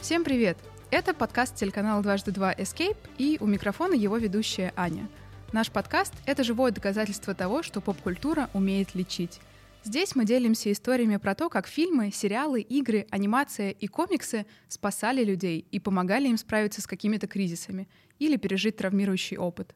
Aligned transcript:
Всем 0.00 0.22
привет! 0.22 0.56
Это 0.92 1.12
подкаст 1.12 1.56
телеканала 1.56 2.00
«Дважды 2.02 2.30
два 2.30 2.54
Escape» 2.54 2.96
и 3.18 3.36
у 3.40 3.46
микрофона 3.46 3.94
его 3.94 4.16
ведущая 4.16 4.72
Аня. 4.76 5.08
Наш 5.52 5.72
подкаст— 5.72 6.14
это 6.24 6.44
живое 6.44 6.70
доказательство 6.70 7.34
того, 7.34 7.64
что 7.64 7.80
поп-культура 7.80 8.48
умеет 8.54 8.94
лечить. 8.94 9.40
Здесь 9.82 10.14
мы 10.14 10.24
делимся 10.24 10.70
историями 10.70 11.16
про 11.16 11.34
то, 11.34 11.48
как 11.50 11.66
фильмы, 11.66 12.12
сериалы, 12.12 12.60
игры, 12.60 13.08
анимация 13.10 13.70
и 13.70 13.88
комиксы 13.88 14.46
спасали 14.68 15.24
людей 15.24 15.66
и 15.72 15.80
помогали 15.80 16.28
им 16.28 16.38
справиться 16.38 16.80
с 16.80 16.86
какими-то 16.86 17.26
кризисами 17.26 17.88
или 18.20 18.36
пережить 18.36 18.76
травмирующий 18.76 19.36
опыт. 19.36 19.74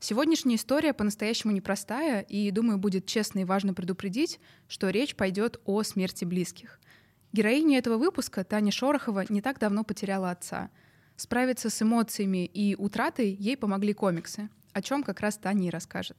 Сегодняшняя 0.00 0.56
история 0.56 0.92
по-настоящему 0.92 1.52
непростая, 1.52 2.22
и, 2.22 2.50
думаю, 2.50 2.78
будет 2.78 3.06
честно 3.06 3.40
и 3.40 3.44
важно 3.44 3.72
предупредить, 3.72 4.40
что 4.66 4.90
речь 4.90 5.14
пойдет 5.14 5.60
о 5.64 5.84
смерти 5.84 6.24
близких— 6.24 6.80
Героиня 7.32 7.78
этого 7.78 7.96
выпуска, 7.96 8.42
Таня 8.42 8.72
Шорохова, 8.72 9.24
не 9.28 9.40
так 9.40 9.60
давно 9.60 9.84
потеряла 9.84 10.32
отца. 10.32 10.68
Справиться 11.14 11.70
с 11.70 11.80
эмоциями 11.80 12.44
и 12.44 12.74
утратой 12.74 13.30
ей 13.30 13.56
помогли 13.56 13.92
комиксы, 13.92 14.48
о 14.72 14.82
чем 14.82 15.04
как 15.04 15.20
раз 15.20 15.38
Таня 15.38 15.68
и 15.68 15.70
расскажет. 15.70 16.16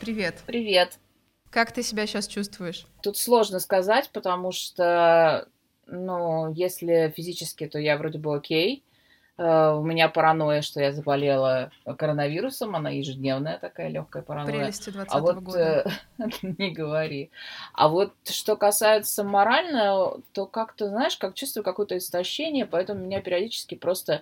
Привет. 0.00 0.42
Привет. 0.46 0.98
Как 1.48 1.72
ты 1.72 1.82
себя 1.82 2.06
сейчас 2.06 2.26
чувствуешь? 2.26 2.86
Тут 3.02 3.16
сложно 3.16 3.58
сказать, 3.58 4.10
потому 4.12 4.52
что, 4.52 5.48
ну, 5.86 6.52
если 6.52 7.10
физически, 7.16 7.66
то 7.66 7.78
я 7.78 7.96
вроде 7.96 8.18
бы 8.18 8.36
окей. 8.36 8.84
Э, 9.40 9.72
у 9.72 9.82
меня 9.82 10.10
паранойя, 10.10 10.60
что 10.60 10.80
я 10.80 10.92
заболела 10.92 11.70
коронавирусом, 11.96 12.76
она 12.76 12.90
ежедневная 12.90 13.58
такая 13.58 13.88
легкая 13.88 14.22
паранойя. 14.22 14.58
Прелести 14.58 14.90
20 14.90 15.10
а 15.10 15.18
вот, 15.20 15.36
года. 15.38 15.90
Э, 16.18 16.24
не 16.42 16.70
говори. 16.70 17.30
А 17.72 17.88
вот 17.88 18.12
что 18.24 18.56
касается 18.56 19.24
морально, 19.24 20.12
то 20.34 20.44
как-то, 20.44 20.90
знаешь, 20.90 21.16
как 21.16 21.34
чувствую 21.34 21.64
какое-то 21.64 21.96
истощение, 21.96 22.66
поэтому 22.66 23.00
меня 23.00 23.22
периодически 23.22 23.76
просто 23.76 24.20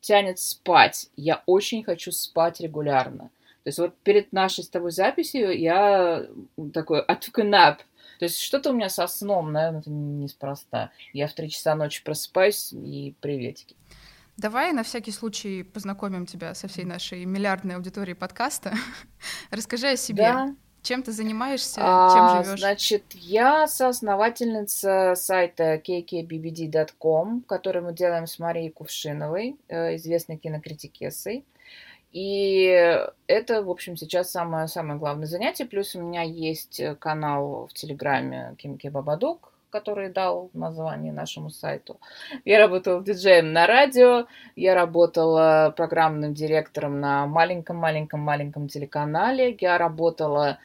тянет 0.00 0.38
спать. 0.38 1.08
Я 1.16 1.42
очень 1.46 1.82
хочу 1.82 2.12
спать 2.12 2.60
регулярно. 2.60 3.30
То 3.64 3.68
есть 3.68 3.78
вот 3.80 3.96
перед 4.04 4.32
нашей 4.32 4.62
с 4.62 4.68
тобой 4.68 4.92
записью 4.92 5.58
я 5.58 6.24
такой, 6.72 7.00
I 7.00 7.16
took 7.16 7.40
a 7.40 7.44
nap. 7.44 7.78
То 8.20 8.26
есть 8.26 8.38
что-то 8.38 8.70
у 8.70 8.74
меня 8.74 8.88
со 8.88 9.08
сном, 9.08 9.50
наверное, 9.50 9.80
это 9.80 9.90
неспроста. 9.90 10.92
Я 11.12 11.26
в 11.26 11.32
три 11.32 11.50
часа 11.50 11.74
ночи 11.74 12.04
просыпаюсь 12.04 12.72
и 12.72 13.16
приветики. 13.20 13.74
Давай 14.36 14.72
на 14.72 14.82
всякий 14.82 15.12
случай 15.12 15.62
познакомим 15.62 16.26
тебя 16.26 16.54
со 16.54 16.66
всей 16.68 16.84
нашей 16.84 17.24
миллиардной 17.24 17.76
аудиторией 17.76 18.16
подкаста. 18.16 18.72
Расскажи 19.50 19.88
о 19.88 19.96
себе. 19.96 20.22
Да. 20.22 20.54
Чем 20.82 21.04
ты 21.04 21.12
занимаешься, 21.12 21.80
а, 21.80 22.34
чем 22.34 22.44
живешь? 22.44 22.58
Значит, 22.58 23.04
я 23.12 23.68
соосновательница 23.68 25.14
сайта 25.14 25.76
kkbbd.com, 25.76 27.42
который 27.42 27.82
мы 27.82 27.92
делаем 27.92 28.26
с 28.26 28.40
Марией 28.40 28.70
Кувшиновой, 28.70 29.56
э, 29.68 29.94
известной 29.94 30.38
кинокритикессой. 30.38 31.44
И 32.10 32.98
это, 33.28 33.62
в 33.62 33.70
общем, 33.70 33.96
сейчас 33.96 34.32
самое, 34.32 34.66
самое 34.66 34.98
главное 34.98 35.26
занятие. 35.26 35.66
Плюс 35.66 35.94
у 35.94 36.02
меня 36.02 36.22
есть 36.22 36.82
канал 36.98 37.68
в 37.70 37.74
Телеграме 37.74 38.56
Кимки 38.58 38.88
Бабадук, 38.88 39.51
который 39.72 40.10
дал 40.10 40.50
название 40.52 41.12
нашему 41.12 41.50
сайту. 41.50 41.98
Я 42.44 42.58
работала 42.58 43.02
диджеем 43.02 43.52
на 43.52 43.66
радио, 43.66 44.26
я 44.54 44.74
работала 44.74 45.72
программным 45.76 46.34
директором 46.34 47.00
на 47.00 47.26
маленьком-маленьком-маленьком 47.26 48.68
телеканале, 48.68 49.56
я 49.58 49.78
работала 49.78 50.58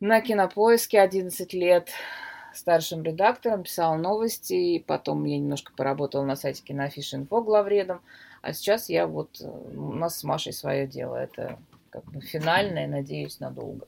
на 0.00 0.20
Кинопоиске 0.20 1.00
11 1.00 1.54
лет 1.54 1.90
старшим 2.52 3.04
редактором, 3.04 3.62
писала 3.62 3.96
новости, 3.96 4.52
и 4.52 4.78
потом 4.80 5.24
я 5.24 5.38
немножко 5.38 5.72
поработала 5.74 6.24
на 6.24 6.36
сайте 6.36 6.62
Киноафиша 6.62 7.16
Инфо 7.16 7.40
главредом, 7.40 8.00
а 8.42 8.52
сейчас 8.52 8.88
я 8.88 9.06
вот, 9.06 9.40
у 9.40 9.92
нас 9.92 10.18
с 10.18 10.24
Машей 10.24 10.52
свое 10.52 10.86
дело, 10.86 11.16
это 11.16 11.58
как 11.90 12.04
бы 12.06 12.20
финальное, 12.20 12.88
надеюсь, 12.88 13.38
надолго. 13.38 13.86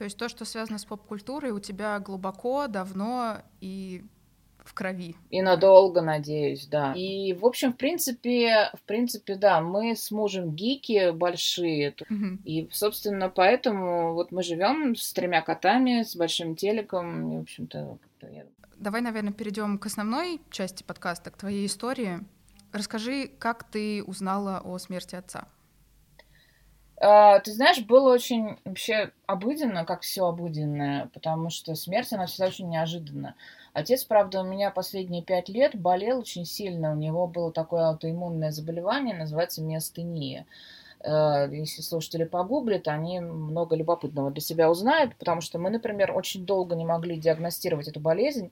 То 0.00 0.04
есть 0.04 0.16
то, 0.16 0.30
что 0.30 0.46
связано 0.46 0.78
с 0.78 0.86
поп-культурой, 0.86 1.50
у 1.50 1.60
тебя 1.60 1.98
глубоко, 1.98 2.68
давно 2.68 3.42
и 3.60 4.02
в 4.64 4.72
крови. 4.72 5.14
И 5.28 5.42
надолго, 5.42 6.00
надеюсь, 6.00 6.66
да. 6.68 6.94
И, 6.94 7.34
в 7.34 7.44
общем, 7.44 7.74
в 7.74 7.76
принципе, 7.76 8.70
в 8.72 8.80
принципе, 8.86 9.34
да, 9.34 9.60
мы 9.60 9.94
с 9.94 10.10
мужем 10.10 10.54
гики 10.56 11.10
большие. 11.10 11.94
Угу. 12.08 12.38
И, 12.46 12.66
собственно, 12.72 13.28
поэтому 13.28 14.14
вот 14.14 14.32
мы 14.32 14.42
живем 14.42 14.96
с 14.96 15.12
тремя 15.12 15.42
котами, 15.42 16.02
с 16.02 16.16
большим 16.16 16.56
телеком. 16.56 17.34
И, 17.34 17.36
в 17.36 17.40
общем-то. 17.42 17.98
Давай, 18.78 19.02
наверное, 19.02 19.34
перейдем 19.34 19.76
к 19.76 19.84
основной 19.84 20.40
части 20.50 20.82
подкаста, 20.82 21.30
к 21.30 21.36
твоей 21.36 21.66
истории. 21.66 22.20
Расскажи, 22.72 23.30
как 23.38 23.64
ты 23.64 24.02
узнала 24.02 24.62
о 24.64 24.78
смерти 24.78 25.16
отца? 25.16 25.46
А, 27.00 27.40
ты 27.40 27.52
знаешь, 27.52 27.80
было 27.80 28.12
очень 28.12 28.58
вообще 28.64 29.10
обыденно, 29.26 29.86
как 29.86 30.02
все 30.02 30.26
обыденное, 30.26 31.08
потому 31.14 31.48
что 31.48 31.74
смерть, 31.74 32.12
она 32.12 32.26
всегда 32.26 32.48
очень 32.48 32.68
неожиданна. 32.68 33.34
Отец, 33.72 34.04
правда, 34.04 34.40
у 34.40 34.44
меня 34.44 34.70
последние 34.70 35.22
пять 35.22 35.48
лет 35.48 35.74
болел 35.74 36.18
очень 36.18 36.44
сильно. 36.44 36.92
У 36.92 36.96
него 36.96 37.26
было 37.26 37.52
такое 37.52 37.88
аутоиммунное 37.88 38.50
заболевание, 38.50 39.16
называется 39.16 39.62
миостения. 39.62 40.44
Э, 41.02 41.48
если 41.50 41.80
слушатели 41.80 42.24
погуглят, 42.24 42.86
они 42.88 43.20
много 43.20 43.74
любопытного 43.74 44.30
для 44.30 44.40
себя 44.40 44.70
узнают, 44.70 45.16
потому 45.16 45.40
что 45.40 45.58
мы, 45.58 45.70
например, 45.70 46.12
очень 46.14 46.44
долго 46.44 46.74
не 46.74 46.84
могли 46.84 47.16
диагностировать 47.16 47.88
эту 47.88 48.00
болезнь, 48.00 48.50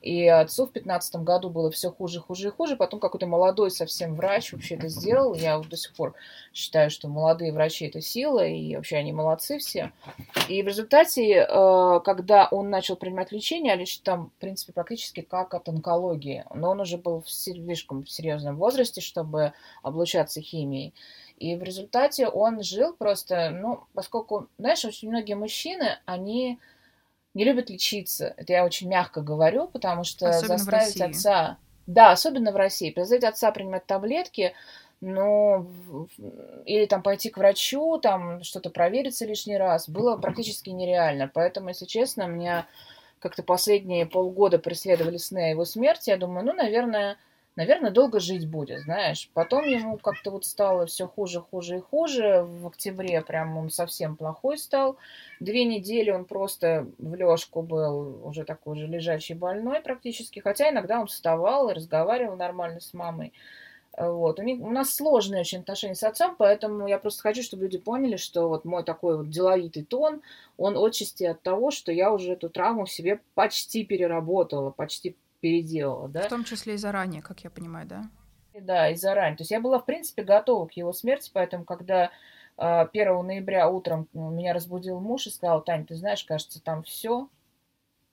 и 0.00 0.26
отцу 0.26 0.66
в 0.66 0.72
15 0.72 1.16
году 1.16 1.50
было 1.50 1.70
все 1.70 1.90
хуже, 1.90 2.20
хуже 2.20 2.48
и 2.48 2.50
хуже, 2.50 2.76
потом 2.76 3.00
какой-то 3.00 3.26
молодой 3.26 3.70
совсем 3.70 4.14
врач 4.14 4.52
вообще 4.52 4.76
это 4.76 4.88
сделал, 4.88 5.34
я 5.34 5.58
до 5.58 5.76
сих 5.76 5.92
пор 5.94 6.14
считаю, 6.54 6.90
что 6.90 7.08
молодые 7.08 7.52
врачи 7.52 7.86
это 7.86 8.00
сила, 8.00 8.46
и 8.46 8.76
вообще 8.76 8.96
они 8.96 9.12
молодцы 9.12 9.58
все. 9.58 9.92
И 10.48 10.62
в 10.62 10.66
результате, 10.66 11.46
э, 11.46 12.00
когда 12.02 12.48
он 12.50 12.70
начал 12.70 12.96
принимать 12.96 13.30
лечение, 13.30 13.74
а 13.74 13.76
лечить 13.76 14.02
там, 14.02 14.30
в 14.36 14.40
принципе, 14.40 14.72
практически 14.72 15.20
как 15.20 15.52
от 15.52 15.68
онкологии, 15.68 16.44
но 16.54 16.70
он 16.70 16.80
уже 16.80 16.96
был 16.96 17.20
в 17.20 17.30
слишком 17.30 18.06
серьезном 18.06 18.56
возрасте, 18.56 19.02
чтобы 19.02 19.52
облучаться 19.82 20.40
химией, 20.40 20.94
и 21.40 21.56
в 21.56 21.62
результате 21.62 22.28
он 22.28 22.62
жил 22.62 22.94
просто, 22.94 23.50
ну, 23.50 23.80
поскольку, 23.94 24.48
знаешь, 24.58 24.84
очень 24.84 25.08
многие 25.08 25.34
мужчины, 25.34 25.98
они 26.04 26.58
не 27.32 27.44
любят 27.44 27.70
лечиться. 27.70 28.34
Это 28.36 28.52
я 28.52 28.64
очень 28.64 28.88
мягко 28.88 29.22
говорю, 29.22 29.66
потому 29.66 30.04
что 30.04 30.28
особенно 30.28 30.58
заставить 30.58 31.00
отца... 31.00 31.56
Да, 31.86 32.12
особенно 32.12 32.52
в 32.52 32.56
России. 32.56 32.92
Заставить 32.94 33.24
отца 33.24 33.50
принимать 33.52 33.86
таблетки, 33.86 34.52
ну, 35.00 35.66
или 36.66 36.84
там 36.84 37.02
пойти 37.02 37.30
к 37.30 37.38
врачу, 37.38 37.98
там 37.98 38.44
что-то 38.44 38.68
провериться 38.68 39.24
лишний 39.24 39.56
раз, 39.56 39.88
было 39.88 40.18
практически 40.18 40.68
нереально. 40.68 41.30
Поэтому, 41.32 41.68
если 41.68 41.86
честно, 41.86 42.26
меня 42.26 42.66
как-то 43.18 43.42
последние 43.42 44.04
полгода 44.04 44.58
преследовали 44.58 45.16
сны 45.16 45.46
о 45.46 45.50
его 45.50 45.64
смерти. 45.64 46.10
Я 46.10 46.18
думаю, 46.18 46.44
ну, 46.44 46.52
наверное, 46.52 47.16
наверное, 47.60 47.90
долго 47.90 48.20
жить 48.20 48.48
будет, 48.48 48.80
знаешь. 48.80 49.28
Потом 49.34 49.66
ему 49.66 49.98
как-то 49.98 50.30
вот 50.30 50.46
стало 50.46 50.86
все 50.86 51.06
хуже, 51.06 51.42
хуже 51.42 51.76
и 51.76 51.80
хуже. 51.80 52.42
В 52.42 52.68
октябре 52.68 53.20
прям 53.20 53.58
он 53.58 53.68
совсем 53.68 54.16
плохой 54.16 54.56
стал. 54.56 54.96
Две 55.40 55.66
недели 55.66 56.10
он 56.10 56.24
просто 56.24 56.86
в 56.96 57.14
лёжку 57.14 57.60
был 57.60 58.26
уже 58.26 58.44
такой 58.44 58.78
же 58.78 58.86
лежачий 58.86 59.34
больной 59.34 59.82
практически. 59.82 60.38
Хотя 60.38 60.70
иногда 60.70 61.00
он 61.00 61.06
вставал 61.06 61.68
и 61.68 61.74
разговаривал 61.74 62.34
нормально 62.34 62.80
с 62.80 62.94
мамой. 62.94 63.34
Вот. 63.94 64.40
У, 64.40 64.42
них, 64.42 64.62
у 64.62 64.70
нас 64.70 64.94
сложные 64.94 65.42
очень 65.42 65.58
отношения 65.58 65.94
с 65.94 66.02
отцом, 66.02 66.36
поэтому 66.38 66.88
я 66.88 66.98
просто 66.98 67.20
хочу, 67.20 67.42
чтобы 67.42 67.64
люди 67.64 67.76
поняли, 67.76 68.16
что 68.16 68.48
вот 68.48 68.64
мой 68.64 68.84
такой 68.84 69.18
вот 69.18 69.28
деловитый 69.28 69.84
тон, 69.84 70.22
он 70.56 70.78
отчасти 70.78 71.24
от 71.24 71.42
того, 71.42 71.70
что 71.70 71.92
я 71.92 72.10
уже 72.10 72.32
эту 72.32 72.48
травму 72.48 72.86
в 72.86 72.90
себе 72.90 73.20
почти 73.34 73.84
переработала, 73.84 74.70
почти 74.70 75.14
переделала, 75.40 76.08
да. 76.08 76.22
В 76.22 76.28
том 76.28 76.44
числе 76.44 76.74
и 76.74 76.78
заранее, 76.78 77.22
как 77.22 77.40
я 77.44 77.50
понимаю, 77.50 77.86
да? 77.86 78.10
Да, 78.54 78.88
и 78.90 78.96
заранее. 78.96 79.36
То 79.36 79.42
есть 79.42 79.50
я 79.50 79.60
была, 79.60 79.78
в 79.78 79.86
принципе, 79.86 80.22
готова 80.22 80.66
к 80.66 80.72
его 80.72 80.92
смерти, 80.92 81.30
поэтому, 81.32 81.64
когда 81.64 82.10
1 82.56 82.58
а, 82.58 83.22
ноября 83.22 83.68
утром 83.68 84.08
меня 84.12 84.52
разбудил 84.52 85.00
муж 85.00 85.26
и 85.26 85.30
сказал, 85.30 85.62
Тань, 85.62 85.86
ты 85.86 85.94
знаешь, 85.96 86.24
кажется, 86.24 86.62
там 86.62 86.82
все. 86.82 87.28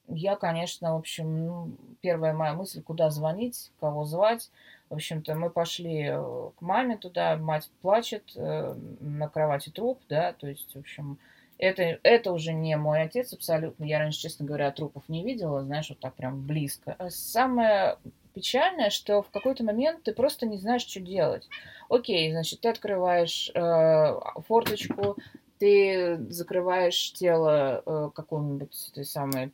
Я, 0.08 0.38
конечно, 0.38 0.94
в 0.94 1.00
общем, 1.00 1.46
ну, 1.46 1.72
первая 2.00 2.34
моя 2.34 2.54
мысль, 2.54 2.82
куда 2.82 3.10
звонить, 3.10 3.72
кого 3.80 4.06
звать. 4.06 4.50
В 4.90 4.94
общем-то, 4.94 5.36
мы 5.36 5.50
пошли 5.50 6.06
э, 6.06 6.50
к 6.58 6.62
маме 6.62 6.96
туда, 6.96 7.36
мать 7.36 7.70
плачет, 7.82 8.32
э, 8.36 8.74
на 9.02 9.28
кровати 9.28 9.70
труп, 9.70 10.00
да, 10.08 10.32
то 10.32 10.48
есть, 10.48 10.74
в 10.74 10.80
общем, 10.80 11.20
это, 11.58 12.00
это 12.04 12.32
уже 12.32 12.54
не 12.54 12.78
мой 12.78 13.02
отец 13.02 13.34
абсолютно. 13.34 13.84
Я 13.84 14.00
раньше, 14.00 14.22
честно 14.22 14.46
говоря, 14.46 14.72
трупов 14.72 15.04
не 15.08 15.24
видела, 15.24 15.64
знаешь, 15.64 15.90
вот 15.90 16.00
так 16.00 16.14
прям 16.16 16.46
близко. 16.46 16.96
Самое 17.10 17.98
печальное, 18.34 18.92
что 18.92 19.24
в 19.24 19.32
какой-то 19.32 19.64
момент 19.64 20.04
ты 20.04 20.14
просто 20.14 20.46
не 20.46 20.58
знаешь, 20.58 20.86
что 20.86 21.00
делать. 21.00 21.48
Окей, 21.90 22.32
значит, 22.32 22.62
ты 22.62 22.70
открываешь 22.70 23.50
э, 23.56 24.20
форточку, 24.48 25.18
ты 25.58 26.20
закрываешь 26.30 27.14
тело 27.14 27.82
э, 27.84 28.10
какой-нибудь 28.14 28.92
той 28.94 29.06
самой 29.06 29.52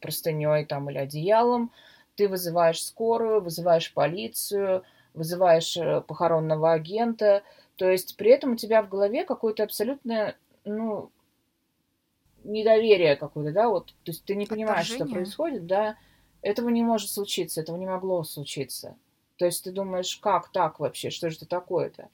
простыней 0.00 0.66
там 0.66 0.90
или 0.90 0.98
одеялом, 0.98 1.72
ты 2.16 2.28
вызываешь 2.28 2.84
скорую, 2.84 3.40
вызываешь 3.40 3.94
полицию, 3.94 4.82
вызываешь 5.14 5.76
э, 5.78 6.02
похоронного 6.02 6.72
агента. 6.72 7.42
То 7.76 7.90
есть 7.90 8.16
при 8.16 8.32
этом 8.32 8.52
у 8.52 8.56
тебя 8.56 8.82
в 8.82 8.90
голове 8.90 9.24
какое-то 9.24 9.62
абсолютное, 9.62 10.36
ну, 10.64 11.10
недоверие 12.48 13.16
какое-то, 13.16 13.52
да, 13.52 13.68
вот, 13.68 13.88
то 14.04 14.12
есть 14.12 14.24
ты 14.24 14.34
не 14.34 14.46
понимаешь, 14.46 14.86
что 14.86 15.06
происходит, 15.06 15.66
да, 15.66 15.96
этого 16.42 16.68
не 16.68 16.82
может 16.82 17.10
случиться, 17.10 17.60
этого 17.60 17.76
не 17.76 17.86
могло 17.86 18.24
случиться. 18.24 18.96
То 19.36 19.44
есть 19.44 19.64
ты 19.64 19.70
думаешь, 19.70 20.16
как 20.16 20.50
так 20.50 20.80
вообще, 20.80 21.10
что 21.10 21.30
же 21.30 21.36
это 21.36 21.46
такое-то? 21.46 22.08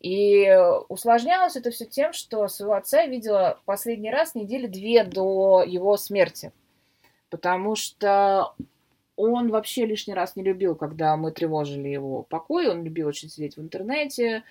И 0.00 0.48
усложнялось 0.88 1.56
это 1.56 1.70
все 1.70 1.84
тем, 1.84 2.12
что 2.12 2.48
своего 2.48 2.74
отца 2.74 3.02
я 3.02 3.06
видела 3.06 3.60
последний 3.66 4.10
раз 4.10 4.34
недели 4.34 4.66
две 4.66 5.04
до 5.04 5.62
его 5.66 5.96
смерти. 5.98 6.52
Потому 7.28 7.76
что 7.76 8.54
он 9.16 9.50
вообще 9.50 9.84
лишний 9.84 10.14
раз 10.14 10.36
не 10.36 10.42
любил, 10.42 10.74
когда 10.74 11.16
мы 11.16 11.32
тревожили 11.32 11.88
его 11.88 12.22
покой. 12.22 12.68
Он 12.68 12.82
любил 12.82 13.08
очень 13.08 13.28
сидеть 13.28 13.58
в 13.58 13.60
интернете, 13.60 14.42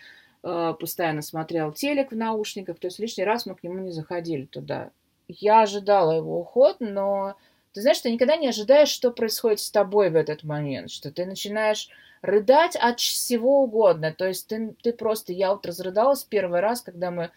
э, 0.43 0.73
постоянно 0.79 1.23
смотрел 1.23 1.71
телек 1.73 2.11
в 2.11 2.15
наушниках. 2.15 2.77
То 2.77 2.87
есть 2.87 2.99
лишний 2.99 3.23
раз 3.23 3.47
мы 3.47 3.55
к 3.55 3.63
нему 3.63 3.79
не 3.79 3.91
заходили 3.91 4.45
туда. 4.45 4.91
Я 5.29 5.61
ожидала 5.61 6.17
его 6.17 6.39
уход, 6.39 6.77
но 6.79 7.35
ты 7.73 7.81
знаешь, 7.81 8.01
ты 8.01 8.11
никогда 8.11 8.35
не 8.35 8.47
ожидаешь, 8.47 8.89
что 8.89 9.11
происходит 9.11 9.59
с 9.59 9.69
тобой 9.69 10.09
в 10.09 10.15
этот 10.15 10.43
момент, 10.43 10.89
что 10.89 11.11
ты 11.11 11.25
начинаешь 11.25 11.87
рыдать 12.23 12.75
от 12.75 12.99
всего 12.99 13.61
угодно. 13.61 14.11
То 14.11 14.27
есть 14.27 14.47
ты, 14.47 14.75
ты 14.81 14.91
просто, 14.91 15.31
я 15.31 15.51
вот 15.51 15.65
разрыдалась 15.65 16.23
первый 16.23 16.61
раз, 16.61 16.81
когда 16.81 17.11
мы 17.11 17.29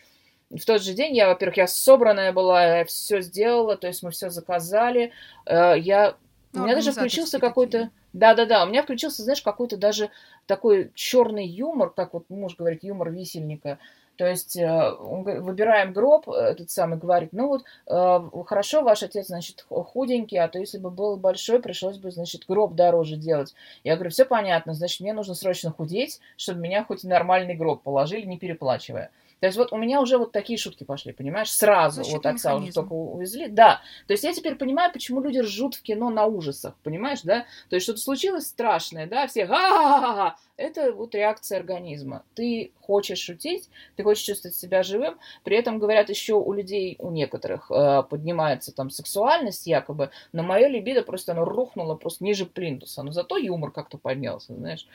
в 0.51 0.65
тот 0.65 0.83
же 0.83 0.95
день, 0.95 1.15
я, 1.15 1.29
во-первых, 1.29 1.59
я 1.59 1.67
собранная 1.67 2.33
была, 2.33 2.79
я 2.79 2.85
все 2.85 3.21
сделала, 3.21 3.77
то 3.77 3.87
есть 3.87 4.03
мы 4.03 4.11
все 4.11 4.31
заказали, 4.31 5.13
э, 5.47 5.75
я, 5.79 6.17
ну, 6.53 6.63
у 6.63 6.65
меня 6.65 6.75
даже 6.75 6.93
включился 6.93 7.39
какой-то, 7.39 7.91
да-да-да, 8.13 8.65
у 8.65 8.69
меня 8.69 8.83
включился, 8.83 9.23
знаешь, 9.23 9.41
какой-то 9.41 9.77
даже 9.77 10.11
такой 10.47 10.93
черный 10.95 11.47
юмор, 11.47 11.91
как 11.91 12.13
вот 12.13 12.29
муж 12.29 12.57
говорит, 12.57 12.85
юмор 12.85 13.11
висельника, 13.11 13.79
то 14.17 14.27
есть 14.27 14.57
э, 14.57 14.91
выбираем 15.01 15.93
гроб, 15.93 16.29
э, 16.29 16.33
этот 16.33 16.71
самый 16.71 16.99
говорит, 16.99 17.31
ну 17.33 17.49
вот 17.49 17.65
э, 17.87 18.45
хорошо, 18.47 18.83
ваш 18.83 19.03
отец, 19.03 19.29
значит, 19.29 19.65
худенький, 19.69 20.37
а 20.37 20.49
то 20.49 20.59
если 20.59 20.79
бы 20.79 20.91
был 20.91 21.17
большой, 21.17 21.61
пришлось 21.61 21.99
бы, 21.99 22.11
значит, 22.11 22.45
гроб 22.47 22.75
дороже 22.75 23.17
делать. 23.17 23.55
Я 23.85 23.95
говорю, 23.95 24.11
все 24.11 24.25
понятно, 24.25 24.75
значит, 24.75 25.01
мне 25.01 25.13
нужно 25.13 25.35
срочно 25.35 25.71
худеть, 25.71 26.21
чтобы 26.37 26.61
меня 26.61 26.85
хоть 26.85 27.05
нормальный 27.05 27.55
гроб 27.55 27.83
положили, 27.83 28.27
не 28.27 28.39
переплачивая. 28.39 29.11
То 29.43 29.47
есть 29.47 29.59
вот 29.59 29.73
у 29.73 29.77
меня 29.77 30.01
уже 30.01 30.19
вот 30.19 30.31
такие 30.31 30.57
шутки 30.57 30.85
пошли, 30.85 31.13
понимаешь, 31.13 31.51
сразу 31.51 32.05
Защитный 32.05 32.19
вот 32.19 32.27
отца 32.27 32.51
механизм. 32.51 32.69
уже 32.69 32.75
только 32.75 32.93
увезли. 32.93 33.49
Да, 33.49 33.81
то 34.07 34.13
есть 34.13 34.23
я 34.23 34.33
теперь 34.33 34.55
понимаю, 34.55 34.93
почему 34.93 35.21
люди 35.21 35.41
ржут 35.41 35.75
в 35.75 35.83
кино 35.83 36.11
на 36.11 36.27
ужасах, 36.27 36.77
понимаешь, 36.85 37.23
да? 37.23 37.45
То 37.69 37.75
есть 37.75 37.83
что-то 37.83 37.99
случилось 37.99 38.47
страшное, 38.47 39.09
да, 39.09 39.27
все 39.27 39.47
ха-ха-ха-ха. 39.47 40.37
Это 40.57 40.93
вот 40.93 41.17
реакция 41.17 41.59
организма. 41.59 42.23
Ты 42.37 42.71
хочешь 42.83 43.19
шутить, 43.19 43.69
ты 43.97 44.05
хочешь 44.05 44.23
чувствовать 44.23 44.55
себя 44.55 44.85
живым, 44.85 45.19
при 45.43 45.57
этом, 45.57 45.81
говорят, 45.81 46.09
еще 46.09 46.35
у 46.35 46.53
людей, 46.53 46.95
у 47.01 47.11
некоторых 47.11 47.69
э, 47.69 48.05
поднимается 48.09 48.73
там 48.73 48.91
сексуальность 48.91 49.67
якобы, 49.67 50.11
но 50.33 50.45
мое 50.45 50.69
либидо 50.69 51.03
просто 51.03 51.33
оно 51.33 51.45
рухнуло 51.45 51.97
просто 51.97 52.23
ниже 52.23 52.47
плинтуса, 52.47 53.03
но 53.03 53.11
зато 53.11 53.39
юмор 53.39 53.73
как-то 53.73 53.99
поднялся, 53.99 54.55
знаешь. 54.55 54.87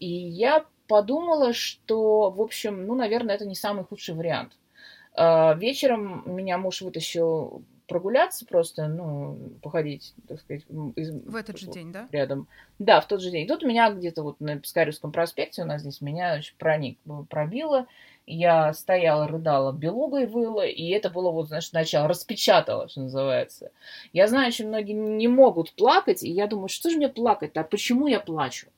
И 0.00 0.08
я 0.08 0.64
подумала, 0.92 1.54
что, 1.54 2.30
в 2.30 2.42
общем, 2.42 2.86
ну, 2.86 2.94
наверное, 2.94 3.34
это 3.34 3.46
не 3.46 3.54
самый 3.54 3.82
худший 3.82 4.14
вариант. 4.14 4.52
А, 5.14 5.54
вечером 5.54 6.22
меня 6.26 6.58
муж 6.58 6.82
вытащил 6.82 7.62
прогуляться 7.88 8.44
просто, 8.44 8.88
ну, 8.88 9.38
походить, 9.62 10.12
так 10.28 10.38
сказать, 10.40 10.64
из, 10.96 11.10
в 11.10 11.34
этот 11.34 11.58
же 11.58 11.68
день, 11.68 11.92
да? 11.92 12.08
Рядом. 12.12 12.46
Да, 12.78 13.00
в 13.00 13.08
тот 13.08 13.22
же 13.22 13.30
день. 13.30 13.46
тут 13.48 13.62
меня 13.62 13.90
где-то 13.90 14.22
вот 14.22 14.38
на 14.40 14.58
Пискаревском 14.58 15.12
проспекте 15.12 15.62
у 15.62 15.64
нас 15.64 15.80
здесь 15.80 16.02
меня 16.02 16.34
значит, 16.34 16.56
проник, 16.56 16.98
пробило. 17.30 17.86
Я 18.26 18.74
стояла, 18.74 19.26
рыдала, 19.26 19.72
белугой 19.72 20.26
выла, 20.26 20.66
и 20.66 20.90
это 20.90 21.08
было 21.08 21.30
вот, 21.30 21.48
знаешь, 21.48 21.68
сначала 21.68 22.06
распечатало, 22.06 22.86
что 22.90 23.00
называется. 23.00 23.72
Я 24.12 24.28
знаю, 24.28 24.48
очень 24.48 24.68
многие 24.68 24.92
не 24.92 25.26
могут 25.26 25.72
плакать, 25.72 26.22
и 26.22 26.30
я 26.30 26.46
думаю, 26.46 26.68
что 26.68 26.90
же 26.90 26.98
мне 26.98 27.08
плакать-то, 27.08 27.62
а 27.62 27.64
почему 27.64 28.08
я 28.08 28.20
плачу? 28.20 28.68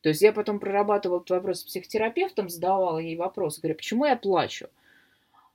То 0.00 0.10
есть 0.10 0.22
я 0.22 0.32
потом 0.32 0.60
прорабатывала 0.60 1.18
этот 1.18 1.30
вопрос 1.30 1.60
с 1.60 1.64
психотерапевтом, 1.64 2.48
задавала 2.48 2.98
ей 2.98 3.16
вопрос, 3.16 3.58
говорю, 3.58 3.76
почему 3.76 4.04
я 4.04 4.16
плачу? 4.16 4.68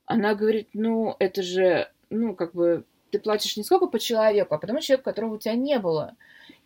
Она 0.06 0.36
говорит, 0.36 0.70
ну, 0.74 1.16
это 1.20 1.42
же, 1.44 1.90
ну, 2.10 2.36
как 2.36 2.54
бы, 2.54 2.84
ты 3.12 3.20
плачешь 3.20 3.56
не 3.56 3.64
сколько 3.64 3.88
по 3.88 4.00
человеку, 4.00 4.56
а 4.56 4.58
потому 4.58 4.82
человеку, 4.82 5.06
которого 5.06 5.36
у 5.36 5.38
тебя 5.38 5.56
не 5.56 5.80
было. 5.80 6.16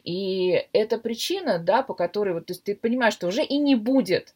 И 0.03 0.68
это 0.74 0.97
причина, 0.97 1.59
да, 1.59 1.83
по 1.83 1.94
которой 1.94 2.33
вот, 2.33 2.47
то 2.47 2.53
есть 2.53 2.63
ты 2.63 2.75
понимаешь, 2.75 3.13
что 3.13 3.27
уже 3.27 3.44
и 3.44 3.57
не 3.57 3.75
будет. 3.75 4.33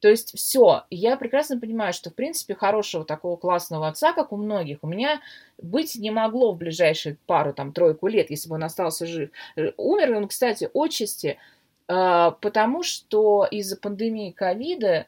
То 0.00 0.08
есть 0.08 0.36
все. 0.36 0.84
Я 0.90 1.16
прекрасно 1.16 1.58
понимаю, 1.58 1.92
что, 1.94 2.10
в 2.10 2.14
принципе, 2.14 2.54
хорошего 2.54 3.04
такого 3.04 3.36
классного 3.36 3.88
отца, 3.88 4.12
как 4.12 4.32
у 4.32 4.36
многих, 4.36 4.78
у 4.82 4.86
меня 4.86 5.20
быть 5.56 5.96
не 5.96 6.10
могло 6.10 6.52
в 6.52 6.58
ближайшие 6.58 7.16
пару, 7.26 7.54
там, 7.54 7.72
тройку 7.72 8.06
лет, 8.06 8.30
если 8.30 8.48
бы 8.48 8.56
он 8.56 8.64
остался 8.64 9.06
жив. 9.06 9.30
Умер 9.76 10.14
он, 10.14 10.28
кстати, 10.28 10.70
отчасти 10.74 11.38
потому 11.86 12.82
что 12.82 13.46
из-за 13.50 13.76
пандемии 13.76 14.30
ковида 14.30 15.06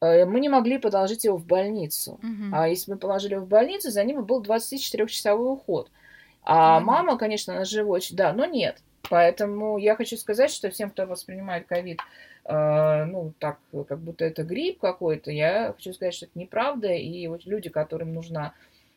э, 0.00 0.24
мы 0.24 0.40
не 0.40 0.48
могли 0.48 0.78
положить 0.78 1.24
его 1.24 1.36
в 1.36 1.46
больницу. 1.46 2.14
Угу. 2.14 2.52
А 2.52 2.68
если 2.68 2.92
мы 2.92 2.98
положили 2.98 3.34
его 3.34 3.44
в 3.44 3.48
больницу, 3.48 3.90
за 3.90 4.02
ним 4.04 4.24
был 4.24 4.42
24-часовой 4.42 5.52
уход. 5.52 5.90
А 6.42 6.80
ну, 6.80 6.86
мама, 6.86 7.18
конечно, 7.18 7.54
она 7.54 7.64
живой, 7.64 8.00
да, 8.12 8.32
но 8.32 8.44
нет. 8.44 8.82
Поэтому 9.08 9.78
я 9.78 9.96
хочу 9.96 10.16
сказать, 10.16 10.50
что 10.50 10.70
всем, 10.70 10.90
кто 10.90 11.06
воспринимает 11.06 11.66
ковид, 11.66 12.00
э, 12.44 13.04
ну, 13.04 13.32
так, 13.38 13.58
как 13.88 13.98
будто 13.98 14.24
это 14.24 14.42
грипп 14.42 14.80
какой-то, 14.80 15.30
я 15.30 15.72
хочу 15.72 15.92
сказать, 15.92 16.14
что 16.14 16.26
это 16.26 16.38
неправда. 16.38 16.88
И 16.92 17.26
вот 17.26 17.44
люди, 17.46 17.68
которым 17.68 18.14
нужна 18.14 18.52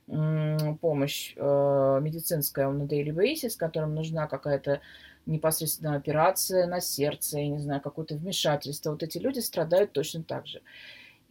э, 0.07 0.57
помощь 0.81 1.33
э, 1.35 1.99
медицинская 2.01 2.69
на 2.69 2.83
daily 2.83 3.11
basis, 3.11 3.57
которым 3.57 3.95
нужна 3.95 4.27
какая-то 4.27 4.81
непосредственно 5.29 5.95
операция 5.95 6.67
на 6.67 6.81
сердце, 6.81 7.39
я 7.39 7.47
не 7.47 7.59
знаю, 7.59 7.81
какое-то 7.81 8.15
вмешательство. 8.15 8.91
Вот 8.91 9.03
эти 9.03 9.17
люди 9.17 9.39
страдают 9.39 9.93
точно 9.93 10.23
так 10.23 10.47
же. 10.47 10.61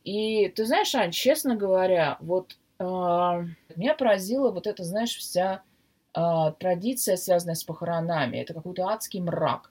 И 0.04 0.48
ты 0.48 0.64
знаешь, 0.64 0.94
Ань, 0.94 1.10
честно 1.10 1.56
говоря, 1.56 2.16
вот 2.20 2.56
э, 2.78 2.84
меня 2.84 3.94
поразила 3.94 4.50
вот 4.50 4.67
эта, 4.67 4.84
знаешь, 4.84 5.17
вся 5.17 5.62
э, 6.14 6.20
традиция, 6.58 7.17
связанная 7.17 7.56
с 7.56 7.64
похоронами. 7.64 8.38
Это 8.38 8.55
какой-то 8.55 8.86
адский 8.86 9.20
мрак. 9.20 9.70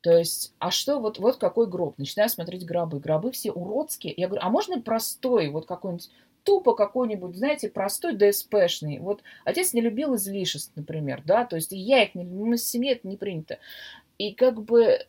То 0.00 0.16
есть, 0.16 0.54
а 0.60 0.70
что, 0.70 1.00
вот, 1.00 1.18
вот 1.18 1.36
какой 1.38 1.66
гроб? 1.66 1.98
Начинаю 1.98 2.30
смотреть 2.30 2.64
гробы. 2.64 3.00
Гробы 3.00 3.32
все 3.32 3.50
уродские. 3.50 4.14
Я 4.16 4.28
говорю, 4.28 4.44
а 4.44 4.50
можно 4.50 4.80
простой, 4.80 5.48
вот 5.48 5.66
какой-нибудь 5.66 6.10
тупо 6.46 6.74
какой-нибудь, 6.74 7.36
знаете, 7.36 7.68
простой 7.68 8.14
ДСПшный. 8.14 9.00
Вот 9.00 9.22
отец 9.44 9.74
не 9.74 9.82
любил 9.82 10.14
излишеств, 10.14 10.72
например, 10.76 11.22
да, 11.26 11.44
то 11.44 11.56
есть 11.56 11.72
и 11.72 11.76
я 11.76 12.04
их 12.04 12.14
не 12.14 12.22
люблю, 12.24 12.56
в 12.56 12.58
семье 12.58 12.92
это 12.92 13.06
не 13.06 13.16
принято. 13.16 13.58
И 14.16 14.32
как 14.32 14.62
бы 14.62 15.00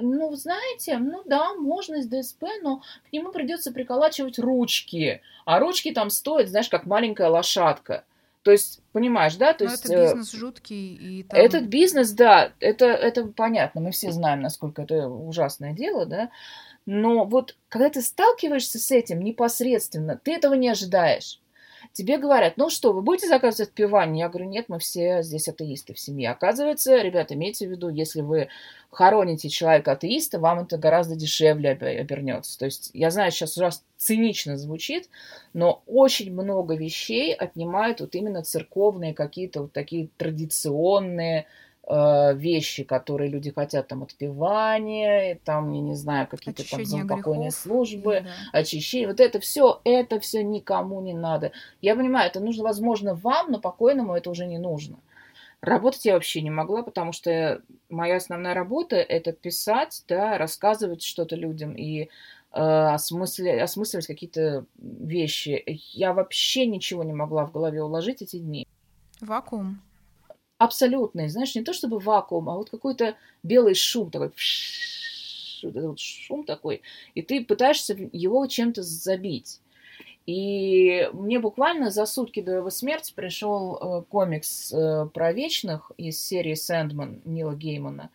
ну, 0.00 0.34
знаете, 0.34 0.96
ну 0.96 1.22
да, 1.26 1.54
можно 1.54 1.96
из 1.96 2.08
ДСП, 2.08 2.44
но 2.62 2.80
к 3.08 3.12
нему 3.12 3.30
придется 3.32 3.70
приколачивать 3.70 4.38
ручки. 4.38 5.20
А 5.44 5.60
ручки 5.60 5.92
там 5.92 6.08
стоят, 6.08 6.48
знаешь, 6.48 6.70
как 6.70 6.86
маленькая 6.86 7.28
лошадка. 7.28 8.04
То 8.42 8.50
есть, 8.50 8.80
понимаешь, 8.92 9.36
да? 9.36 9.52
То 9.52 9.64
но 9.64 9.70
есть, 9.70 9.84
это 9.84 9.94
э, 9.94 10.02
бизнес 10.04 10.32
жуткий. 10.32 10.94
И 10.94 11.22
там... 11.24 11.38
Этот 11.38 11.64
бизнес, 11.64 12.12
да, 12.12 12.52
это, 12.60 12.86
это 12.86 13.26
понятно. 13.26 13.82
Мы 13.82 13.90
все 13.90 14.10
знаем, 14.12 14.40
насколько 14.40 14.82
это 14.82 15.08
ужасное 15.08 15.74
дело, 15.74 16.06
да. 16.06 16.30
Но 16.92 17.24
вот 17.24 17.56
когда 17.68 17.88
ты 17.88 18.02
сталкиваешься 18.02 18.80
с 18.80 18.90
этим 18.90 19.20
непосредственно, 19.20 20.20
ты 20.20 20.34
этого 20.34 20.54
не 20.54 20.68
ожидаешь. 20.68 21.40
Тебе 21.92 22.18
говорят, 22.18 22.54
ну 22.56 22.68
что, 22.68 22.92
вы 22.92 23.00
будете 23.00 23.28
заказывать 23.28 23.68
отпевание? 23.68 24.24
Я 24.24 24.28
говорю, 24.28 24.48
нет, 24.48 24.64
мы 24.66 24.80
все 24.80 25.22
здесь 25.22 25.46
атеисты 25.46 25.94
в 25.94 26.00
семье. 26.00 26.30
Оказывается, 26.30 27.00
ребята, 27.00 27.34
имейте 27.34 27.68
в 27.68 27.70
виду, 27.70 27.90
если 27.90 28.22
вы 28.22 28.48
хороните 28.90 29.48
человека 29.48 29.92
атеиста, 29.92 30.40
вам 30.40 30.64
это 30.64 30.78
гораздо 30.78 31.14
дешевле 31.14 31.70
обернется. 31.70 32.58
То 32.58 32.64
есть 32.64 32.90
я 32.92 33.12
знаю, 33.12 33.30
сейчас 33.30 33.56
ужасно 33.56 33.84
цинично 33.96 34.56
звучит, 34.56 35.08
но 35.52 35.84
очень 35.86 36.32
много 36.32 36.74
вещей 36.74 37.32
отнимают 37.32 38.00
вот 38.00 38.16
именно 38.16 38.42
церковные 38.42 39.14
какие-то 39.14 39.62
вот 39.62 39.72
такие 39.72 40.08
традиционные 40.16 41.46
вещи, 41.88 42.84
которые 42.84 43.30
люди 43.30 43.50
хотят, 43.50 43.88
там, 43.88 44.02
отпевание, 44.02 45.40
там, 45.44 45.72
я 45.72 45.80
не 45.80 45.94
знаю, 45.96 46.28
какие-то 46.28 46.68
там 46.68 46.84
заупокойные 46.84 47.50
службы, 47.50 48.20
да. 48.24 48.30
очищение, 48.58 49.08
вот 49.08 49.18
это 49.18 49.40
все, 49.40 49.80
это 49.84 50.20
все 50.20 50.42
никому 50.44 51.00
не 51.00 51.14
надо. 51.14 51.52
Я 51.80 51.96
понимаю, 51.96 52.28
это 52.28 52.40
нужно, 52.40 52.64
возможно, 52.64 53.14
вам, 53.14 53.50
но 53.50 53.60
покойному 53.60 54.14
это 54.14 54.30
уже 54.30 54.46
не 54.46 54.58
нужно. 54.58 54.98
Работать 55.62 56.04
я 56.04 56.14
вообще 56.14 56.42
не 56.42 56.50
могла, 56.50 56.82
потому 56.82 57.12
что 57.12 57.60
моя 57.88 58.16
основная 58.16 58.54
работа– 58.54 58.96
это 58.96 59.32
писать, 59.32 60.04
да, 60.08 60.38
рассказывать 60.38 61.02
что-то 61.02 61.36
людям. 61.36 61.74
И 61.74 62.08
осмыслить, 62.52 63.60
осмысливать 63.60 64.06
какие-то 64.06 64.64
вещи. 64.76 65.62
Я 65.92 66.12
вообще 66.12 66.66
ничего 66.66 67.04
не 67.04 67.12
могла 67.12 67.46
в 67.46 67.52
голове 67.52 67.82
уложить 67.82 68.22
эти 68.22 68.38
дни. 68.38 68.66
Вакуум. 69.20 69.80
Абсолютный, 70.60 71.30
знаешь, 71.30 71.54
не 71.54 71.62
то 71.62 71.72
чтобы 71.72 71.98
вакуум, 71.98 72.50
а 72.50 72.54
вот 72.54 72.68
какой-то 72.68 73.16
белый 73.42 73.74
шум 73.74 74.10
такой, 74.10 74.30
вот 75.62 75.74
этот 75.74 75.98
шум 75.98 76.44
такой, 76.44 76.82
и 77.14 77.22
ты 77.22 77.42
пытаешься 77.42 77.96
его 78.12 78.46
чем-то 78.46 78.82
забить. 78.82 79.58
И 80.26 81.08
мне 81.14 81.38
буквально 81.38 81.90
за 81.90 82.04
сутки 82.04 82.42
до 82.42 82.56
его 82.56 82.68
смерти 82.68 83.14
пришел 83.16 83.76
э, 83.76 84.02
комикс 84.10 84.70
э, 84.70 85.06
про 85.14 85.32
вечных 85.32 85.92
из 85.96 86.20
серии 86.22 86.52
Сэндман 86.52 87.22
Нила 87.24 87.54
Геймана. 87.54 88.10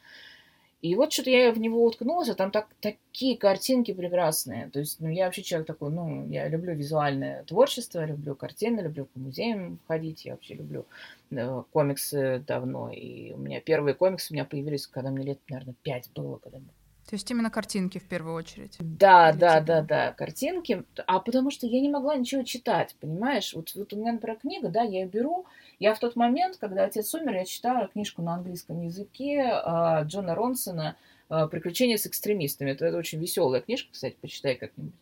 И 0.85 0.93
вот 0.93 1.11
что-то 1.11 1.31
я 1.31 1.51
в 1.51 1.57
него 1.57 1.83
уткнулась, 1.83 2.29
а 2.29 2.35
там 2.35 2.51
так, 2.51 2.67
такие 2.79 3.39
картинки 3.39 3.91
прекрасные. 3.91 4.69
То 4.69 4.77
есть, 4.77 4.99
ну, 4.99 5.09
я 5.09 5.25
вообще 5.25 5.41
человек 5.41 5.65
такой, 5.65 5.89
ну, 5.89 6.27
я 6.29 6.47
люблю 6.47 6.75
визуальное 6.75 7.43
творчество, 7.45 8.05
люблю 8.05 8.35
картины, 8.35 8.81
люблю 8.81 9.05
по 9.05 9.17
музеям 9.17 9.79
ходить, 9.87 10.25
я 10.25 10.33
вообще 10.33 10.53
люблю 10.53 10.85
э, 11.31 11.63
комиксы 11.71 12.43
давно. 12.45 12.91
И 12.91 13.31
у 13.33 13.37
меня 13.37 13.61
первые 13.61 13.95
комиксы 13.95 14.31
у 14.31 14.35
меня 14.35 14.45
появились, 14.45 14.85
когда 14.85 15.09
мне 15.09 15.25
лет, 15.25 15.39
наверное, 15.49 15.73
пять 15.81 16.11
было, 16.13 16.37
когда 16.37 16.59
то 17.07 17.13
есть 17.13 17.29
именно 17.29 17.51
картинки 17.51 17.99
в 17.99 18.07
первую 18.07 18.35
очередь. 18.35 18.77
Да, 18.79 19.31
да, 19.31 19.61
тебя? 19.61 19.61
да, 19.61 19.81
да, 19.81 20.11
картинки. 20.13 20.83
А 21.05 21.19
потому 21.19 21.51
что 21.51 21.67
я 21.67 21.79
не 21.79 21.89
могла 21.89 22.15
ничего 22.15 22.41
читать, 22.41 22.95
понимаешь? 22.99 23.53
Вот, 23.53 23.73
вот 23.75 23.93
у 23.93 23.95
меня, 23.95 24.13
например, 24.13 24.39
книга, 24.39 24.69
да, 24.69 24.81
я 24.81 25.01
ее 25.01 25.07
беру. 25.07 25.45
Я 25.77 25.93
в 25.93 25.99
тот 25.99 26.15
момент, 26.15 26.57
когда 26.57 26.85
отец 26.85 27.13
умер, 27.13 27.35
я 27.35 27.45
читала 27.45 27.87
книжку 27.87 28.23
на 28.23 28.33
английском 28.33 28.81
языке 28.81 29.43
э, 29.43 30.03
Джона 30.05 30.33
Ронсона 30.33 30.95
э, 31.29 31.47
«Приключения 31.51 31.97
с 31.97 32.07
экстремистами». 32.07 32.71
Это, 32.71 32.87
это 32.87 32.97
очень 32.97 33.19
веселая 33.19 33.61
книжка, 33.61 33.91
кстати, 33.91 34.17
почитай 34.19 34.55
как-нибудь. 34.55 34.95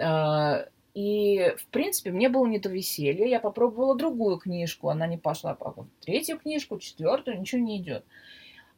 Э, 0.00 0.66
и, 0.94 1.54
в 1.58 1.66
принципе, 1.66 2.10
мне 2.10 2.28
было 2.28 2.46
не 2.46 2.58
до 2.58 2.70
веселья. 2.70 3.26
Я 3.26 3.38
попробовала 3.38 3.94
другую 3.94 4.38
книжку, 4.38 4.88
она 4.88 5.06
не 5.06 5.18
пошла. 5.18 5.56
А 5.60 5.74
третью 6.00 6.38
книжку, 6.38 6.78
четвертую, 6.78 7.38
ничего 7.38 7.60
не 7.60 7.76
идет. 7.78 8.04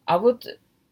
А 0.05 0.19
вот 0.19 0.45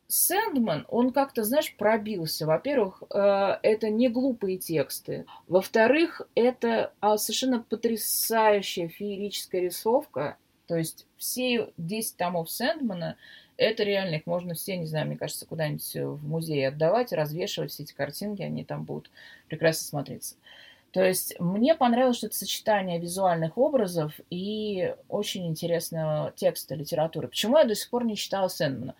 Сэндман, 0.08 0.86
он 0.88 1.12
как-то, 1.12 1.42
знаешь, 1.42 1.74
пробился. 1.76 2.46
Во-первых, 2.46 3.02
э, 3.12 3.58
это 3.62 3.90
не 3.90 4.08
глупые 4.08 4.58
тексты. 4.58 5.26
Во-вторых, 5.48 6.22
это 6.34 6.92
а, 7.00 7.18
совершенно 7.18 7.60
потрясающая 7.60 8.88
феерическая 8.88 9.62
рисовка. 9.62 10.36
То 10.66 10.76
есть 10.76 11.06
все 11.16 11.72
10 11.76 12.16
томов 12.16 12.50
Сэндмана, 12.50 13.16
это 13.56 13.82
реально, 13.84 14.16
их 14.16 14.26
можно 14.26 14.54
все, 14.54 14.76
не 14.76 14.86
знаю, 14.86 15.06
мне 15.06 15.16
кажется, 15.16 15.46
куда-нибудь 15.46 15.94
в 15.94 16.26
музей 16.26 16.68
отдавать, 16.68 17.12
развешивать 17.12 17.72
все 17.72 17.84
эти 17.84 17.94
картинки, 17.94 18.42
они 18.42 18.64
там 18.64 18.84
будут 18.84 19.10
прекрасно 19.48 19.86
смотреться. 19.86 20.36
То 20.92 21.04
есть 21.04 21.38
мне 21.38 21.74
понравилось, 21.74 22.16
что 22.16 22.26
это 22.26 22.36
сочетание 22.36 22.98
визуальных 22.98 23.58
образов 23.58 24.12
и 24.30 24.94
очень 25.08 25.46
интересного 25.46 26.32
текста 26.36 26.74
литературы. 26.74 27.28
Почему 27.28 27.58
я 27.58 27.64
до 27.64 27.74
сих 27.74 27.90
пор 27.90 28.04
не 28.04 28.16
читала 28.16 28.48
Сэндмана? 28.48 28.94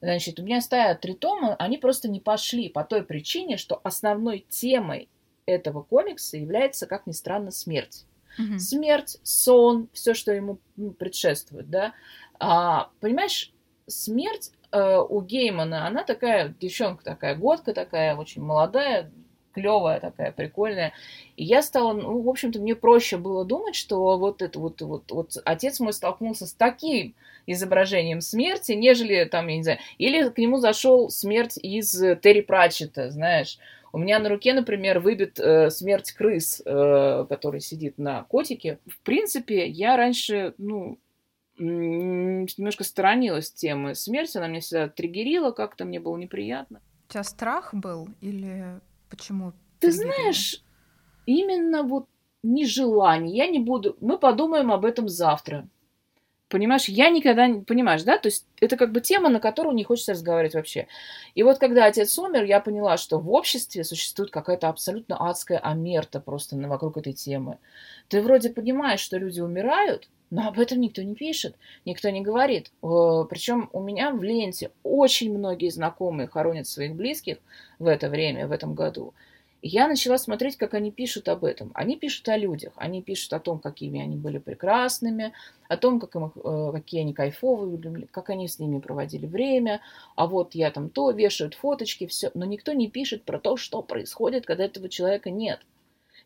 Значит, 0.00 0.38
у 0.38 0.44
меня 0.44 0.60
стоят 0.60 1.00
три 1.00 1.14
тома, 1.14 1.56
они 1.56 1.76
просто 1.76 2.08
не 2.08 2.20
пошли 2.20 2.68
по 2.68 2.84
той 2.84 3.02
причине, 3.02 3.56
что 3.56 3.80
основной 3.82 4.46
темой 4.48 5.08
этого 5.44 5.82
комикса 5.82 6.36
является, 6.36 6.86
как 6.86 7.06
ни 7.06 7.12
странно, 7.12 7.50
смерть. 7.50 8.04
Mm-hmm. 8.38 8.58
Смерть, 8.58 9.18
сон, 9.22 9.88
все, 9.92 10.14
что 10.14 10.32
ему 10.32 10.58
ну, 10.76 10.92
предшествует, 10.92 11.68
да. 11.68 11.94
А, 12.38 12.90
понимаешь, 13.00 13.52
смерть 13.88 14.52
э, 14.70 14.98
у 14.98 15.20
Геймана, 15.20 15.86
она 15.86 16.04
такая, 16.04 16.54
девчонка 16.60 17.04
такая, 17.04 17.34
годка 17.34 17.72
такая, 17.72 18.14
очень 18.14 18.42
молодая, 18.42 19.10
клевая 19.58 19.98
такая, 19.98 20.30
прикольная. 20.30 20.92
И 21.36 21.44
я 21.44 21.62
стала, 21.62 21.92
ну, 21.92 22.20
в 22.20 22.28
общем-то, 22.28 22.60
мне 22.60 22.74
проще 22.76 23.16
было 23.16 23.44
думать, 23.44 23.74
что 23.74 24.16
вот 24.18 24.40
это 24.42 24.58
вот, 24.58 24.80
вот, 24.82 25.10
вот 25.10 25.36
отец 25.44 25.80
мой 25.80 25.92
столкнулся 25.92 26.46
с 26.46 26.52
таким 26.52 27.14
изображением 27.46 28.20
смерти, 28.20 28.72
нежели 28.72 29.24
там, 29.24 29.48
я 29.48 29.56
не 29.56 29.62
знаю, 29.62 29.78
или 29.98 30.28
к 30.28 30.38
нему 30.38 30.58
зашел 30.58 31.10
смерть 31.10 31.58
из 31.60 31.90
Терри 32.22 32.42
Пратчета, 32.42 33.10
знаешь. 33.10 33.58
У 33.90 33.98
меня 33.98 34.18
на 34.18 34.28
руке, 34.28 34.52
например, 34.52 35.00
выбит 35.00 35.40
э, 35.40 35.70
смерть 35.70 36.12
крыс, 36.12 36.60
э, 36.64 37.26
который 37.28 37.60
сидит 37.60 37.96
на 37.96 38.22
котике. 38.24 38.78
В 38.86 39.00
принципе, 39.00 39.66
я 39.66 39.96
раньше, 39.96 40.52
ну, 40.58 40.98
немножко 41.56 42.84
сторонилась 42.84 43.50
темы 43.50 43.94
смерти, 43.94 44.36
она 44.36 44.48
меня 44.48 44.60
всегда 44.60 44.88
триггерила, 44.88 45.50
как-то 45.50 45.84
мне 45.84 46.00
было 46.00 46.16
неприятно. 46.16 46.80
У 47.08 47.12
тебя 47.12 47.24
страх 47.24 47.72
был 47.72 48.08
или 48.20 48.80
почему? 49.10 49.52
Ты 49.80 49.92
знаешь, 49.92 50.62
именно 51.26 51.82
вот 51.82 52.06
нежелание. 52.42 53.36
Я 53.36 53.46
не 53.46 53.58
буду... 53.58 53.96
Мы 54.00 54.18
подумаем 54.18 54.72
об 54.72 54.84
этом 54.84 55.08
завтра. 55.08 55.68
Понимаешь, 56.48 56.86
я 56.88 57.10
никогда 57.10 57.46
не... 57.46 57.60
Понимаешь, 57.60 58.02
да? 58.04 58.16
То 58.16 58.28
есть 58.28 58.46
это 58.60 58.76
как 58.76 58.92
бы 58.92 59.00
тема, 59.00 59.28
на 59.28 59.38
которую 59.38 59.74
не 59.74 59.84
хочется 59.84 60.12
разговаривать 60.12 60.54
вообще. 60.54 60.88
И 61.34 61.42
вот 61.42 61.58
когда 61.58 61.84
отец 61.84 62.18
умер, 62.18 62.44
я 62.44 62.60
поняла, 62.60 62.96
что 62.96 63.18
в 63.18 63.30
обществе 63.30 63.84
существует 63.84 64.30
какая-то 64.30 64.68
абсолютно 64.68 65.16
адская 65.16 65.58
амерта 65.58 66.20
просто 66.20 66.56
вокруг 66.56 66.96
этой 66.96 67.12
темы. 67.12 67.58
Ты 68.08 68.22
вроде 68.22 68.50
понимаешь, 68.50 69.00
что 69.00 69.18
люди 69.18 69.40
умирают, 69.40 70.08
но 70.30 70.48
об 70.48 70.58
этом 70.58 70.80
никто 70.80 71.02
не 71.02 71.14
пишет, 71.14 71.56
никто 71.84 72.10
не 72.10 72.20
говорит. 72.20 72.70
Причем 72.80 73.70
у 73.72 73.80
меня 73.80 74.10
в 74.10 74.22
ленте 74.22 74.70
очень 74.82 75.36
многие 75.36 75.70
знакомые 75.70 76.28
хоронят 76.28 76.66
своих 76.66 76.94
близких 76.94 77.38
в 77.78 77.86
это 77.86 78.08
время, 78.08 78.46
в 78.46 78.52
этом 78.52 78.74
году 78.74 79.14
я 79.62 79.88
начала 79.88 80.18
смотреть, 80.18 80.56
как 80.56 80.74
они 80.74 80.92
пишут 80.92 81.28
об 81.28 81.44
этом. 81.44 81.70
Они 81.74 81.96
пишут 81.96 82.28
о 82.28 82.36
людях, 82.36 82.72
они 82.76 83.02
пишут 83.02 83.32
о 83.32 83.40
том, 83.40 83.58
какими 83.58 84.00
они 84.00 84.16
были 84.16 84.38
прекрасными, 84.38 85.32
о 85.68 85.76
том, 85.76 85.98
как 85.98 86.14
им, 86.14 86.32
э, 86.32 86.70
какие 86.72 87.00
они 87.00 87.12
кайфовые, 87.12 88.06
как 88.10 88.30
они 88.30 88.46
с 88.46 88.58
ними 88.58 88.78
проводили 88.78 89.26
время, 89.26 89.80
а 90.14 90.26
вот 90.26 90.54
я 90.54 90.70
там 90.70 90.90
то, 90.90 91.10
вешают 91.10 91.54
фоточки, 91.54 92.06
все. 92.06 92.30
Но 92.34 92.44
никто 92.44 92.72
не 92.72 92.88
пишет 92.88 93.24
про 93.24 93.38
то, 93.40 93.56
что 93.56 93.82
происходит, 93.82 94.46
когда 94.46 94.64
этого 94.64 94.88
человека 94.88 95.30
нет. 95.30 95.60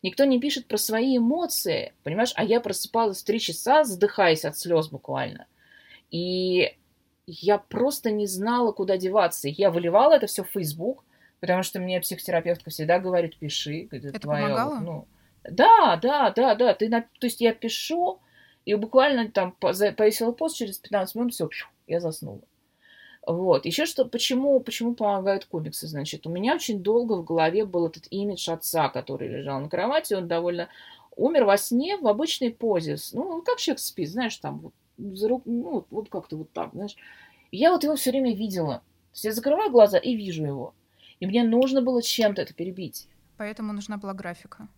Никто 0.02 0.24
не 0.24 0.40
пишет 0.40 0.66
про 0.66 0.78
свои 0.78 1.16
эмоции, 1.16 1.92
понимаешь? 2.02 2.32
А 2.34 2.44
я 2.44 2.60
просыпалась 2.60 3.22
в 3.22 3.24
три 3.24 3.38
часа, 3.38 3.84
задыхаясь 3.84 4.44
от 4.44 4.58
слез 4.58 4.88
буквально. 4.88 5.46
И 6.10 6.76
я 7.26 7.58
просто 7.58 8.10
не 8.10 8.26
знала, 8.26 8.72
куда 8.72 8.96
деваться. 8.96 9.48
Я 9.48 9.70
выливала 9.70 10.14
это 10.14 10.26
все 10.26 10.42
в 10.42 10.48
Facebook– 10.48 11.04
Потому 11.42 11.64
что 11.64 11.80
мне 11.80 12.00
психотерапевтка 12.00 12.70
всегда 12.70 13.00
говорит, 13.00 13.36
пиши. 13.36 13.88
Это, 13.90 14.10
это 14.10 14.20
твое, 14.20 14.44
помогало? 14.44 14.78
Ну, 14.78 15.08
да, 15.42 15.98
да, 16.00 16.30
да, 16.30 16.54
да. 16.54 16.72
Ты. 16.72 16.88
То 16.88 17.06
есть 17.22 17.40
я 17.40 17.52
пишу, 17.52 18.20
и 18.64 18.76
буквально 18.76 19.28
там 19.28 19.50
повесила 19.50 20.30
пост, 20.30 20.56
через 20.56 20.78
15 20.78 21.16
минут 21.16 21.34
все, 21.34 21.50
я 21.88 21.98
заснула. 21.98 22.42
Вот. 23.26 23.66
Еще 23.66 23.86
что, 23.86 24.04
почему, 24.04 24.58
почему 24.60 24.94
помогают 24.94 25.44
комиксы, 25.44 25.86
значит, 25.86 26.26
у 26.26 26.30
меня 26.30 26.54
очень 26.54 26.82
долго 26.82 27.14
в 27.14 27.24
голове 27.24 27.64
был 27.64 27.86
этот 27.86 28.06
имидж 28.10 28.50
отца, 28.50 28.88
который 28.88 29.28
лежал 29.28 29.60
на 29.60 29.68
кровати, 29.68 30.14
он 30.14 30.26
довольно 30.26 30.68
умер 31.16 31.44
во 31.44 31.56
сне 31.56 31.96
в 31.96 32.08
обычной 32.08 32.50
позе, 32.50 32.96
ну, 33.12 33.42
как 33.42 33.58
человек 33.58 33.80
спит, 33.80 34.10
знаешь, 34.10 34.36
там, 34.38 34.58
вот, 34.58 34.72
за 34.98 35.28
рук, 35.28 35.42
ну, 35.44 35.86
вот 35.90 36.08
как-то 36.08 36.36
вот 36.36 36.50
так, 36.52 36.70
знаешь. 36.72 36.96
я 37.52 37.70
вот 37.70 37.84
его 37.84 37.94
все 37.94 38.10
время 38.10 38.34
видела. 38.34 38.78
То 39.12 39.16
есть 39.16 39.24
я 39.24 39.32
закрываю 39.32 39.70
глаза 39.70 39.98
и 39.98 40.16
вижу 40.16 40.44
его. 40.44 40.74
И 41.20 41.26
мне 41.26 41.44
нужно 41.44 41.82
было 41.82 42.02
чем-то 42.02 42.42
это 42.42 42.54
перебить. 42.54 43.08
Поэтому 43.36 43.72
нужна 43.72 43.98
была 43.98 44.14
графика. 44.14 44.68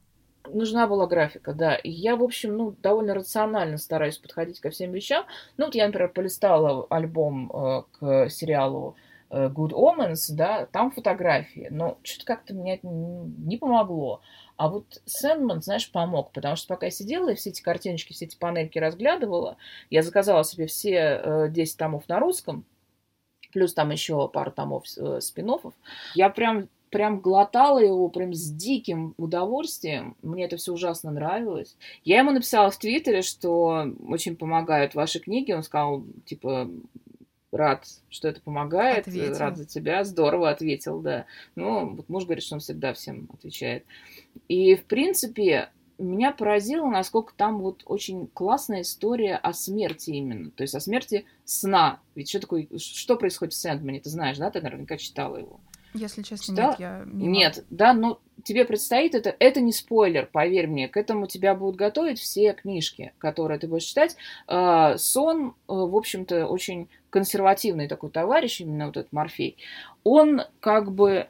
Нужна 0.46 0.86
была 0.86 1.06
графика, 1.06 1.54
да. 1.54 1.74
И 1.74 1.90
я, 1.90 2.16
в 2.16 2.22
общем, 2.22 2.56
ну, 2.56 2.76
довольно 2.82 3.14
рационально 3.14 3.78
стараюсь 3.78 4.18
подходить 4.18 4.60
ко 4.60 4.70
всем 4.70 4.92
вещам. 4.92 5.24
Ну, 5.56 5.66
вот 5.66 5.74
я, 5.74 5.86
например, 5.86 6.10
полистала 6.10 6.86
альбом 6.90 7.50
э, 7.50 7.82
к 7.92 8.28
сериалу 8.28 8.94
э, 9.30 9.48
Good 9.48 9.72
Omens, 9.72 10.26
да, 10.30 10.66
там 10.66 10.90
фотографии, 10.90 11.68
но 11.70 11.98
что-то 12.02 12.26
как-то 12.26 12.54
мне 12.54 12.78
не 12.82 13.56
помогло. 13.56 14.20
А 14.56 14.68
вот 14.68 15.00
Сэндман, 15.06 15.62
знаешь, 15.62 15.90
помог, 15.90 16.30
потому 16.32 16.56
что 16.56 16.68
пока 16.68 16.86
я 16.86 16.90
сидела 16.90 17.30
и 17.30 17.34
все 17.34 17.50
эти 17.50 17.62
картиночки, 17.62 18.12
все 18.12 18.26
эти 18.26 18.36
панельки 18.36 18.78
разглядывала, 18.78 19.56
я 19.88 20.02
заказала 20.02 20.44
себе 20.44 20.66
все 20.66 21.20
э, 21.24 21.48
10 21.48 21.78
томов 21.78 22.08
на 22.08 22.20
русском, 22.20 22.66
плюс 23.52 23.72
там 23.72 23.90
еще 23.90 24.28
пару 24.28 24.52
томов 24.52 24.84
э, 24.98 25.20
спин 25.20 25.50
-оффов. 25.50 25.72
Я 26.14 26.28
прям 26.28 26.68
прям 26.94 27.18
глотала 27.18 27.80
его 27.80 28.08
прям 28.08 28.32
с 28.32 28.48
диким 28.52 29.14
удовольствием. 29.16 30.16
Мне 30.22 30.44
это 30.44 30.56
все 30.56 30.72
ужасно 30.72 31.10
нравилось. 31.10 31.76
Я 32.04 32.18
ему 32.18 32.30
написала 32.30 32.70
в 32.70 32.78
Твиттере, 32.78 33.22
что 33.22 33.92
очень 34.06 34.36
помогают 34.36 34.94
ваши 34.94 35.18
книги. 35.18 35.50
Он 35.50 35.64
сказал, 35.64 36.04
типа, 36.24 36.70
рад, 37.50 37.84
что 38.10 38.28
это 38.28 38.40
помогает, 38.40 39.08
ответил. 39.08 39.38
рад 39.38 39.56
за 39.56 39.66
тебя, 39.66 40.04
здорово 40.04 40.50
ответил, 40.50 41.00
да. 41.00 41.26
Ну, 41.56 41.96
вот 41.96 42.08
муж 42.08 42.26
говорит, 42.26 42.44
что 42.44 42.54
он 42.54 42.60
всегда 42.60 42.94
всем 42.94 43.28
отвечает. 43.32 43.84
И, 44.46 44.76
в 44.76 44.84
принципе, 44.84 45.70
меня 45.98 46.30
поразило, 46.30 46.86
насколько 46.88 47.34
там 47.36 47.58
вот 47.58 47.82
очень 47.86 48.28
классная 48.28 48.82
история 48.82 49.34
о 49.34 49.52
смерти 49.52 50.10
именно. 50.10 50.52
То 50.52 50.62
есть 50.62 50.76
о 50.76 50.80
смерти 50.80 51.24
сна. 51.44 51.98
Ведь 52.14 52.28
что 52.28 52.38
такое, 52.38 52.68
что 52.78 53.16
происходит 53.16 53.52
в 53.52 53.56
Сэндмане, 53.56 53.98
ты 53.98 54.10
знаешь, 54.10 54.38
да? 54.38 54.48
Ты 54.52 54.60
наверняка 54.60 54.96
читала 54.96 55.38
его. 55.38 55.58
Если 55.94 56.22
честно, 56.22 56.54
Читала? 56.54 56.70
нет, 56.70 56.80
я 56.80 57.02
мимо. 57.06 57.30
Нет, 57.30 57.64
да, 57.70 57.92
ну 57.92 58.18
тебе 58.42 58.64
предстоит 58.64 59.14
это, 59.14 59.34
это 59.38 59.60
не 59.60 59.72
спойлер, 59.72 60.26
поверь 60.26 60.66
мне, 60.66 60.88
к 60.88 60.96
этому 60.96 61.26
тебя 61.26 61.54
будут 61.54 61.76
готовить 61.76 62.18
все 62.18 62.52
книжки, 62.52 63.12
которые 63.18 63.58
ты 63.58 63.68
будешь 63.68 63.84
читать. 63.84 64.16
А, 64.46 64.96
Сон, 64.98 65.48
э, 65.48 65.52
в 65.68 65.96
общем-то, 65.96 66.46
очень 66.46 66.88
консервативный 67.10 67.88
такой 67.88 68.10
товарищ, 68.10 68.60
именно 68.60 68.86
вот 68.86 68.96
этот 68.96 69.12
Морфей. 69.12 69.56
Он 70.02 70.42
как 70.60 70.92
бы, 70.92 71.28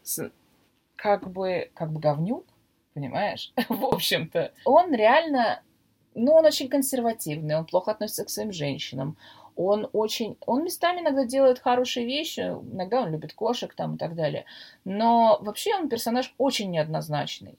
как 0.96 1.30
бы, 1.30 1.70
как 1.74 1.92
бы 1.92 2.00
говнюк, 2.00 2.46
понимаешь, 2.94 3.52
в 3.68 3.84
общем-то. 3.84 4.52
Он 4.64 4.94
реально, 4.94 5.62
ну, 6.14 6.32
он 6.32 6.46
очень 6.46 6.68
консервативный, 6.68 7.56
он 7.56 7.66
плохо 7.66 7.90
относится 7.90 8.24
к 8.24 8.30
своим 8.30 8.52
женщинам, 8.52 9.16
он 9.56 9.88
очень, 9.92 10.36
он 10.46 10.64
местами 10.64 11.00
иногда 11.00 11.24
делает 11.24 11.58
хорошие 11.58 12.06
вещи, 12.06 12.40
иногда 12.40 13.02
он 13.02 13.10
любит 13.10 13.34
кошек 13.34 13.72
там 13.74 13.94
и 13.94 13.98
так 13.98 14.14
далее, 14.14 14.44
но 14.84 15.38
вообще 15.40 15.74
он 15.74 15.88
персонаж 15.88 16.34
очень 16.38 16.70
неоднозначный. 16.70 17.58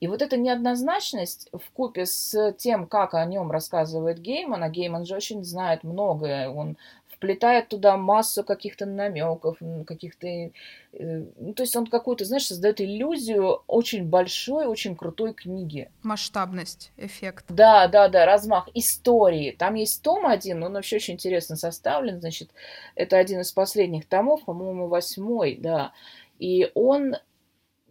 И 0.00 0.08
вот 0.08 0.22
эта 0.22 0.36
неоднозначность 0.36 1.48
в 1.52 1.70
купе 1.72 2.06
с 2.06 2.52
тем, 2.58 2.86
как 2.86 3.14
о 3.14 3.24
нем 3.24 3.50
рассказывает 3.50 4.20
Гейман, 4.20 4.62
а 4.62 4.68
Гейман 4.68 5.04
же 5.04 5.16
очень 5.16 5.42
знает 5.44 5.84
многое, 5.84 6.48
он 6.48 6.76
вплетает 7.16 7.68
туда 7.68 7.96
массу 7.96 8.44
каких-то 8.44 8.86
намеков, 8.86 9.58
каких-то... 9.86 10.26
э, 10.26 10.50
ну, 10.92 11.54
то 11.54 11.62
есть 11.62 11.74
он 11.74 11.86
какую-то, 11.86 12.24
знаешь, 12.24 12.46
создает 12.46 12.80
иллюзию 12.80 13.62
очень 13.66 14.04
большой, 14.04 14.66
очень 14.66 14.94
крутой 14.96 15.34
книги. 15.34 15.90
Масштабность, 16.02 16.92
эффект. 16.96 17.46
Да, 17.48 17.88
да, 17.88 18.08
да, 18.08 18.26
размах 18.26 18.68
истории. 18.74 19.52
Там 19.52 19.74
есть 19.74 20.02
том 20.02 20.26
один, 20.26 20.62
он 20.62 20.74
вообще 20.74 20.96
очень 20.96 21.14
интересно 21.14 21.56
составлен, 21.56 22.20
значит, 22.20 22.50
это 22.94 23.16
один 23.16 23.40
из 23.40 23.50
последних 23.52 24.06
томов, 24.06 24.44
по-моему, 24.44 24.88
восьмой, 24.88 25.56
да. 25.56 25.92
И 26.38 26.70
он 26.74 27.16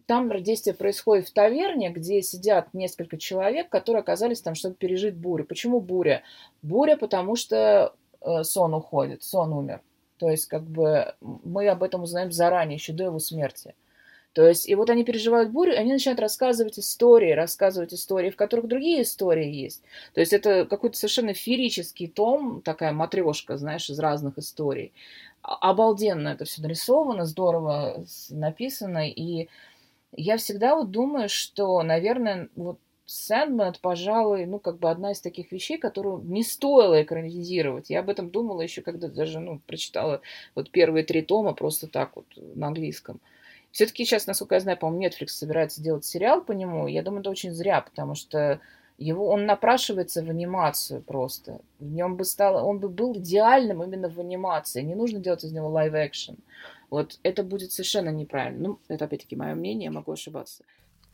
там 0.06 0.32
действие 0.44 0.76
происходит 0.76 1.28
в 1.28 1.34
таверне, 1.34 1.90
где 1.90 2.22
сидят 2.22 2.74
несколько 2.74 3.18
человек, 3.18 3.70
которые 3.70 4.02
оказались 4.02 4.42
там, 4.42 4.54
чтобы 4.54 4.76
пережить 4.76 5.16
бурю. 5.16 5.46
Почему 5.46 5.82
буря? 5.82 6.22
Буря, 6.62 6.96
потому 6.96 7.36
что 7.36 7.96
сон 8.44 8.74
уходит, 8.74 9.24
сон 9.24 9.54
умер. 9.54 9.82
То 10.18 10.30
есть, 10.30 10.48
как 10.48 10.64
бы, 10.64 11.14
мы 11.22 11.68
об 11.68 11.84
этом 11.84 12.04
узнаем 12.04 12.32
заранее, 12.32 12.76
еще 12.76 12.94
до 12.94 13.06
его 13.06 13.20
смерти. 13.20 13.76
То 14.34 14.48
есть, 14.48 14.68
и 14.68 14.76
вот 14.76 14.90
они 14.90 15.06
переживают 15.06 15.52
бурю, 15.52 15.74
и 15.74 15.78
они 15.78 15.94
начинают 15.94 16.20
рассказывать 16.20 16.78
истории, 16.78 17.32
рассказывать 17.32 17.94
истории, 17.94 18.30
в 18.30 18.36
которых 18.36 18.68
другие 18.68 19.04
истории 19.04 19.50
есть. 19.50 19.82
То 20.14 20.20
есть, 20.22 20.34
это 20.34 20.66
какой-то 20.66 20.98
совершенно 20.98 21.34
феерический 21.34 22.08
том, 22.08 22.62
такая 22.62 22.92
матрешка, 22.92 23.58
знаешь, 23.58 23.90
из 23.90 24.00
разных 24.00 24.38
историй. 24.38 24.94
А- 25.42 25.70
Обалденно 25.72 26.30
это 26.30 26.46
все 26.46 26.62
нарисовано, 26.62 27.26
здорово 27.26 28.06
написано, 28.30 29.10
и 29.10 29.48
я 30.16 30.38
всегда 30.38 30.76
вот 30.76 30.92
думаю, 30.92 31.30
что, 31.30 31.82
наверное, 31.84 32.50
вот 32.56 32.80
Сэндман, 33.06 33.76
пожалуй, 33.82 34.46
ну, 34.46 34.60
как 34.60 34.80
бы 34.80 34.90
одна 34.90 35.12
из 35.12 35.22
таких 35.22 35.52
вещей, 35.52 35.78
которую 35.78 36.24
не 36.24 36.44
стоило 36.44 37.02
экранизировать. 37.04 37.90
Я 37.90 38.00
об 38.00 38.10
этом 38.10 38.32
думала 38.32 38.62
еще, 38.62 38.82
когда 38.82 39.08
даже, 39.08 39.40
ну, 39.40 39.60
прочитала 39.68 40.22
вот 40.56 40.72
первые 40.72 41.04
три 41.04 41.22
тома 41.22 41.54
просто 41.54 41.88
так 41.88 42.16
вот 42.16 42.26
на 42.56 42.68
английском. 42.68 43.20
Все-таки 43.72 44.06
сейчас, 44.06 44.26
насколько 44.26 44.56
я 44.56 44.62
знаю, 44.62 44.78
по-моему, 44.78 45.06
Netflix 45.06 45.28
собирается 45.28 45.84
делать 45.84 46.06
сериал 46.06 46.42
по 46.42 46.54
нему. 46.54 46.88
Я 46.88 47.04
думаю, 47.04 47.22
это 47.22 47.30
очень 47.30 47.52
зря, 47.52 47.82
потому 47.82 48.16
что 48.16 48.60
его, 48.98 49.28
он 49.28 49.46
напрашивается 49.46 50.24
в 50.24 50.30
анимацию 50.30 51.02
просто. 51.02 51.60
В 51.80 51.92
нем 51.92 52.16
бы 52.16 52.24
стало, 52.24 52.64
он 52.64 52.80
бы 52.80 52.88
был 52.88 53.14
идеальным 53.18 53.84
именно 53.84 54.10
в 54.10 54.20
анимации. 54.20 54.82
Не 54.82 54.96
нужно 54.96 55.20
делать 55.20 55.44
из 55.44 55.52
него 55.52 55.70
live-action. 55.78 56.38
Вот 56.90 57.20
это 57.24 57.44
будет 57.44 57.72
совершенно 57.72 58.10
неправильно. 58.10 58.70
Ну, 58.70 58.80
это 58.88 59.06
опять-таки 59.06 59.36
мое 59.36 59.54
мнение, 59.54 59.90
могу 59.90 60.14
ошибаться. 60.14 60.64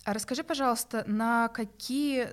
А 0.03 0.13
расскажи, 0.13 0.43
пожалуйста, 0.43 1.03
на 1.07 1.47
какие 1.49 2.29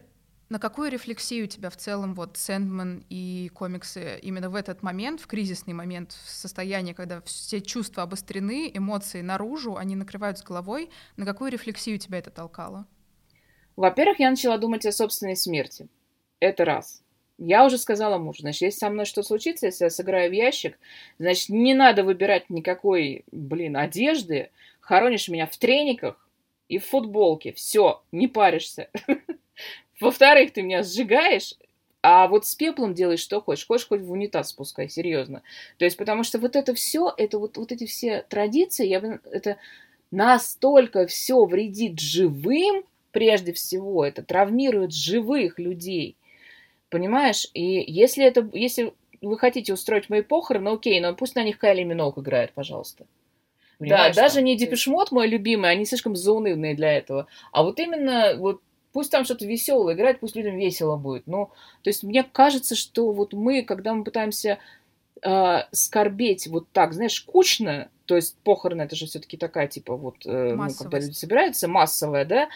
на 0.48 0.58
какую 0.58 0.90
рефлексию 0.90 1.46
тебя 1.46 1.68
в 1.68 1.76
целом 1.76 2.14
вот 2.14 2.38
Сэндман 2.38 3.04
и 3.10 3.50
комиксы 3.54 4.18
именно 4.22 4.48
в 4.48 4.54
этот 4.54 4.82
момент, 4.82 5.20
в 5.20 5.26
кризисный 5.26 5.75
момент, 5.75 6.12
в 6.12 6.30
состоянии, 6.30 6.95
когда 6.95 7.21
все 7.21 7.60
чувства 7.60 8.04
обострены, 8.04 8.71
эмоции 8.73 9.21
наружу, 9.21 9.76
они 9.76 9.95
накрывают 9.95 10.38
с 10.38 10.43
головой, 10.43 10.88
на 11.16 11.26
какую 11.26 11.50
рефлексию 11.52 11.99
тебя 11.99 12.19
это 12.19 12.30
толкало? 12.30 12.86
Во-первых, 13.76 14.21
я 14.21 14.30
начала 14.30 14.56
думать 14.56 14.86
о 14.86 14.93
собственной 14.93 15.36
смерти. 15.36 15.88
Это 16.40 16.64
раз. 16.64 17.02
Я 17.36 17.66
уже 17.66 17.76
сказала 17.78 18.19
мужу, 18.19 18.40
значит, 18.40 18.62
если 18.62 18.78
со 18.78 18.90
мной 18.90 19.04
что 19.04 19.23
случится, 19.23 19.66
если 19.66 19.84
я 19.84 19.90
сыграю 19.90 20.30
в 20.30 20.32
ящик, 20.34 20.78
значит, 21.19 21.50
не 21.50 21.75
надо 21.75 22.02
выбирать 22.04 22.49
никакой, 22.49 23.25
блин, 23.30 23.76
одежды, 23.76 24.50
хоронишь 24.80 25.28
меня 25.28 25.47
в 25.47 25.56
трениках 25.56 26.27
и 26.69 26.78
в 26.78 26.87
футболке. 26.87 27.52
Все, 27.52 28.02
не 28.13 28.28
паришься. 28.28 28.91
Во-вторых, 30.00 30.52
ты 30.52 30.63
меня 30.63 30.83
сжигаешь, 30.83 31.54
а 32.02 32.28
вот 32.28 32.47
с 32.47 32.54
пеплом 32.54 32.95
делаешь 32.95 33.21
что 33.21 33.41
хочешь. 33.41 33.67
Хочешь 33.67 33.89
хоть 33.89 34.02
в 34.02 34.11
унитаз 34.13 34.50
спускай, 34.50 34.89
серьезно. 34.89 35.43
То 35.78 35.85
есть, 35.85 35.97
потому 35.97 36.23
что 36.23 36.39
вот 36.39 36.57
это 36.57 36.75
все, 36.75 37.13
это 37.17 37.39
вот, 37.39 37.57
вот 37.57 37.73
эти 37.73 37.87
все 37.87 38.25
традиции, 38.28 38.87
я, 38.87 39.00
бы- 39.00 39.21
это 39.31 39.59
настолько 40.11 41.07
все 41.07 41.45
вредит 41.45 41.99
живым, 42.00 42.85
прежде 43.13 43.52
всего, 43.52 44.04
это 44.04 44.23
травмирует 44.23 44.93
живых 44.93 45.59
людей. 45.59 46.17
Понимаешь? 46.91 47.49
И 47.54 47.63
если 47.87 48.25
это, 48.25 48.49
если 48.52 48.95
вы 49.21 49.39
хотите 49.39 49.73
устроить 49.73 50.09
мои 50.09 50.23
похороны, 50.23 50.69
окей, 50.71 51.00
но 51.00 51.15
пусть 51.15 51.35
на 51.35 51.45
них 51.45 51.59
Кайли 51.59 51.83
Миноуг 51.83 52.19
играет, 52.19 52.52
пожалуйста. 52.52 53.07
Понимаешь, 53.78 54.17
да, 54.17 54.23
даже 54.23 54.36
там, 54.36 54.45
не 54.45 54.56
Депешмот 54.56 55.12
мой 55.12 55.28
любимый, 55.28 55.71
они 55.71 55.84
слишком 55.84 56.17
заунывные 56.17 56.75
для 56.75 56.93
этого. 56.93 57.28
А 57.52 57.62
вот 57.62 57.78
именно 57.78 58.34
вот 58.36 58.60
пусть 58.93 59.12
там 59.12 59.25
что-то 59.25 59.47
веселое 59.47 59.95
играть, 59.95 60.19
пусть 60.21 60.34
людям 60.34 60.56
весело 60.56 60.97
будет. 60.97 61.26
Ну, 61.26 61.50
то 61.82 61.91
есть 61.91 62.02
мне 62.02 62.25
кажется, 62.25 62.75
что 62.75 63.12
вот 63.12 63.32
мы, 63.32 63.62
когда 63.62 63.95
мы 63.95 64.02
пытаемся 64.02 64.58
э, 65.23 65.58
скорбеть 65.71 66.49
вот 66.49 66.69
так, 66.73 66.93
знаешь, 66.93 67.14
скучно, 67.14 67.88
то 68.06 68.17
есть 68.17 68.36
похороны 68.38 68.82
это 68.82 68.97
же 68.97 69.06
все-таки 69.06 69.36
такая 69.36 69.69
типа 69.69 69.97
вот, 69.97 70.17
э, 70.26 70.54
ну, 70.54 70.69
когда 70.76 70.99
люди 70.99 71.12
собираются, 71.12 71.69
массовая, 71.69 72.25
да, 72.25 72.49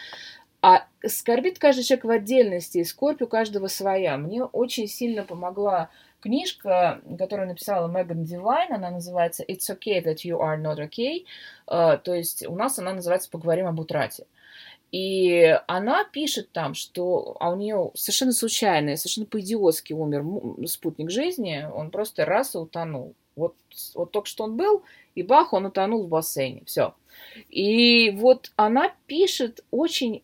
а 0.61 0.85
скорбит 1.05 1.59
каждый 1.59 1.83
человек 1.83 2.05
в 2.05 2.09
отдельности, 2.09 2.77
и 2.77 2.83
скорбь 2.85 3.21
у 3.21 3.27
каждого 3.27 3.67
своя. 3.67 4.17
Мне 4.17 4.43
очень 4.43 4.87
сильно 4.87 5.23
помогла 5.23 5.89
книжка, 6.23 7.01
которую 7.17 7.47
написала 7.47 7.87
Меган 7.87 8.23
Дивайн, 8.23 8.73
она 8.73 8.89
называется 8.89 9.43
«It's 9.43 9.69
okay 9.69 10.03
that 10.03 10.23
you 10.23 10.39
are 10.39 10.59
not 10.59 10.79
okay», 10.79 11.25
Э, 11.67 11.97
то 12.03 12.13
есть 12.13 12.45
у 12.47 12.55
нас 12.55 12.79
она 12.79 12.93
называется 12.93 13.29
«Поговорим 13.29 13.67
об 13.67 13.79
утрате». 13.79 14.25
И 14.91 15.57
она 15.67 16.03
пишет 16.03 16.51
там, 16.51 16.75
что 16.75 17.35
а 17.39 17.49
у 17.49 17.55
нее 17.55 17.91
совершенно 17.95 18.31
случайно, 18.31 18.95
совершенно 18.95 19.25
по-идиотски 19.25 19.93
умер 19.93 20.67
спутник 20.67 21.09
жизни, 21.09 21.67
он 21.73 21.89
просто 21.89 22.25
раз 22.25 22.53
и 22.53 22.59
утонул. 22.59 23.15
Вот, 23.35 23.55
вот 23.95 24.11
только 24.11 24.27
что 24.27 24.43
он 24.43 24.55
был, 24.55 24.83
и 25.15 25.23
бах, 25.23 25.53
он 25.53 25.65
утонул 25.65 26.03
в 26.03 26.09
бассейне. 26.09 26.61
Все. 26.65 26.93
И 27.49 28.11
вот 28.11 28.51
она 28.55 28.93
пишет 29.07 29.63
очень 29.71 30.21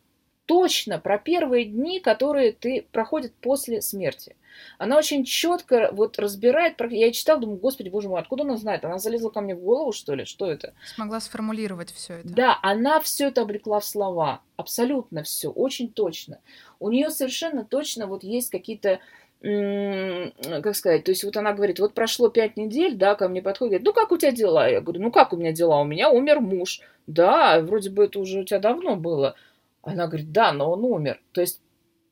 точно 0.50 0.98
про 0.98 1.20
первые 1.20 1.66
дни, 1.66 2.00
которые 2.00 2.54
ты 2.54 2.88
проходят 2.92 3.32
после 3.36 3.84
смерти. 3.84 4.36
Она 4.80 4.98
очень 4.98 5.24
четко 5.24 5.92
вот 5.92 6.18
разбирает. 6.18 6.74
Я 6.90 7.12
читала, 7.12 7.40
думаю, 7.40 7.60
господи, 7.60 7.90
боже 7.90 8.10
мой, 8.10 8.20
откуда 8.20 8.46
она 8.46 8.58
знает? 8.58 8.84
Она 8.84 8.98
залезла 8.98 9.30
ко 9.30 9.42
мне 9.42 9.54
в 9.54 9.60
голову, 9.60 9.92
что 9.92 10.16
ли? 10.16 10.26
Что 10.26 10.52
это? 10.52 10.74
Смогла 10.96 11.20
сформулировать 11.20 11.94
все 11.94 12.16
это. 12.16 12.30
Да, 12.30 12.58
она 12.64 13.00
все 13.00 13.28
это 13.28 13.44
облекла 13.44 13.80
в 13.80 13.86
слова. 13.86 14.42
Абсолютно 14.58 15.22
все, 15.22 15.52
очень 15.52 15.94
точно. 15.94 16.40
У 16.80 16.90
нее 16.90 17.12
совершенно 17.12 17.64
точно 17.64 18.08
вот 18.08 18.24
есть 18.24 18.50
какие-то 18.50 19.00
как 19.42 20.76
сказать, 20.76 21.06
то 21.06 21.12
есть 21.12 21.24
вот 21.24 21.38
она 21.38 21.54
говорит, 21.54 21.80
вот 21.80 21.94
прошло 21.94 22.28
пять 22.28 22.58
недель, 22.58 22.96
да, 22.96 23.16
ко 23.16 23.30
мне 23.30 23.42
подходит, 23.42 23.70
говорит, 23.72 23.86
ну 23.86 23.94
как 23.94 24.12
у 24.12 24.18
тебя 24.18 24.32
дела? 24.32 24.68
Я 24.68 24.82
говорю, 24.82 25.02
ну 25.02 25.12
как 25.12 25.32
у 25.32 25.38
меня 25.38 25.54
дела? 25.54 25.80
У 25.80 25.86
меня 25.86 26.10
умер 26.10 26.42
муж. 26.42 26.82
Да, 27.08 27.62
вроде 27.62 27.90
бы 27.90 28.04
это 28.04 28.20
уже 28.20 28.40
у 28.40 28.44
тебя 28.44 28.60
давно 28.60 28.98
было. 28.98 29.36
Она 29.82 30.08
говорит, 30.08 30.32
да, 30.32 30.52
но 30.52 30.72
он 30.72 30.84
умер. 30.84 31.22
То 31.32 31.42
есть, 31.42 31.62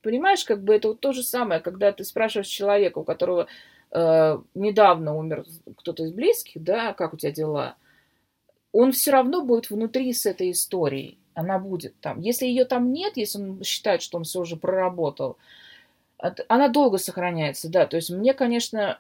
понимаешь, 0.02 0.44
как 0.46 0.64
бы 0.64 0.76
это 0.76 0.90
вот 0.90 1.00
то 1.00 1.14
же 1.14 1.24
самое, 1.24 1.60
когда 1.60 1.92
ты 1.92 2.04
спрашиваешь 2.04 2.48
человека, 2.48 3.00
у 3.00 3.04
которого 3.04 3.48
э, 3.92 4.38
недавно 4.56 5.16
умер 5.16 5.46
кто-то 5.78 6.04
из 6.04 6.12
близких, 6.12 6.64
да, 6.64 6.94
как 6.94 7.14
у 7.14 7.18
тебя 7.18 7.32
дела? 7.32 7.76
Он 8.72 8.92
все 8.92 9.12
равно 9.12 9.44
будет 9.44 9.70
внутри 9.70 10.14
с 10.14 10.26
этой 10.26 10.52
историей. 10.52 11.18
Она 11.34 11.60
будет 11.60 12.00
там. 12.00 12.20
Если 12.20 12.46
ее 12.48 12.66
там 12.66 12.92
нет, 12.92 13.18
если 13.18 13.40
он 13.40 13.64
считает, 13.64 14.02
что 14.02 14.18
он 14.18 14.24
все 14.24 14.40
уже 14.40 14.56
проработал, 14.56 15.32
от- 15.32 15.38
она 16.20 16.68
долго 16.68 16.98
сохраняется, 16.98 17.70
да. 17.70 17.86
То 17.86 17.98
есть 17.98 18.10
мне, 18.10 18.34
конечно, 18.34 19.00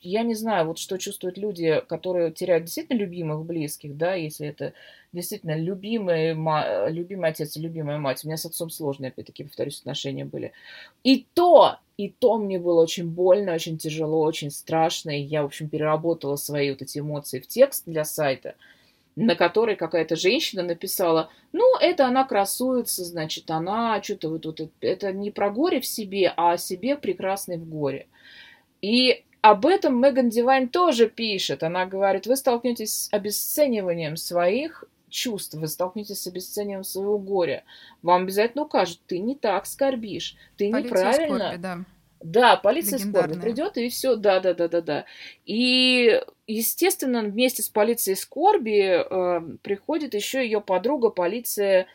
я 0.00 0.22
не 0.22 0.34
знаю, 0.34 0.66
вот 0.66 0.78
что 0.78 0.96
чувствуют 0.96 1.36
люди, 1.36 1.82
которые 1.88 2.30
теряют 2.30 2.66
действительно 2.66 2.98
любимых 2.98 3.44
близких, 3.44 3.96
да, 3.96 4.14
если 4.14 4.46
это 4.46 4.72
действительно 5.12 5.56
любимый, 5.58 6.34
любимый 6.90 7.30
отец 7.30 7.56
и 7.56 7.60
любимая 7.60 7.98
мать. 7.98 8.24
У 8.24 8.28
меня 8.28 8.36
с 8.36 8.46
отцом 8.46 8.70
сложные, 8.70 9.08
опять-таки, 9.08 9.42
повторюсь, 9.44 9.80
отношения 9.80 10.24
были. 10.24 10.52
И 11.02 11.26
то, 11.34 11.78
и 11.96 12.08
то 12.10 12.38
мне 12.38 12.60
было 12.60 12.80
очень 12.80 13.10
больно, 13.10 13.54
очень 13.54 13.76
тяжело, 13.76 14.20
очень 14.20 14.52
страшно. 14.52 15.10
И 15.10 15.22
я, 15.22 15.42
в 15.42 15.46
общем, 15.46 15.68
переработала 15.68 16.36
свои 16.36 16.70
вот 16.70 16.80
эти 16.80 17.00
эмоции 17.00 17.40
в 17.40 17.48
текст 17.48 17.84
для 17.86 18.04
сайта. 18.04 18.54
На 19.16 19.34
которой 19.34 19.76
какая-то 19.76 20.16
женщина 20.16 20.62
написала, 20.62 21.30
ну, 21.52 21.76
это 21.78 22.06
она 22.06 22.24
красуется, 22.24 23.04
значит, 23.04 23.50
она 23.50 24.02
что-то 24.02 24.30
вот 24.30 24.42
тут, 24.42 24.60
это 24.80 25.12
не 25.12 25.30
про 25.30 25.50
горе 25.50 25.80
в 25.80 25.86
себе, 25.86 26.32
а 26.36 26.52
о 26.52 26.58
себе 26.58 26.96
прекрасной 26.96 27.58
в 27.58 27.68
горе. 27.68 28.06
И 28.80 29.24
об 29.42 29.66
этом 29.66 30.00
Меган 30.00 30.30
Дивайн 30.30 30.68
тоже 30.68 31.08
пишет. 31.08 31.62
Она 31.62 31.84
говорит, 31.84 32.26
вы 32.26 32.36
столкнетесь 32.36 32.94
с 32.94 33.08
обесцениванием 33.12 34.16
своих 34.16 34.84
чувств, 35.08 35.54
вы 35.54 35.68
столкнетесь 35.68 36.22
с 36.22 36.26
обесцениванием 36.26 36.84
своего 36.84 37.18
горя. 37.18 37.64
Вам 38.02 38.22
обязательно 38.22 38.64
укажут, 38.64 39.00
ты 39.06 39.18
не 39.18 39.34
так 39.34 39.66
скорбишь, 39.66 40.36
ты 40.56 40.70
Полиция 40.70 40.88
неправильно. 40.88 41.38
Скорби, 41.38 41.62
да. 41.62 41.78
Да, 42.22 42.56
полиция 42.56 42.98
скорби 42.98 43.38
придет 43.38 43.76
и 43.76 43.88
все, 43.88 44.16
да, 44.16 44.40
да, 44.40 44.54
да, 44.54 44.68
да, 44.68 44.80
да. 44.80 45.04
И, 45.44 46.20
естественно, 46.46 47.22
вместе 47.22 47.62
с 47.62 47.68
полицией 47.68 48.16
скорби 48.16 49.04
э, 49.04 49.40
приходит 49.62 50.14
еще 50.14 50.44
ее 50.44 50.60
подруга 50.60 51.10
полиция 51.10 51.86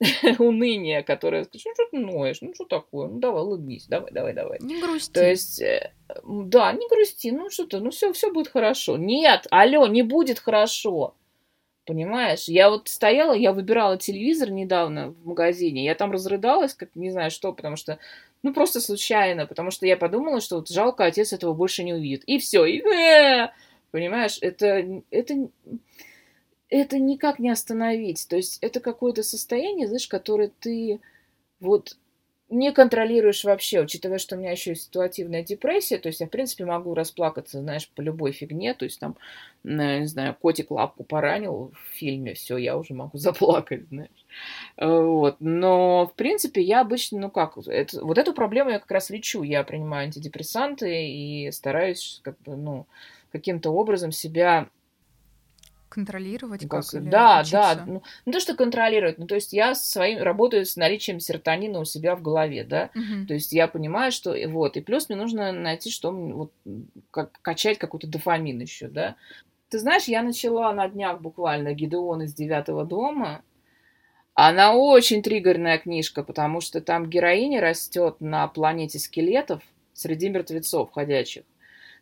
уныния, 0.38 1.02
которая 1.02 1.44
скажет, 1.44 1.66
ну 1.66 1.74
что 1.74 1.86
ты 1.90 1.98
ноешь, 1.98 2.40
ну 2.40 2.54
что 2.54 2.64
такое, 2.64 3.08
ну 3.08 3.18
давай 3.18 3.42
улыбнись, 3.42 3.86
давай, 3.86 4.10
давай, 4.10 4.32
давай. 4.32 4.58
Не 4.60 4.80
грусти. 4.80 5.12
То 5.12 5.28
есть, 5.28 5.60
э, 5.60 5.92
да, 6.24 6.72
не 6.72 6.88
грусти, 6.88 7.30
ну 7.30 7.50
что 7.50 7.66
ты, 7.66 7.80
ну 7.80 7.90
все, 7.90 8.12
все 8.12 8.32
будет 8.32 8.48
хорошо. 8.48 8.96
Нет, 8.96 9.46
алло, 9.50 9.86
не 9.86 10.02
будет 10.02 10.38
хорошо. 10.38 11.14
Понимаешь? 11.86 12.44
Я 12.44 12.70
вот 12.70 12.88
стояла, 12.88 13.34
я 13.34 13.52
выбирала 13.52 13.98
телевизор 13.98 14.50
недавно 14.50 15.10
в 15.10 15.26
магазине, 15.26 15.84
я 15.84 15.94
там 15.94 16.12
разрыдалась, 16.12 16.72
как 16.72 16.88
не 16.94 17.10
знаю 17.10 17.30
что, 17.30 17.52
потому 17.52 17.76
что, 17.76 17.98
ну, 18.44 18.52
просто 18.52 18.82
случайно, 18.82 19.46
потому 19.46 19.70
что 19.70 19.86
я 19.86 19.96
подумала, 19.96 20.42
что 20.42 20.56
вот 20.56 20.68
жалко, 20.68 21.06
отец 21.06 21.32
этого 21.32 21.54
больше 21.54 21.82
не 21.82 21.94
увидит. 21.94 22.24
И 22.26 22.38
все, 22.38 22.66
и... 22.66 22.82
Понимаешь, 23.90 24.36
это, 24.42 25.02
это, 25.10 25.48
это 26.68 26.98
никак 26.98 27.38
не 27.38 27.48
остановить. 27.48 28.26
То 28.28 28.36
есть 28.36 28.58
это 28.60 28.80
какое-то 28.80 29.22
состояние, 29.22 29.86
знаешь, 29.86 30.08
которое 30.08 30.50
ты 30.60 31.00
вот 31.58 31.96
не 32.50 32.72
контролируешь 32.72 33.44
вообще, 33.44 33.80
учитывая, 33.80 34.18
что 34.18 34.36
у 34.36 34.38
меня 34.38 34.50
еще 34.50 34.70
есть 34.70 34.84
ситуативная 34.84 35.42
депрессия, 35.42 35.98
то 35.98 36.08
есть 36.08 36.20
я, 36.20 36.26
в 36.26 36.30
принципе, 36.30 36.64
могу 36.64 36.94
расплакаться, 36.94 37.60
знаешь, 37.60 37.88
по 37.88 38.00
любой 38.00 38.32
фигне, 38.32 38.74
то 38.74 38.84
есть 38.84 39.00
там, 39.00 39.16
не 39.62 40.06
знаю, 40.06 40.36
котик 40.40 40.70
лапку 40.70 41.04
поранил 41.04 41.72
в 41.74 41.94
фильме, 41.96 42.34
все, 42.34 42.56
я 42.58 42.76
уже 42.76 42.94
могу 42.94 43.18
заплакать, 43.18 43.88
знаешь. 43.88 44.26
Вот. 44.76 45.36
Но, 45.40 46.06
в 46.06 46.14
принципе, 46.14 46.60
я 46.60 46.82
обычно, 46.82 47.18
ну 47.18 47.30
как, 47.30 47.56
это, 47.66 48.04
вот 48.04 48.18
эту 48.18 48.34
проблему 48.34 48.70
я 48.70 48.78
как 48.78 48.90
раз 48.90 49.10
лечу, 49.10 49.42
я 49.42 49.64
принимаю 49.64 50.04
антидепрессанты 50.04 51.08
и 51.08 51.50
стараюсь, 51.50 52.20
как 52.22 52.40
бы, 52.42 52.56
ну, 52.56 52.86
каким-то 53.32 53.70
образом 53.70 54.12
себя 54.12 54.68
контролировать 55.94 56.62
ну, 56.62 56.68
как, 56.68 56.84
как 56.84 57.08
да 57.08 57.40
учиться? 57.40 57.52
да 57.52 57.84
ну, 57.86 58.02
не 58.26 58.32
то 58.32 58.40
что 58.40 58.54
контролировать 58.54 59.18
ну 59.18 59.26
то 59.26 59.36
есть 59.36 59.52
я 59.52 59.74
своим 59.74 60.22
работаю 60.22 60.66
с 60.66 60.76
наличием 60.76 61.20
серотонина 61.20 61.78
у 61.78 61.84
себя 61.84 62.16
в 62.16 62.22
голове 62.22 62.64
да 62.64 62.90
угу. 62.94 63.26
то 63.28 63.34
есть 63.34 63.52
я 63.52 63.68
понимаю 63.68 64.10
что 64.10 64.34
вот 64.48 64.76
и 64.76 64.80
плюс 64.80 65.08
мне 65.08 65.16
нужно 65.16 65.52
найти 65.52 65.90
что 65.90 66.10
вот 66.10 66.52
как 67.10 67.30
качать 67.40 67.78
какой-то 67.78 68.08
дофамин 68.08 68.60
еще 68.60 68.88
да 68.88 69.14
ты 69.68 69.78
знаешь 69.78 70.04
я 70.04 70.22
начала 70.22 70.72
на 70.72 70.88
днях 70.88 71.20
буквально 71.20 71.74
Гидеон 71.74 72.22
из 72.22 72.34
девятого 72.34 72.84
дома 72.84 73.42
она 74.34 74.74
очень 74.74 75.22
триггерная 75.22 75.78
книжка, 75.78 76.24
потому 76.24 76.60
что 76.60 76.80
там 76.80 77.08
героиня 77.08 77.60
растет 77.60 78.16
на 78.18 78.48
планете 78.48 78.98
скелетов 78.98 79.62
среди 79.92 80.28
мертвецов 80.28 80.90
ходячих. 80.90 81.44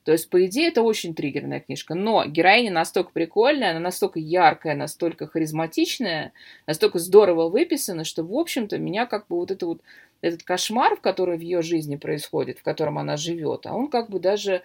То 0.04 0.12
есть, 0.12 0.30
по 0.30 0.44
идее, 0.46 0.68
это 0.68 0.82
очень 0.82 1.14
триггерная 1.14 1.60
книжка. 1.60 1.94
Но 1.94 2.24
героиня 2.24 2.72
настолько 2.72 3.12
прикольная, 3.12 3.70
она 3.70 3.80
настолько 3.80 4.18
яркая, 4.18 4.74
настолько 4.74 5.26
харизматичная, 5.26 6.32
настолько 6.66 6.98
здорово 6.98 7.48
выписана, 7.48 8.04
что, 8.04 8.24
в 8.24 8.34
общем-то, 8.34 8.78
меня 8.78 9.06
как 9.06 9.28
бы 9.28 9.36
вот 9.36 9.50
это 9.50 9.66
вот 9.66 9.80
этот 10.20 10.42
кошмар, 10.42 10.96
в 10.96 11.00
который 11.00 11.36
в 11.36 11.40
ее 11.40 11.62
жизни 11.62 11.96
происходит, 11.96 12.58
в 12.58 12.62
котором 12.62 12.98
она 12.98 13.16
живет, 13.16 13.66
а 13.66 13.74
он 13.74 13.88
как 13.88 14.10
бы 14.10 14.18
даже 14.18 14.62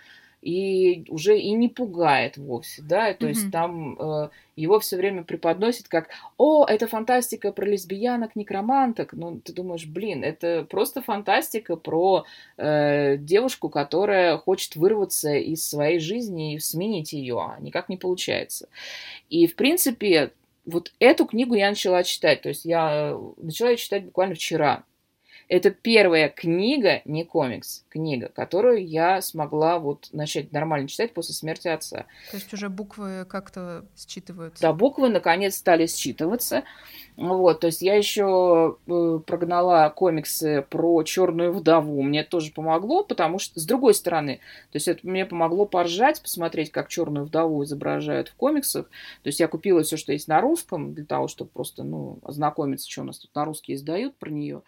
и 0.48 1.04
уже 1.10 1.38
и 1.38 1.52
не 1.52 1.68
пугает 1.68 2.38
вовсе, 2.38 2.82
да, 2.82 3.14
то 3.14 3.26
mm-hmm. 3.26 3.30
есть 3.30 3.52
там 3.52 4.00
э, 4.00 4.30
его 4.56 4.80
все 4.80 4.96
время 4.96 5.26
преподносит 5.26 5.90
как, 5.90 6.08
о, 6.38 6.66
это 6.66 6.88
фантастика 6.88 7.52
про 7.52 7.66
лесбиянок, 7.66 8.38
некроманток, 8.38 9.12
ну, 9.12 9.42
ты 9.42 9.52
думаешь, 9.52 9.86
блин, 9.86 10.24
это 10.24 10.66
просто 10.70 11.02
фантастика 11.02 11.76
про 11.76 12.24
э, 12.56 13.18
девушку, 13.18 13.68
которая 13.68 14.38
хочет 14.38 14.78
вырваться 14.78 15.34
из 15.34 15.68
своей 15.68 16.00
жизни 16.00 16.54
и 16.54 16.60
сменить 16.60 17.12
ее, 17.12 17.42
а 17.42 17.60
никак 17.60 17.90
не 17.90 17.98
получается. 17.98 18.70
И, 19.30 19.48
в 19.48 19.56
принципе, 19.56 20.32
вот 20.66 20.94
эту 21.00 21.26
книгу 21.26 21.56
я 21.56 21.68
начала 21.68 22.04
читать, 22.04 22.42
то 22.42 22.48
есть 22.48 22.64
я 22.64 23.18
начала 23.36 23.72
ее 23.72 23.78
читать 23.78 24.06
буквально 24.06 24.36
вчера, 24.36 24.86
это 25.50 25.72
первая 25.72 26.30
книга, 26.30 27.02
не 27.06 27.24
комикс, 27.24 27.86
книга, 27.90 28.30
которую 28.30 28.86
я 28.86 29.22
смогла 29.22 29.80
вот 29.80 30.10
начать 30.12 30.52
нормально 30.52 30.88
читать 30.88 31.14
после 31.14 31.34
смерти 31.34 31.70
отца. 31.70 32.06
То 32.32 32.38
есть 32.38 32.54
уже 32.54 32.70
буквы 32.70 33.26
как-то 33.26 33.86
считываются? 33.96 34.62
Да, 34.62 34.74
буквы 34.74 35.10
наконец 35.10 35.56
стали 35.56 35.86
считываться. 35.86 36.64
Вот, 37.16 37.62
то 37.62 37.68
есть 37.68 37.82
я 37.82 37.96
еще 37.96 38.78
э, 38.86 39.20
прогнала 39.26 39.90
комиксы 39.90 40.66
про 40.70 41.02
черную 41.04 41.52
вдову. 41.52 42.02
Мне 42.04 42.22
это 42.22 42.32
тоже 42.32 42.52
помогло, 42.52 43.04
потому 43.04 43.40
что, 43.40 43.60
с 43.60 43.66
другой 43.66 43.96
стороны, 43.96 44.38
то 44.72 44.76
есть 44.76 44.88
это 44.88 45.08
мне 45.08 45.26
помогло 45.26 45.66
поржать, 45.66 46.22
посмотреть, 46.22 46.72
как 46.72 46.90
черную 46.90 47.26
вдову 47.26 47.64
изображают 47.64 48.28
в 48.28 48.36
комиксах. 48.36 48.86
То 49.24 49.28
есть 49.28 49.40
я 49.40 49.48
купила 49.48 49.82
все, 49.82 49.98
что 49.98 50.12
есть 50.12 50.28
на 50.28 50.42
русском, 50.42 50.94
для 50.94 51.06
того, 51.06 51.28
чтобы 51.28 51.50
просто, 51.50 51.84
ну, 51.84 52.20
ознакомиться, 52.22 52.90
что 52.90 53.02
у 53.02 53.06
нас 53.06 53.18
тут 53.18 53.34
на 53.34 53.46
русский 53.46 53.74
издают 53.74 54.16
про 54.18 54.30
нее 54.30 54.62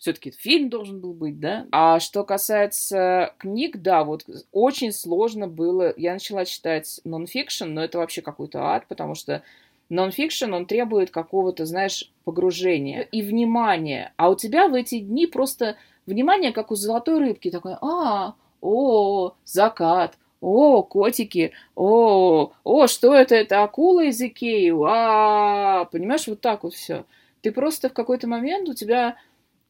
все-таки 0.00 0.30
фильм 0.30 0.70
должен 0.70 0.98
был 0.98 1.12
быть, 1.12 1.38
да. 1.38 1.66
А 1.72 2.00
что 2.00 2.24
касается 2.24 3.34
книг, 3.38 3.82
да, 3.82 4.02
вот 4.02 4.24
очень 4.50 4.92
сложно 4.92 5.46
было. 5.46 5.92
Я 5.94 6.14
начала 6.14 6.46
читать 6.46 7.00
нонфикшн, 7.04 7.66
но 7.66 7.84
это 7.84 7.98
вообще 7.98 8.22
какой-то 8.22 8.64
ад, 8.64 8.86
потому 8.88 9.14
что 9.14 9.42
нонфикшн, 9.90 10.54
он 10.54 10.64
требует 10.64 11.10
какого-то, 11.10 11.66
знаешь, 11.66 12.10
погружения 12.24 13.02
и 13.02 13.20
внимания. 13.20 14.14
А 14.16 14.30
у 14.30 14.36
тебя 14.36 14.68
в 14.68 14.74
эти 14.74 15.00
дни 15.00 15.26
просто 15.26 15.76
внимание, 16.06 16.52
как 16.52 16.70
у 16.70 16.76
золотой 16.76 17.18
рыбки, 17.18 17.50
такое, 17.50 17.76
а, 17.82 18.34
о, 18.62 19.34
закат, 19.44 20.16
о, 20.40 20.82
котики, 20.82 21.52
о, 21.74 22.52
о, 22.64 22.86
что 22.86 23.14
это, 23.14 23.34
это 23.34 23.62
акула 23.62 24.04
из 24.04 24.18
Икеи, 24.18 24.72
а, 24.82 25.84
понимаешь, 25.84 26.26
вот 26.26 26.40
так 26.40 26.64
вот 26.64 26.72
все. 26.72 27.04
Ты 27.42 27.52
просто 27.52 27.90
в 27.90 27.92
какой-то 27.92 28.26
момент 28.28 28.68
у 28.68 28.74
тебя 28.74 29.16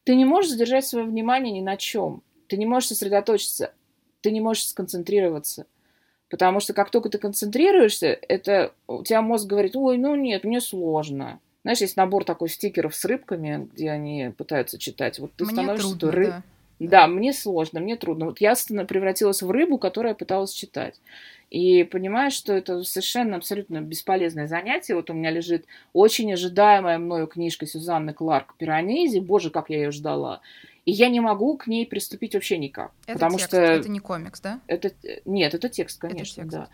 ты 0.03 0.15
не 0.15 0.25
можешь 0.25 0.51
задержать 0.51 0.85
свое 0.85 1.05
внимание 1.05 1.53
ни 1.53 1.61
на 1.61 1.77
чем. 1.77 2.23
Ты 2.47 2.57
не 2.57 2.65
можешь 2.65 2.89
сосредоточиться. 2.89 3.73
Ты 4.21 4.31
не 4.31 4.41
можешь 4.41 4.67
сконцентрироваться. 4.67 5.65
Потому 6.29 6.59
что 6.59 6.73
как 6.73 6.89
только 6.89 7.09
ты 7.09 7.17
концентрируешься, 7.17 8.07
это 8.07 8.73
у 8.87 9.03
тебя 9.03 9.21
мозг 9.21 9.47
говорит, 9.47 9.75
ой, 9.75 9.97
ну 9.97 10.15
нет, 10.15 10.43
мне 10.43 10.61
сложно. 10.61 11.39
Знаешь, 11.63 11.81
есть 11.81 11.97
набор 11.97 12.23
такой 12.23 12.49
стикеров 12.49 12.95
с 12.95 13.05
рыбками, 13.05 13.69
где 13.73 13.91
они 13.91 14.33
пытаются 14.35 14.79
читать. 14.79 15.19
Вот 15.19 15.33
ты 15.33 15.43
мне 15.43 15.53
становишься 15.53 15.97
трудно, 15.97 16.11
рыб... 16.11 16.29
да. 16.29 16.43
Да, 16.79 17.05
мне 17.05 17.31
сложно, 17.31 17.79
мне 17.79 17.95
трудно. 17.95 18.25
Вот 18.25 18.41
я 18.41 18.55
превратилась 18.87 19.43
в 19.43 19.51
рыбу, 19.51 19.77
которая 19.77 20.15
пыталась 20.15 20.51
читать. 20.51 20.99
И 21.51 21.83
понимаешь, 21.83 22.31
что 22.31 22.53
это 22.53 22.81
совершенно 22.83 23.35
абсолютно 23.35 23.81
бесполезное 23.81 24.47
занятие. 24.47 24.95
Вот 24.95 25.09
у 25.09 25.13
меня 25.13 25.31
лежит 25.31 25.65
очень 25.91 26.31
ожидаемая 26.33 26.97
мною 26.97 27.27
книжка 27.27 27.67
Сюзанны 27.67 28.13
Кларк 28.13 28.55
«Пиранези». 28.57 29.19
Боже, 29.19 29.51
как 29.51 29.69
я 29.69 29.77
ее 29.77 29.91
ждала. 29.91 30.39
И 30.85 30.91
я 30.91 31.09
не 31.09 31.19
могу 31.19 31.57
к 31.57 31.67
ней 31.67 31.85
приступить 31.85 32.35
вообще 32.35 32.57
никак. 32.57 32.93
Это 33.05 33.13
потому 33.15 33.37
текст, 33.37 33.49
что... 33.49 33.57
это 33.57 33.89
не 33.89 33.99
комикс, 33.99 34.39
да? 34.39 34.61
Это... 34.67 34.93
Нет, 35.25 35.53
это 35.53 35.67
текст, 35.67 35.99
конечно, 35.99 36.41
это 36.41 36.49
текст. 36.49 36.57
да 36.57 36.69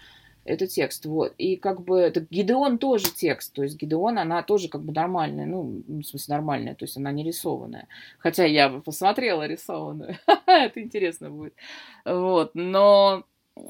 это 0.47 0.65
текст, 0.65 1.05
вот. 1.05 1.33
И 1.37 1.57
как 1.57 1.81
бы 1.81 1.99
это 1.99 2.21
Гидеон 2.21 2.77
тоже 2.77 3.13
текст, 3.13 3.53
то 3.53 3.63
есть 3.63 3.75
Гидеон, 3.75 4.17
она 4.17 4.41
тоже 4.43 4.69
как 4.69 4.81
бы 4.81 4.93
нормальная, 4.93 5.45
ну, 5.45 5.83
в 5.87 6.03
смысле 6.03 6.35
нормальная, 6.35 6.73
то 6.73 6.85
есть 6.85 6.95
она 6.97 7.11
не 7.11 7.23
рисованная. 7.23 7.87
Хотя 8.17 8.45
я 8.45 8.69
бы 8.69 8.81
посмотрела 8.81 9.45
рисованную, 9.45 10.17
это 10.47 10.81
интересно 10.81 11.29
будет. 11.29 11.53
Вот, 12.05 12.51
но 12.53 13.25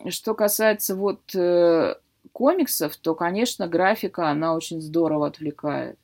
что 0.10 0.34
касается 0.34 0.95
вот 0.95 1.36
э, 1.36 1.95
комиксов, 2.32 2.95
то, 2.97 3.15
конечно, 3.15 3.67
графика, 3.67 4.30
она 4.30 4.54
очень 4.54 4.82
здорово 4.82 5.28
отвлекает. 5.28 5.97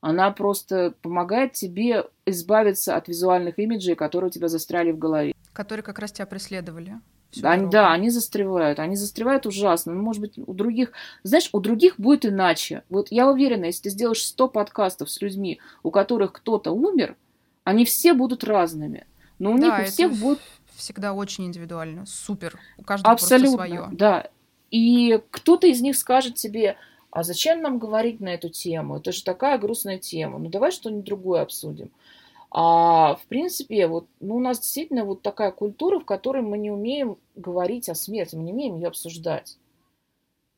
Она 0.00 0.30
просто 0.30 0.94
помогает 1.02 1.52
тебе 1.52 2.04
избавиться 2.26 2.96
от 2.96 3.08
визуальных 3.08 3.58
имиджей, 3.58 3.94
которые 3.94 4.28
у 4.28 4.32
тебя 4.32 4.48
застряли 4.48 4.92
в 4.92 4.98
голове. 4.98 5.34
Которые 5.52 5.82
как 5.82 5.98
раз 5.98 6.12
тебя 6.12 6.26
преследовали. 6.26 7.00
Они, 7.42 7.68
да, 7.68 7.92
они 7.92 8.10
застревают. 8.10 8.78
Они 8.78 8.96
застревают 8.96 9.46
ужасно. 9.46 9.92
Ну, 9.92 10.02
может 10.02 10.20
быть, 10.20 10.38
у 10.38 10.52
других... 10.54 10.92
Знаешь, 11.22 11.50
у 11.52 11.60
других 11.60 11.98
будет 11.98 12.24
иначе. 12.24 12.82
Вот 12.88 13.08
я 13.10 13.30
уверена, 13.30 13.66
если 13.66 13.84
ты 13.84 13.90
сделаешь 13.90 14.24
100 14.24 14.48
подкастов 14.48 15.10
с 15.10 15.20
людьми, 15.20 15.60
у 15.82 15.90
которых 15.90 16.32
кто-то 16.32 16.72
умер, 16.72 17.16
они 17.64 17.84
все 17.84 18.14
будут 18.14 18.44
разными. 18.44 19.06
Но 19.38 19.52
у 19.52 19.58
да, 19.58 19.78
них 19.78 19.88
у 19.88 19.90
всех 19.90 20.12
будет... 20.12 20.38
всегда 20.76 21.12
очень 21.12 21.46
индивидуально. 21.46 22.06
Супер. 22.06 22.58
У 22.78 22.82
каждого 22.82 23.12
Абсолютно, 23.12 23.56
просто 23.56 23.74
свое. 23.76 23.88
да. 23.96 24.28
И 24.70 25.20
кто-то 25.30 25.66
из 25.66 25.80
них 25.80 25.96
скажет 25.96 26.34
тебе, 26.34 26.76
а 27.10 27.22
зачем 27.22 27.62
нам 27.62 27.78
говорить 27.78 28.20
на 28.20 28.28
эту 28.28 28.48
тему? 28.48 28.96
Это 28.98 29.12
же 29.12 29.24
такая 29.24 29.58
грустная 29.58 29.98
тема. 29.98 30.38
Ну, 30.38 30.48
давай 30.48 30.70
что-нибудь 30.70 31.04
другое 31.04 31.42
обсудим. 31.42 31.90
А 32.50 33.16
в 33.16 33.26
принципе, 33.26 33.86
вот, 33.86 34.06
ну, 34.20 34.36
у 34.36 34.40
нас 34.40 34.60
действительно 34.60 35.04
вот 35.04 35.22
такая 35.22 35.50
культура, 35.50 35.98
в 35.98 36.04
которой 36.04 36.42
мы 36.42 36.58
не 36.58 36.70
умеем 36.70 37.16
говорить 37.34 37.88
о 37.88 37.94
смерти, 37.94 38.36
мы 38.36 38.42
не 38.44 38.52
умеем 38.52 38.76
ее 38.76 38.88
обсуждать. 38.88 39.58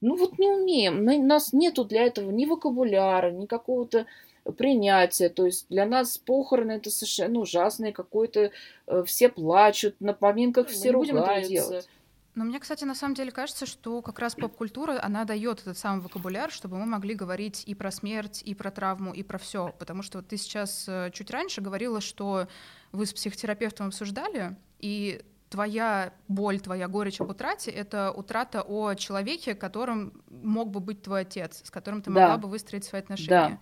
Ну 0.01 0.17
вот 0.17 0.39
не 0.39 0.49
умеем. 0.49 1.01
У 1.01 1.27
нас 1.27 1.53
нету 1.53 1.85
для 1.85 2.03
этого 2.03 2.31
ни 2.31 2.45
вокабуляра, 2.45 3.31
ни 3.31 3.47
какого-то 3.47 4.07
принятия. 4.53 5.29
То 5.29 5.47
есть 5.47 5.67
для 5.69 5.87
нас 5.87 6.19
похороны 6.19 6.73
это 6.73 6.91
совершенно 6.91 7.41
ужасное 7.41 7.93
какое-то... 7.93 8.51
Э, 8.87 9.03
все 9.07 9.29
плачут, 9.29 10.01
на 10.01 10.13
поминках 10.13 10.69
все 10.69 10.93
мы 10.93 11.07
ругаются. 11.07 11.51
делать. 11.51 11.89
Но 12.39 12.45
мне, 12.45 12.61
кстати, 12.61 12.85
на 12.85 12.95
самом 12.95 13.15
деле 13.15 13.33
кажется, 13.33 13.67
что 13.67 14.01
как 14.01 14.21
раз 14.21 14.37
поп-культура, 14.37 15.01
она 15.03 15.25
дает 15.25 15.61
этот 15.61 15.77
самый 15.77 16.01
вокабуляр, 16.01 16.53
чтобы 16.53 16.79
мы 16.79 16.87
могли 16.87 17.15
говорить 17.15 17.65
и 17.67 17.75
про 17.75 17.91
смерть, 17.91 18.43
и 18.45 18.55
про 18.55 18.71
травму, 18.71 19.13
и 19.13 19.25
про 19.25 19.39
все. 19.39 19.75
Потому 19.77 20.03
что 20.03 20.19
вот 20.19 20.29
ты 20.29 20.37
сейчас 20.37 20.85
э, 20.89 21.11
чуть 21.13 21.33
раньше 21.33 21.61
говорила, 21.61 22.01
что 22.01 22.47
вы 22.93 23.07
с 23.07 23.13
психотерапевтом 23.13 23.89
обсуждали, 23.89 24.57
и 24.79 25.21
твоя 25.49 26.13
боль, 26.29 26.61
твоя 26.61 26.87
горечь 26.87 27.21
об 27.21 27.31
утрате— 27.31 27.71
это 27.73 28.13
утрата 28.13 28.63
о 28.63 28.95
человеке, 28.95 29.57
которым 29.57 30.23
мог 30.31 30.71
бы 30.71 30.81
быть 30.81 31.03
твой 31.03 31.23
отец, 31.23 31.63
с 31.65 31.71
которым 31.73 32.03
ты 32.03 32.11
могла 32.11 32.37
да. 32.37 32.39
бы 32.39 32.49
выстроить 32.49 32.85
свои 32.85 33.01
отношения. 33.01 33.31
Да. 33.31 33.61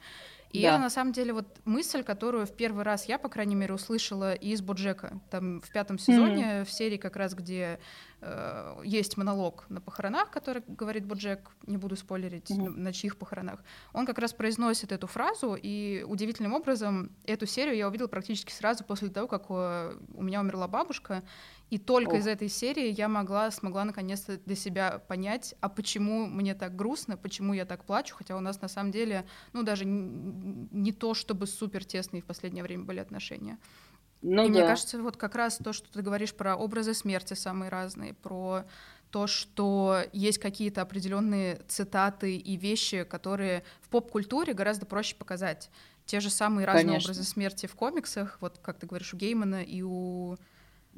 И 0.50 0.62
да. 0.62 0.68
это 0.68 0.78
на 0.78 0.90
самом 0.90 1.12
деле 1.12 1.32
вот 1.32 1.46
мысль, 1.64 2.02
которую 2.02 2.46
в 2.46 2.52
первый 2.52 2.85
раз 2.85 3.06
я, 3.06 3.18
по 3.18 3.28
крайней 3.28 3.54
мере, 3.54 3.74
услышала 3.74 4.35
из 4.35 4.62
Боджека. 4.62 5.20
Там 5.30 5.61
в 5.61 5.70
пятом 5.70 5.98
сезоне, 5.98 6.44
mm-hmm. 6.44 6.64
в 6.64 6.72
серии 6.72 6.96
как 6.96 7.16
раз, 7.16 7.35
где 7.35 7.78
э, 8.20 8.80
есть 8.85 9.16
монолог 9.16 9.66
на 9.68 9.80
похоронах, 9.80 10.30
который 10.30 10.62
говорит 10.66 11.04
Боджек, 11.04 11.50
не 11.66 11.76
буду 11.76 11.96
спойлерить, 11.96 12.50
mm-hmm. 12.50 12.68
на, 12.68 12.70
на 12.70 12.92
чьих 12.92 13.16
похоронах. 13.16 13.62
Он 13.92 14.06
как 14.06 14.18
раз 14.18 14.32
произносит 14.32 14.92
эту 14.92 15.06
фразу, 15.06 15.59
и 15.61 16.04
удивительным 16.06 16.54
образом 16.54 17.11
эту 17.24 17.46
серию 17.46 17.76
я 17.76 17.88
увидела 17.88 18.09
практически 18.09 18.52
сразу 18.52 18.85
после 18.85 19.09
того, 19.09 19.26
как 19.28 19.46
э, 19.48 19.98
у 20.14 20.22
меня 20.22 20.40
умерла 20.40 20.68
бабушка. 20.68 21.22
И 21.68 21.79
только 21.79 22.11
Ох. 22.11 22.18
из 22.18 22.26
этой 22.29 22.48
серии 22.48 22.92
я 22.92 23.09
могла, 23.09 23.50
смогла 23.50 23.85
наконец-то 23.85 24.38
для 24.38 24.55
себя 24.55 25.00
понять, 25.09 25.55
а 25.61 25.68
почему 25.68 26.26
мне 26.26 26.55
так 26.55 26.76
грустно, 26.76 27.16
почему 27.16 27.55
я 27.55 27.64
так 27.64 27.85
плачу, 27.85 28.14
хотя 28.14 28.37
у 28.37 28.40
нас 28.40 28.61
на 28.61 28.68
самом 28.68 28.92
деле, 28.92 29.26
ну, 29.52 29.64
даже 29.64 29.85
не 29.85 30.92
то, 30.92 31.14
чтобы 31.14 31.48
супер 31.48 31.85
тесные 31.85 32.22
в 32.22 32.24
последнее 32.24 32.62
время 32.62 32.85
были 32.85 33.00
отношения. 33.00 33.59
Ну, 34.22 34.44
и 34.44 34.46
да. 34.46 34.52
мне 34.52 34.62
кажется, 34.62 35.00
вот 35.02 35.16
как 35.16 35.35
раз 35.35 35.59
то, 35.59 35.72
что 35.72 35.92
ты 35.92 36.02
говоришь 36.02 36.35
про 36.35 36.57
образы 36.57 36.94
смерти 36.94 37.35
самые 37.35 37.68
разные, 37.68 38.14
про 38.14 38.64
то, 39.11 39.26
что 39.26 40.02
есть 40.12 40.38
какие-то 40.38 40.83
определенные 40.83 41.62
цитаты 41.68 42.37
и 42.37 42.57
вещи, 42.57 43.05
которые 43.05 43.64
в 43.81 43.88
поп-культуре 43.88 44.52
гораздо 44.52 44.87
проще 44.87 45.16
показать. 45.16 45.70
Те 46.07 46.20
же 46.20 46.31
самые 46.31 46.66
разные 46.66 46.85
Конечно. 46.87 47.11
образы 47.11 47.24
смерти 47.24 47.66
в 47.66 47.74
комиксах, 47.74 48.38
вот 48.40 48.59
как 48.62 48.79
ты 48.79 48.87
говоришь, 48.87 49.12
у 49.14 49.16
Геймана 49.16 49.62
и 49.62 49.83
у 49.83 50.37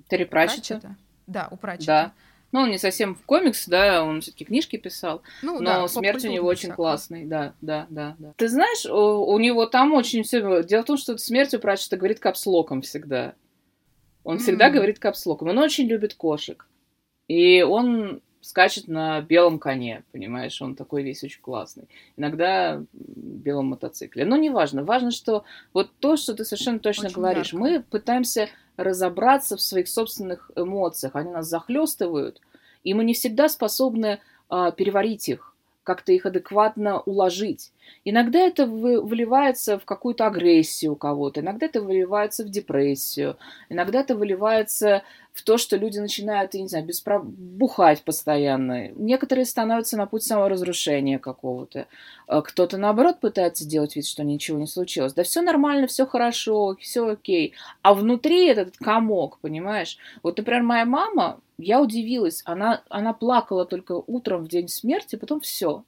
Терри 0.08 0.24
Пратчета? 0.24 0.96
Да, 1.26 1.48
у 1.50 1.56
Пратчета. 1.56 1.86
Да. 1.86 2.12
Ну, 2.50 2.60
он 2.60 2.70
не 2.70 2.78
совсем 2.78 3.14
в 3.14 3.22
комикс, 3.24 3.66
да, 3.66 4.02
он 4.02 4.22
все-таки 4.22 4.46
книжки 4.46 4.76
писал. 4.76 5.22
Ну, 5.42 5.60
но 5.60 5.82
да, 5.82 5.88
смерть 5.88 6.24
у 6.24 6.28
него 6.28 6.48
очень 6.48 6.70
классный, 6.72 7.26
да, 7.26 7.52
да, 7.60 7.86
да, 7.90 8.16
да. 8.18 8.32
Ты 8.36 8.48
знаешь, 8.48 8.86
у, 8.86 9.26
у 9.26 9.38
него 9.38 9.66
там 9.66 9.92
очень 9.92 10.22
все. 10.22 10.62
Дело 10.62 10.82
в 10.82 10.86
том, 10.86 10.96
что 10.96 11.18
смерть 11.18 11.52
у 11.52 11.58
Пратчета 11.58 11.98
говорит 11.98 12.20
капслоком 12.20 12.80
всегда. 12.80 13.34
Он 14.24 14.38
всегда 14.38 14.70
говорит 14.70 14.98
капслоком. 14.98 15.48
Он 15.48 15.58
очень 15.58 15.86
любит 15.86 16.14
кошек. 16.14 16.66
И 17.28 17.62
он 17.62 18.22
скачет 18.40 18.88
на 18.88 19.20
белом 19.20 19.58
коне, 19.58 20.04
понимаешь, 20.12 20.60
он 20.62 20.74
такой 20.74 21.02
весь 21.02 21.22
очень 21.22 21.40
классный. 21.40 21.88
Иногда 22.16 22.82
белом 22.92 23.66
мотоцикле. 23.66 24.24
Но 24.24 24.36
неважно. 24.36 24.84
Важно, 24.84 25.10
что 25.10 25.44
вот 25.74 25.90
то, 25.98 26.16
что 26.16 26.34
ты 26.34 26.44
совершенно 26.44 26.78
точно 26.78 27.06
очень 27.06 27.16
говоришь, 27.16 27.52
ярко. 27.52 27.58
мы 27.58 27.82
пытаемся 27.82 28.48
разобраться 28.78 29.56
в 29.56 29.60
своих 29.60 29.88
собственных 29.88 30.50
эмоциях. 30.56 31.16
Они 31.16 31.30
нас 31.30 31.48
захлестывают, 31.48 32.40
и 32.84 32.94
мы 32.94 33.04
не 33.04 33.12
всегда 33.12 33.48
способны 33.48 34.20
а, 34.48 34.70
переварить 34.70 35.28
их, 35.28 35.54
как-то 35.82 36.12
их 36.12 36.24
адекватно 36.24 37.00
уложить. 37.00 37.72
Иногда 38.04 38.38
это 38.38 38.66
выливается 38.66 39.78
в 39.78 39.84
какую-то 39.84 40.26
агрессию 40.26 40.92
у 40.92 40.96
кого-то, 40.96 41.40
иногда 41.40 41.66
это 41.66 41.82
выливается 41.82 42.44
в 42.44 42.48
депрессию, 42.48 43.36
иногда 43.68 44.00
это 44.00 44.14
выливается 44.14 45.02
в 45.38 45.42
то, 45.42 45.56
что 45.56 45.76
люди 45.76 45.98
начинают, 45.98 46.54
я 46.54 46.62
не 46.62 46.68
знаю, 46.68 46.84
бесправ... 46.84 47.24
бухать 47.24 48.02
постоянно. 48.02 48.88
Некоторые 48.88 49.44
становятся 49.44 49.96
на 49.96 50.06
путь 50.06 50.24
саморазрушения 50.24 51.20
какого-то. 51.20 51.86
А 52.26 52.42
кто-то, 52.42 52.76
наоборот, 52.76 53.20
пытается 53.20 53.64
делать 53.64 53.94
вид, 53.94 54.04
что 54.04 54.24
ничего 54.24 54.58
не 54.58 54.66
случилось. 54.66 55.12
Да 55.12 55.22
все 55.22 55.40
нормально, 55.40 55.86
все 55.86 56.06
хорошо, 56.06 56.76
все 56.80 57.06
окей. 57.10 57.54
А 57.82 57.94
внутри 57.94 58.46
этот 58.46 58.76
комок, 58.78 59.38
понимаешь? 59.40 59.98
Вот, 60.24 60.38
например, 60.38 60.62
моя 60.64 60.84
мама, 60.84 61.40
я 61.56 61.80
удивилась, 61.80 62.42
она, 62.44 62.82
она 62.88 63.12
плакала 63.12 63.64
только 63.64 63.92
утром 63.92 64.44
в 64.44 64.48
день 64.48 64.66
смерти, 64.66 65.14
потом 65.14 65.40
все. 65.40 65.84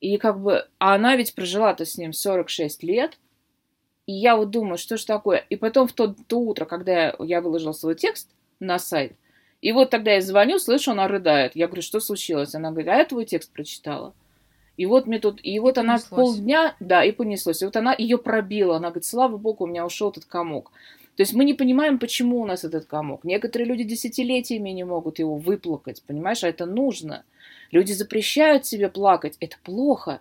И 0.00 0.16
как 0.16 0.40
бы, 0.40 0.66
а 0.78 0.94
она 0.94 1.16
ведь 1.16 1.34
прожила-то 1.34 1.84
с 1.84 1.98
ним 1.98 2.12
46 2.12 2.82
лет, 2.82 3.18
и 4.06 4.12
я 4.12 4.36
вот 4.36 4.50
думаю, 4.50 4.78
что 4.78 4.96
ж 4.96 5.04
такое. 5.04 5.44
И 5.50 5.56
потом 5.56 5.86
в 5.86 5.92
то, 5.92 6.14
то 6.26 6.40
утро, 6.40 6.64
когда 6.64 7.14
я 7.18 7.40
выложила 7.40 7.72
свой 7.72 7.94
текст 7.94 8.30
на 8.58 8.78
сайт, 8.78 9.12
и 9.60 9.72
вот 9.72 9.90
тогда 9.90 10.12
я 10.12 10.20
звоню, 10.20 10.58
слышу, 10.58 10.92
она 10.92 11.06
рыдает. 11.06 11.54
Я 11.54 11.66
говорю, 11.66 11.82
что 11.82 12.00
случилось? 12.00 12.54
Она 12.54 12.70
говорит, 12.70 12.88
а 12.88 12.96
я 12.96 13.04
твой 13.04 13.26
текст 13.26 13.52
прочитала. 13.52 14.14
И 14.78 14.86
вот 14.86 15.06
мне 15.06 15.18
тут, 15.18 15.40
и 15.42 15.58
вот 15.60 15.76
и 15.76 15.80
она 15.80 15.94
понеслось. 15.94 16.10
полдня, 16.10 16.74
да, 16.80 17.04
и 17.04 17.12
понеслось. 17.12 17.60
И 17.60 17.66
вот 17.66 17.76
она 17.76 17.94
ее 17.96 18.16
пробила. 18.16 18.76
Она 18.76 18.88
говорит, 18.88 19.04
слава 19.04 19.36
богу, 19.36 19.64
у 19.64 19.66
меня 19.66 19.84
ушел 19.84 20.10
этот 20.10 20.24
комок. 20.24 20.72
То 21.16 21.22
есть 21.22 21.34
мы 21.34 21.44
не 21.44 21.52
понимаем, 21.52 21.98
почему 21.98 22.40
у 22.40 22.46
нас 22.46 22.64
этот 22.64 22.86
комок. 22.86 23.24
Некоторые 23.24 23.68
люди 23.68 23.84
десятилетиями 23.84 24.70
не 24.70 24.84
могут 24.84 25.18
его 25.18 25.36
выплакать, 25.36 26.02
понимаешь, 26.06 26.42
а 26.42 26.48
это 26.48 26.64
нужно. 26.64 27.24
Люди 27.70 27.92
запрещают 27.92 28.66
себе 28.66 28.88
плакать. 28.88 29.36
Это 29.40 29.56
плохо. 29.62 30.20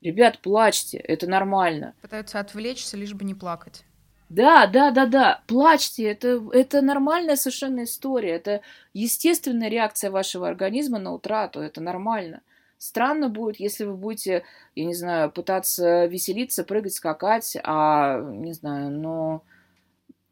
Ребят, 0.00 0.38
плачьте, 0.38 0.98
это 0.98 1.26
нормально. 1.26 1.94
Пытаются 2.00 2.40
отвлечься, 2.40 2.96
лишь 2.96 3.14
бы 3.14 3.24
не 3.24 3.34
плакать. 3.34 3.84
Да, 4.30 4.68
да, 4.68 4.92
да, 4.92 5.06
да, 5.06 5.42
плачьте, 5.48 6.04
это, 6.04 6.40
это 6.52 6.82
нормальная 6.82 7.34
совершенно 7.34 7.82
история, 7.82 8.30
это 8.30 8.60
естественная 8.94 9.68
реакция 9.68 10.12
вашего 10.12 10.46
организма 10.46 11.00
на 11.00 11.12
утрату, 11.12 11.58
это 11.58 11.80
нормально. 11.80 12.40
Странно 12.78 13.28
будет, 13.28 13.58
если 13.58 13.84
вы 13.84 13.94
будете, 13.94 14.44
я 14.76 14.84
не 14.84 14.94
знаю, 14.94 15.32
пытаться 15.32 16.06
веселиться, 16.06 16.62
прыгать, 16.62 16.94
скакать, 16.94 17.56
а, 17.64 18.20
не 18.20 18.52
знаю, 18.52 18.92
но 18.92 19.42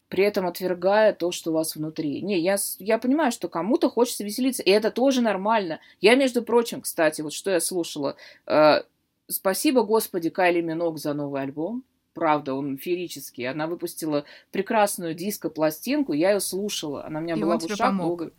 при 0.08 0.24
этом 0.24 0.46
отвергая 0.46 1.12
то, 1.12 1.32
что 1.32 1.50
у 1.50 1.54
вас 1.54 1.76
внутри. 1.76 2.22
Не, 2.22 2.38
я, 2.40 2.56
я 2.78 2.98
понимаю, 2.98 3.30
что 3.30 3.48
кому-то 3.48 3.90
хочется 3.90 4.24
веселиться, 4.24 4.62
и 4.62 4.70
это 4.70 4.90
тоже 4.90 5.20
нормально. 5.20 5.80
Я, 6.00 6.14
между 6.14 6.42
прочим, 6.42 6.80
кстати, 6.80 7.20
вот 7.20 7.32
что 7.32 7.50
я 7.50 7.60
слушала, 7.60 8.16
э, 8.46 8.82
спасибо, 9.28 9.82
Господи, 9.82 10.30
Кайли 10.30 10.60
Минок 10.62 10.98
за 10.98 11.12
новый 11.14 11.42
альбом. 11.42 11.84
Правда, 12.14 12.54
он 12.54 12.78
феерический. 12.78 13.48
Она 13.48 13.66
выпустила 13.66 14.24
прекрасную 14.50 15.14
диско-пластинку, 15.14 16.12
я 16.12 16.32
ее 16.32 16.40
слушала. 16.40 17.04
Она 17.04 17.20
у 17.20 17.22
меня 17.22 17.34
и 17.34 17.40
была 17.40 17.58
в 17.58 17.64
ушах 17.64 17.96
долго. 17.96 18.32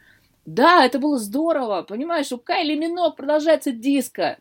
Да, 0.46 0.86
это 0.86 1.00
было 1.00 1.18
здорово. 1.18 1.84
Понимаешь, 1.84 2.32
у 2.32 2.40
Кайли 2.40 2.76
Минок 2.76 3.16
продолжается 3.16 3.72
диско. 3.72 4.40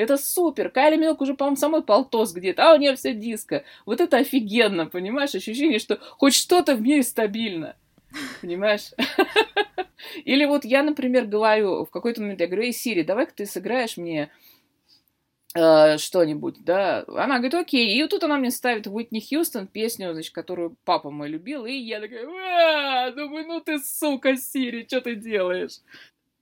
Это 0.00 0.16
супер. 0.16 0.70
Кайли 0.70 0.96
Минок 0.96 1.20
уже, 1.20 1.34
по-моему, 1.34 1.56
самой 1.56 1.82
полтос 1.82 2.32
где-то, 2.32 2.70
а 2.70 2.74
у 2.74 2.78
нее 2.78 2.96
все 2.96 3.12
диско. 3.12 3.64
Вот 3.84 4.00
это 4.00 4.16
офигенно, 4.16 4.86
понимаешь? 4.86 5.34
Ощущение, 5.34 5.78
что 5.78 5.98
хоть 6.16 6.34
что-то 6.34 6.74
в 6.74 6.80
мире 6.80 7.02
стабильно. 7.02 7.76
Понимаешь? 8.40 8.92
Или 10.24 10.46
вот 10.46 10.64
я, 10.64 10.82
например, 10.82 11.26
говорю, 11.26 11.84
в 11.84 11.90
какой-то 11.90 12.22
момент 12.22 12.40
я 12.40 12.46
говорю, 12.46 12.62
эй, 12.62 12.72
Сири, 12.72 13.02
давай-ка 13.02 13.34
ты 13.34 13.44
сыграешь 13.44 13.98
мне 13.98 14.30
э, 15.54 15.98
что-нибудь, 15.98 16.64
да. 16.64 17.04
Она 17.06 17.34
говорит, 17.36 17.54
окей. 17.54 17.94
И 17.94 18.00
вот 18.00 18.10
тут 18.10 18.24
она 18.24 18.38
мне 18.38 18.50
ставит 18.50 18.86
Уитни 18.86 19.20
Хьюстон, 19.20 19.66
песню, 19.66 20.14
значит, 20.14 20.32
которую 20.32 20.78
папа 20.86 21.10
мой 21.10 21.28
любил, 21.28 21.66
и 21.66 21.74
я 21.74 22.00
такая, 22.00 23.12
думаю, 23.12 23.46
ну 23.46 23.60
ты 23.60 23.78
сука, 23.78 24.34
Сири, 24.38 24.86
что 24.86 25.02
ты 25.02 25.14
делаешь? 25.14 25.80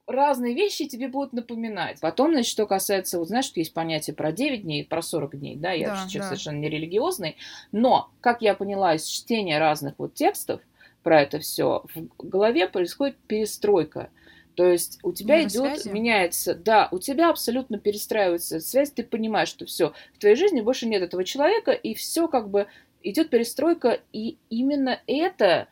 Разные 0.09 0.55
вещи 0.55 0.89
тебе 0.89 1.07
будут 1.09 1.33
напоминать. 1.33 2.01
Потом, 2.01 2.33
значит, 2.33 2.51
что 2.51 2.67
касается, 2.67 3.19
вот 3.19 3.29
знаешь, 3.29 3.53
есть 3.55 3.75
понятие 3.75 4.17
про 4.17 4.33
9 4.33 4.63
дней, 4.63 4.85
про 4.85 5.03
40 5.03 5.39
дней, 5.39 5.57
да, 5.57 5.73
я 5.73 5.89
да, 5.89 5.97
человек 6.09 6.23
да. 6.23 6.29
совершенно 6.29 6.57
не 6.57 6.71
религиозный, 6.71 7.37
но, 7.71 8.11
как 8.21 8.43
я 8.43 8.55
поняла 8.55 8.95
из 8.95 9.05
чтения 9.05 9.59
разных 9.59 9.95
вот 9.99 10.15
текстов 10.15 10.61
про 11.03 11.23
это 11.23 11.39
все, 11.39 11.85
в 11.95 12.27
голове 12.27 12.69
происходит 12.69 13.17
перестройка. 13.27 14.11
То 14.55 14.67
есть 14.67 14.99
у 15.05 15.13
тебя 15.13 15.45
идет, 15.45 15.85
меняется, 15.85 16.55
да, 16.55 16.89
у 16.91 16.99
тебя 16.99 17.31
абсолютно 17.31 17.79
перестраивается 17.79 18.59
связь, 18.59 18.91
ты 18.91 19.05
понимаешь, 19.05 19.49
что 19.49 19.67
все, 19.67 19.93
в 20.15 20.19
твоей 20.19 20.35
жизни 20.35 20.63
больше 20.63 20.89
нет 20.89 21.03
этого 21.03 21.23
человека, 21.23 21.71
и 21.71 21.95
все 21.95 22.27
как 22.27 22.49
бы 22.49 22.67
идет 23.03 23.31
перестройка, 23.31 24.01
и 24.13 24.37
именно 24.51 25.01
это 25.07 25.69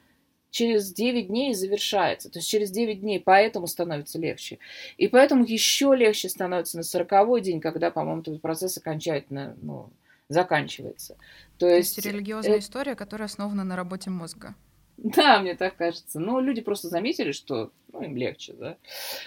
через 0.51 0.93
9 0.93 1.29
дней 1.29 1.55
завершается. 1.55 2.31
То 2.31 2.39
есть 2.39 2.49
через 2.49 2.71
9 2.71 3.01
дней 3.01 3.21
поэтому 3.21 3.67
становится 3.67 4.19
легче. 4.19 4.59
И 4.97 5.09
поэтому 5.09 5.45
еще 5.45 5.95
легче 5.95 6.29
становится 6.29 6.77
на 6.77 6.83
40 6.83 7.43
день, 7.43 7.61
когда, 7.61 7.91
по-моему, 7.91 8.23
этот 8.23 8.41
процесс 8.41 8.79
окончательно 8.79 9.57
ну, 9.63 9.91
заканчивается. 10.29 11.17
То, 11.59 11.69
То 11.69 11.77
есть, 11.77 11.97
есть 11.97 12.07
религиозная 12.07 12.57
это... 12.57 12.65
история, 12.65 12.95
которая 12.95 13.27
основана 13.27 13.65
на 13.65 13.77
работе 13.77 14.11
мозга. 14.11 14.55
Да, 14.97 15.41
мне 15.41 15.55
так 15.55 15.77
кажется. 15.77 16.19
Но 16.19 16.41
люди 16.41 16.63
просто 16.63 16.89
заметили, 16.89 17.33
что 17.33 17.71
ну, 17.93 18.03
им 18.03 18.17
легче, 18.17 18.55
да. 18.55 18.77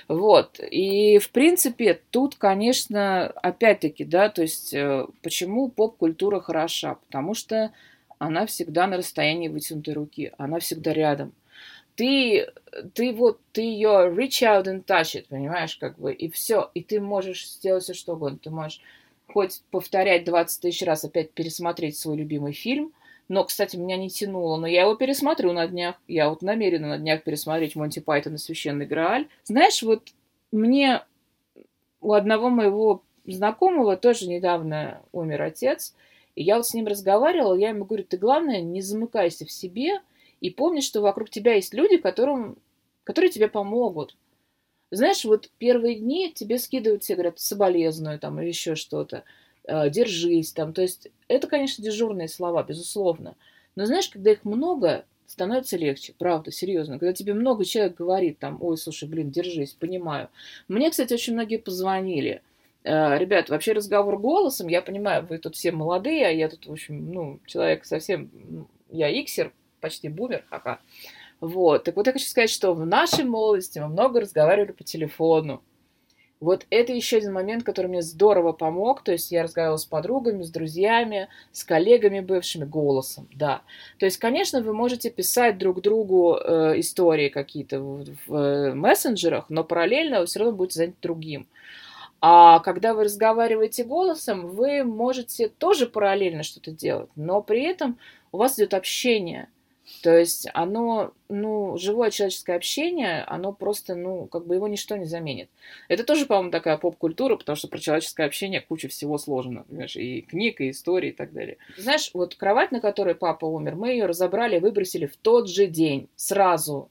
Вот. 0.07 0.59
И, 0.59 1.19
в 1.19 1.29
принципе, 1.29 2.01
тут, 2.09 2.35
конечно, 2.35 3.27
опять-таки, 3.27 4.03
да, 4.03 4.29
то 4.29 4.41
есть, 4.41 4.73
э, 4.73 5.05
почему 5.21 5.69
поп-культура 5.69 6.39
хороша? 6.39 6.95
Потому 6.95 7.33
что 7.33 7.71
она 8.19 8.45
всегда 8.45 8.85
на 8.85 8.97
расстоянии 8.97 9.47
вытянутой 9.47 9.95
руки, 9.95 10.31
она 10.37 10.59
всегда 10.59 10.93
рядом. 10.93 11.33
Ты, 11.95 12.47
ты 12.93 13.11
вот, 13.11 13.39
ты 13.51 13.61
ее 13.61 14.13
reach 14.13 14.41
out 14.43 14.65
and 14.65 14.85
touch 14.85 15.15
it, 15.15 15.25
понимаешь, 15.27 15.75
как 15.77 15.97
бы, 15.97 16.13
и 16.13 16.29
все. 16.29 16.69
И 16.73 16.83
ты 16.83 17.01
можешь 17.01 17.49
сделать 17.49 17.83
все, 17.83 17.93
что 17.93 18.13
угодно. 18.13 18.39
Ты 18.41 18.49
можешь 18.51 18.81
хоть 19.27 19.61
повторять 19.71 20.23
20 20.25 20.61
тысяч 20.61 20.85
раз, 20.85 21.03
опять 21.03 21.31
пересмотреть 21.31 21.97
свой 21.97 22.17
любимый 22.17 22.53
фильм, 22.53 22.93
но, 23.27 23.43
кстати, 23.43 23.75
меня 23.75 23.95
не 23.95 24.09
тянуло, 24.09 24.57
но 24.57 24.65
я 24.65 24.81
его 24.81 24.95
пересмотрю 24.95 25.53
на 25.53 25.67
днях. 25.67 25.95
Я 26.07 26.29
вот 26.29 26.41
намерена 26.41 26.89
на 26.89 26.97
днях 26.97 27.23
пересмотреть 27.23 27.75
Монти 27.75 27.99
Пайтон 27.99 28.35
и 28.35 28.37
Священный 28.37 28.87
Грааль. 28.87 29.27
Знаешь, 29.43 29.83
вот 29.83 30.09
мне 30.51 31.03
у 32.01 32.13
одного 32.13 32.49
моего 32.49 33.03
знакомого 33.25 33.97
тоже 33.97 34.27
недавно 34.27 35.01
умер 35.11 35.43
отец, 35.43 35.93
и 36.35 36.43
я 36.43 36.57
вот 36.57 36.67
с 36.67 36.73
ним 36.73 36.87
разговаривала, 36.87 37.55
я 37.55 37.69
ему 37.69 37.85
говорю, 37.85 38.03
ты 38.03 38.17
главное 38.17 38.61
не 38.61 38.81
замыкайся 38.81 39.45
в 39.45 39.51
себе 39.51 40.01
и 40.41 40.49
помни, 40.49 40.79
что 40.79 41.01
вокруг 41.01 41.29
тебя 41.29 41.55
есть 41.55 41.73
люди, 41.73 41.97
которым, 41.97 42.57
которые 43.03 43.31
тебе 43.31 43.47
помогут. 43.47 44.15
Знаешь, 44.91 45.25
вот 45.25 45.49
первые 45.57 45.95
дни 45.95 46.31
тебе 46.33 46.57
скидывают 46.57 47.03
все, 47.03 47.15
говорят, 47.15 47.39
соболезную 47.39 48.19
там 48.19 48.39
или 48.39 48.47
еще 48.47 48.75
что-то. 48.75 49.23
Э, 49.69 49.89
держись 49.89 50.51
там. 50.51 50.73
То 50.73 50.81
есть 50.81 51.09
это, 51.27 51.47
конечно, 51.47 51.83
дежурные 51.83 52.27
слова, 52.27 52.63
безусловно. 52.63 53.35
Но 53.75 53.85
знаешь, 53.85 54.09
когда 54.09 54.31
их 54.31 54.43
много, 54.43 55.05
становится 55.27 55.77
легче, 55.77 56.15
правда, 56.17 56.51
серьезно. 56.51 56.97
Когда 56.97 57.13
тебе 57.13 57.35
много 57.35 57.65
человек 57.65 57.95
говорит, 57.95 58.39
там, 58.39 58.57
ой, 58.61 58.77
слушай, 58.77 59.07
блин, 59.07 59.29
держись, 59.29 59.73
понимаю. 59.73 60.29
Мне, 60.67 60.89
кстати, 60.89 61.13
очень 61.13 61.33
многие 61.33 61.57
позвонили. 61.57 62.41
Э, 62.83 63.17
ребят, 63.17 63.49
вообще 63.49 63.73
разговор 63.73 64.17
голосом, 64.17 64.67
я 64.67 64.81
понимаю, 64.81 65.25
вы 65.27 65.37
тут 65.37 65.55
все 65.55 65.71
молодые, 65.71 66.27
а 66.27 66.31
я 66.31 66.49
тут, 66.49 66.65
в 66.65 66.71
общем, 66.71 67.11
ну, 67.11 67.39
человек 67.45 67.85
совсем, 67.85 68.29
я 68.89 69.09
иксер, 69.09 69.51
почти 69.81 70.09
бумер, 70.09 70.45
ха-ха. 70.49 70.79
Вот, 71.41 71.83
так 71.85 71.95
вот 71.95 72.07
я 72.07 72.13
хочу 72.13 72.25
сказать, 72.25 72.49
что 72.49 72.73
в 72.73 72.85
нашей 72.85 73.23
молодости 73.23 73.79
мы 73.79 73.87
много 73.87 74.21
разговаривали 74.21 74.71
по 74.71 74.83
телефону. 74.83 75.61
Вот 76.39 76.65
это 76.69 76.93
еще 76.93 77.17
один 77.17 77.33
момент, 77.33 77.63
который 77.63 77.87
мне 77.87 78.01
здорово 78.01 78.53
помог. 78.53 79.03
То 79.03 79.11
есть 79.11 79.29
я 79.31 79.43
разговаривала 79.43 79.77
с 79.77 79.85
подругами, 79.85 80.43
с 80.43 80.49
друзьями, 80.49 81.27
с 81.51 81.65
коллегами 81.65 82.21
бывшими 82.21 82.63
голосом, 82.63 83.27
да. 83.33 83.61
То 83.97 84.05
есть, 84.05 84.17
конечно, 84.17 84.61
вы 84.61 84.73
можете 84.73 85.09
писать 85.09 85.57
друг 85.57 85.81
другу 85.81 86.37
э, 86.37 86.79
истории 86.79 87.27
какие-то 87.27 87.81
в, 87.81 88.05
в 88.27 88.35
э, 88.35 88.73
мессенджерах, 88.73 89.49
но 89.49 89.65
параллельно 89.65 90.21
вы 90.21 90.27
все 90.27 90.39
равно 90.39 90.55
будете 90.55 90.77
занять 90.77 90.95
другим. 91.01 91.47
А 92.21 92.59
когда 92.59 92.93
вы 92.93 93.05
разговариваете 93.05 93.83
голосом, 93.83 94.47
вы 94.47 94.83
можете 94.83 95.49
тоже 95.49 95.85
параллельно 95.85 96.43
что-то 96.43 96.71
делать, 96.71 97.09
но 97.15 97.41
при 97.41 97.63
этом 97.63 97.97
у 98.31 98.37
вас 98.37 98.57
идет 98.57 98.73
общение– 98.73 99.49
то 100.01 100.17
есть 100.17 100.47
оно, 100.53 101.11
ну, 101.27 101.77
живое 101.77 102.09
человеческое 102.11 102.55
общение, 102.55 103.23
оно 103.23 103.51
просто, 103.51 103.95
ну, 103.95 104.27
как 104.27 104.45
бы 104.45 104.55
его 104.55 104.67
ничто 104.67 104.95
не 104.95 105.05
заменит. 105.05 105.49
Это 105.89 106.03
тоже, 106.03 106.25
по-моему, 106.25 106.51
такая 106.51 106.77
поп-культура, 106.77 107.35
потому 107.35 107.55
что 107.55 107.67
про 107.67 107.79
человеческое 107.79 108.25
общение 108.25 108.61
куча 108.61 108.87
всего 108.87 109.17
сложно, 109.17 109.65
понимаешь, 109.67 109.97
и 109.97 110.21
книг, 110.21 110.61
и 110.61 110.69
истории 110.69 111.09
и 111.09 111.13
так 111.13 111.33
далее. 111.33 111.57
Знаешь, 111.77 112.11
вот 112.13 112.35
кровать, 112.35 112.71
на 112.71 112.79
которой 112.79 113.15
папа 113.15 113.45
умер, 113.45 113.75
мы 113.75 113.89
ее 113.89 114.05
разобрали, 114.05 114.59
выбросили 114.59 115.05
в 115.05 115.17
тот 115.17 115.49
же 115.49 115.67
день, 115.67 116.07
сразу. 116.15 116.89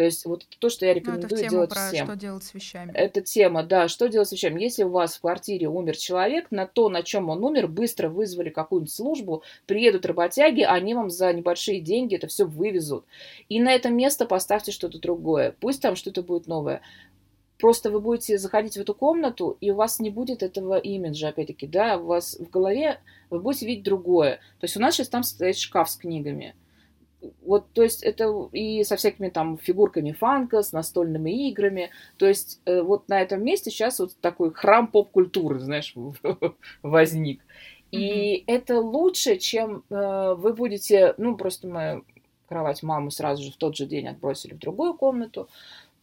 То 0.00 0.04
есть 0.04 0.24
вот 0.24 0.46
то, 0.60 0.70
что 0.70 0.86
я 0.86 0.94
рекомендую 0.94 1.28
ну, 1.30 1.36
это 1.36 1.50
делать 1.50 1.68
про 1.68 1.88
всем. 1.88 2.06
Что 2.06 2.16
делать 2.16 2.42
с 2.42 2.54
вещами? 2.54 2.90
Это 2.94 3.20
тема, 3.20 3.62
да, 3.62 3.86
что 3.86 4.08
делать 4.08 4.28
с 4.28 4.32
вещами. 4.32 4.58
Если 4.58 4.82
у 4.82 4.88
вас 4.88 5.16
в 5.16 5.20
квартире 5.20 5.68
умер 5.68 5.94
человек, 5.94 6.46
на 6.50 6.66
то, 6.66 6.88
на 6.88 7.02
чем 7.02 7.28
он 7.28 7.44
умер, 7.44 7.68
быстро 7.68 8.08
вызвали 8.08 8.48
какую-нибудь 8.48 8.90
службу, 8.90 9.42
приедут 9.66 10.06
работяги, 10.06 10.62
они 10.62 10.94
вам 10.94 11.10
за 11.10 11.30
небольшие 11.34 11.82
деньги 11.82 12.14
это 12.14 12.28
все 12.28 12.46
вывезут. 12.46 13.04
И 13.50 13.60
на 13.60 13.74
это 13.74 13.90
место 13.90 14.24
поставьте 14.24 14.72
что-то 14.72 14.98
другое. 14.98 15.54
Пусть 15.60 15.82
там 15.82 15.96
что-то 15.96 16.22
будет 16.22 16.46
новое. 16.46 16.80
Просто 17.58 17.90
вы 17.90 18.00
будете 18.00 18.38
заходить 18.38 18.78
в 18.78 18.80
эту 18.80 18.94
комнату, 18.94 19.58
и 19.60 19.70
у 19.70 19.74
вас 19.74 20.00
не 20.00 20.08
будет 20.08 20.42
этого 20.42 20.78
имиджа, 20.78 21.28
опять-таки, 21.28 21.66
да, 21.66 21.98
у 21.98 22.06
вас 22.06 22.38
в 22.40 22.48
голове 22.48 23.00
вы 23.28 23.38
будете 23.38 23.66
видеть 23.66 23.84
другое. 23.84 24.36
То 24.60 24.64
есть 24.64 24.78
у 24.78 24.80
нас 24.80 24.94
сейчас 24.94 25.10
там 25.10 25.24
стоит 25.24 25.58
шкаф 25.58 25.90
с 25.90 25.96
книгами 25.96 26.54
вот, 27.42 27.72
то 27.72 27.82
есть 27.82 28.02
это 28.02 28.48
и 28.52 28.82
со 28.84 28.96
всякими 28.96 29.28
там 29.28 29.58
фигурками 29.58 30.12
фанка, 30.12 30.62
с 30.62 30.72
настольными 30.72 31.48
играми. 31.48 31.90
То 32.16 32.26
есть 32.26 32.60
э, 32.64 32.82
вот 32.82 33.08
на 33.08 33.20
этом 33.20 33.44
месте 33.44 33.70
сейчас 33.70 33.98
вот 34.00 34.16
такой 34.20 34.52
храм 34.52 34.86
поп-культуры, 34.86 35.58
знаешь, 35.58 35.94
возник. 36.82 37.42
И 37.90 38.36
mm-hmm. 38.36 38.44
это 38.46 38.80
лучше, 38.80 39.36
чем 39.36 39.84
э, 39.90 40.34
вы 40.36 40.54
будете, 40.54 41.14
ну, 41.18 41.36
просто 41.36 41.66
мою 41.66 42.04
кровать 42.48 42.82
маму 42.82 43.10
сразу 43.10 43.42
же 43.42 43.52
в 43.52 43.56
тот 43.56 43.76
же 43.76 43.86
день 43.86 44.08
отбросили 44.08 44.54
в 44.54 44.58
другую 44.58 44.94
комнату. 44.94 45.48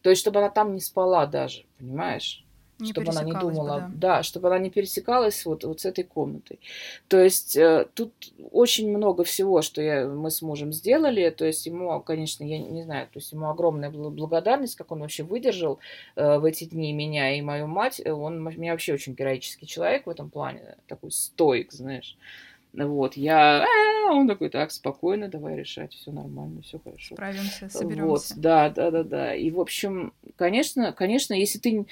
То 0.02 0.10
есть, 0.10 0.20
чтобы 0.20 0.38
она 0.38 0.50
там 0.50 0.74
не 0.74 0.80
спала 0.80 1.26
даже, 1.26 1.64
понимаешь? 1.78 2.44
Не 2.78 2.92
чтобы 2.92 3.10
она 3.10 3.22
не 3.22 3.32
думала, 3.32 3.80
бы, 3.80 3.96
да. 3.96 4.16
да, 4.16 4.22
чтобы 4.22 4.48
она 4.48 4.58
не 4.58 4.70
пересекалась 4.70 5.44
вот, 5.44 5.64
вот 5.64 5.80
с 5.80 5.84
этой 5.84 6.04
комнатой. 6.04 6.60
То 7.08 7.20
есть 7.20 7.56
э, 7.56 7.86
тут 7.94 8.12
очень 8.50 8.90
много 8.90 9.24
всего, 9.24 9.62
что 9.62 9.82
я, 9.82 10.06
мы 10.06 10.30
с 10.30 10.42
мужем 10.42 10.72
сделали. 10.72 11.30
То 11.30 11.44
есть 11.44 11.66
ему, 11.66 12.00
конечно, 12.00 12.44
я 12.44 12.58
не 12.58 12.82
знаю, 12.82 13.06
то 13.06 13.18
есть 13.18 13.32
ему 13.32 13.48
огромная 13.48 13.90
благодарность, 13.90 14.76
как 14.76 14.92
он 14.92 15.00
вообще 15.00 15.24
выдержал 15.24 15.78
э, 16.16 16.38
в 16.38 16.44
эти 16.44 16.64
дни 16.64 16.92
меня 16.92 17.36
и 17.36 17.40
мою 17.40 17.66
мать. 17.66 18.00
Он 18.06 18.46
у 18.46 18.50
меня 18.50 18.72
вообще 18.72 18.94
очень 18.94 19.14
героический 19.14 19.66
человек 19.66 20.06
в 20.06 20.10
этом 20.10 20.30
плане, 20.30 20.76
такой 20.86 21.10
стоик, 21.10 21.72
знаешь. 21.72 22.16
Вот, 22.74 23.16
я, 23.16 23.64
а, 23.64 24.12
он 24.12 24.28
такой, 24.28 24.50
так, 24.50 24.70
спокойно, 24.70 25.28
давай 25.28 25.56
решать, 25.56 25.94
все 25.94 26.12
нормально, 26.12 26.62
все 26.62 26.78
хорошо. 26.78 27.14
Справимся, 27.14 27.68
соберемся. 27.68 28.04
Вот, 28.04 28.22
да, 28.36 28.68
да, 28.68 28.90
да, 28.90 29.02
да. 29.02 29.34
И, 29.34 29.50
в 29.50 29.58
общем, 29.58 30.12
конечно, 30.36 30.92
конечно, 30.92 31.34
если 31.34 31.58
ты 31.58 31.86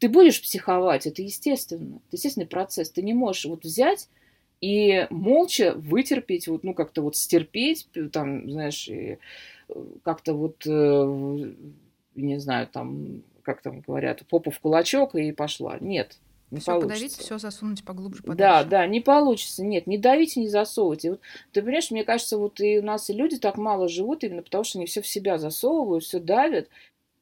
ты 0.00 0.08
будешь 0.08 0.42
психовать, 0.42 1.06
это 1.06 1.22
естественно, 1.22 2.00
это 2.08 2.16
естественный 2.16 2.46
процесс. 2.46 2.90
Ты 2.90 3.02
не 3.02 3.12
можешь 3.12 3.44
вот 3.44 3.64
взять 3.64 4.08
и 4.60 5.06
молча 5.10 5.74
вытерпеть, 5.76 6.48
вот, 6.48 6.64
ну, 6.64 6.74
как-то 6.74 7.02
вот 7.02 7.16
стерпеть, 7.16 7.86
там, 8.10 8.50
знаешь, 8.50 8.88
э, 8.88 9.18
как-то 10.02 10.32
вот, 10.32 10.66
э, 10.66 11.52
не 12.14 12.40
знаю, 12.40 12.66
там, 12.66 13.22
как 13.42 13.60
там 13.60 13.80
говорят, 13.80 14.26
попу 14.26 14.50
в 14.50 14.58
кулачок 14.58 15.14
и 15.14 15.32
пошла. 15.32 15.78
Нет, 15.80 16.16
не 16.50 16.60
все 16.60 16.72
получится. 16.72 16.94
подавить, 16.94 17.16
все 17.16 17.38
засунуть 17.38 17.84
поглубже 17.84 18.22
подальше. 18.22 18.38
Да, 18.38 18.64
да, 18.64 18.86
не 18.86 19.00
получится. 19.00 19.64
Нет, 19.64 19.86
не 19.86 19.98
давите, 19.98 20.40
не 20.40 20.48
засовывайте. 20.48 21.10
Вот, 21.10 21.20
ты 21.52 21.60
понимаешь, 21.60 21.90
мне 21.90 22.04
кажется, 22.04 22.38
вот 22.38 22.58
и 22.60 22.78
у 22.78 22.82
нас 22.82 23.08
и 23.10 23.12
люди 23.12 23.38
так 23.38 23.56
мало 23.56 23.88
живут, 23.88 24.24
именно 24.24 24.42
потому 24.42 24.64
что 24.64 24.78
они 24.78 24.86
все 24.86 25.02
в 25.02 25.06
себя 25.06 25.38
засовывают, 25.38 26.04
все 26.04 26.20
давят. 26.20 26.68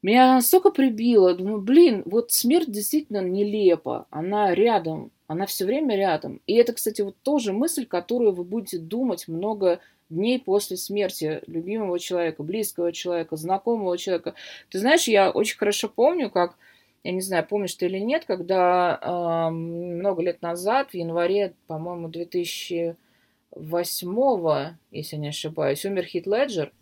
Меня 0.01 0.35
настолько 0.35 0.71
прибило, 0.71 1.35
думаю, 1.35 1.61
блин, 1.61 2.05
вот 2.07 2.31
смерть 2.31 2.71
действительно 2.71 3.21
нелепа, 3.21 4.07
она 4.11 4.55
рядом, 4.55 5.11
она 5.27 5.47
все 5.47 5.65
время 5.65 5.97
рядом. 5.97 6.41
И 6.47 6.55
это, 6.55 6.73
кстати, 6.73 7.03
вот 7.03 7.17
тоже 7.23 7.53
мысль, 7.53 7.85
которую 7.85 8.33
вы 8.33 8.45
будете 8.45 8.79
думать 8.79 9.27
много 9.27 9.81
дней 10.09 10.39
после 10.39 10.77
смерти 10.77 11.41
любимого 11.49 11.99
человека, 11.99 12.45
близкого 12.45 12.93
человека, 12.93 13.35
знакомого 13.37 13.99
человека. 13.99 14.35
Ты 14.71 14.79
знаешь, 14.79 15.09
я 15.09 15.31
очень 15.31 15.59
хорошо 15.59 15.89
помню, 15.89 16.31
как, 16.31 16.55
я 17.03 17.11
не 17.11 17.21
знаю, 17.21 17.45
помнишь 17.47 17.75
ты 17.75 17.87
или 17.87 17.99
нет, 17.99 18.25
когда 18.25 19.01
э, 19.01 19.51
много 19.51 20.23
лет 20.23 20.43
назад, 20.43 20.91
в 20.91 20.95
январе, 20.95 21.55
по-моему, 21.67 22.07
2008, 22.09 24.77
если 24.93 25.17
не 25.17 25.29
ошибаюсь, 25.29 25.85
умер 25.85 26.05
Хит 26.05 26.29
Леджер, 26.29 26.73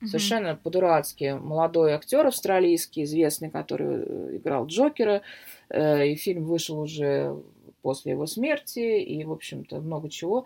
Mm-hmm. 0.00 0.06
Совершенно 0.06 0.56
по-дурацки 0.56 1.38
молодой 1.40 1.92
актер 1.92 2.26
австралийский, 2.26 3.04
известный, 3.04 3.50
который 3.50 4.04
э, 4.04 4.36
играл 4.36 4.66
Джокера. 4.66 5.22
Э, 5.70 6.06
и 6.06 6.16
фильм 6.16 6.44
вышел 6.44 6.78
уже 6.78 7.36
после 7.82 8.12
его 8.12 8.26
смерти, 8.26 9.00
и, 9.00 9.24
в 9.24 9.32
общем-то, 9.32 9.80
много 9.80 10.10
чего. 10.10 10.44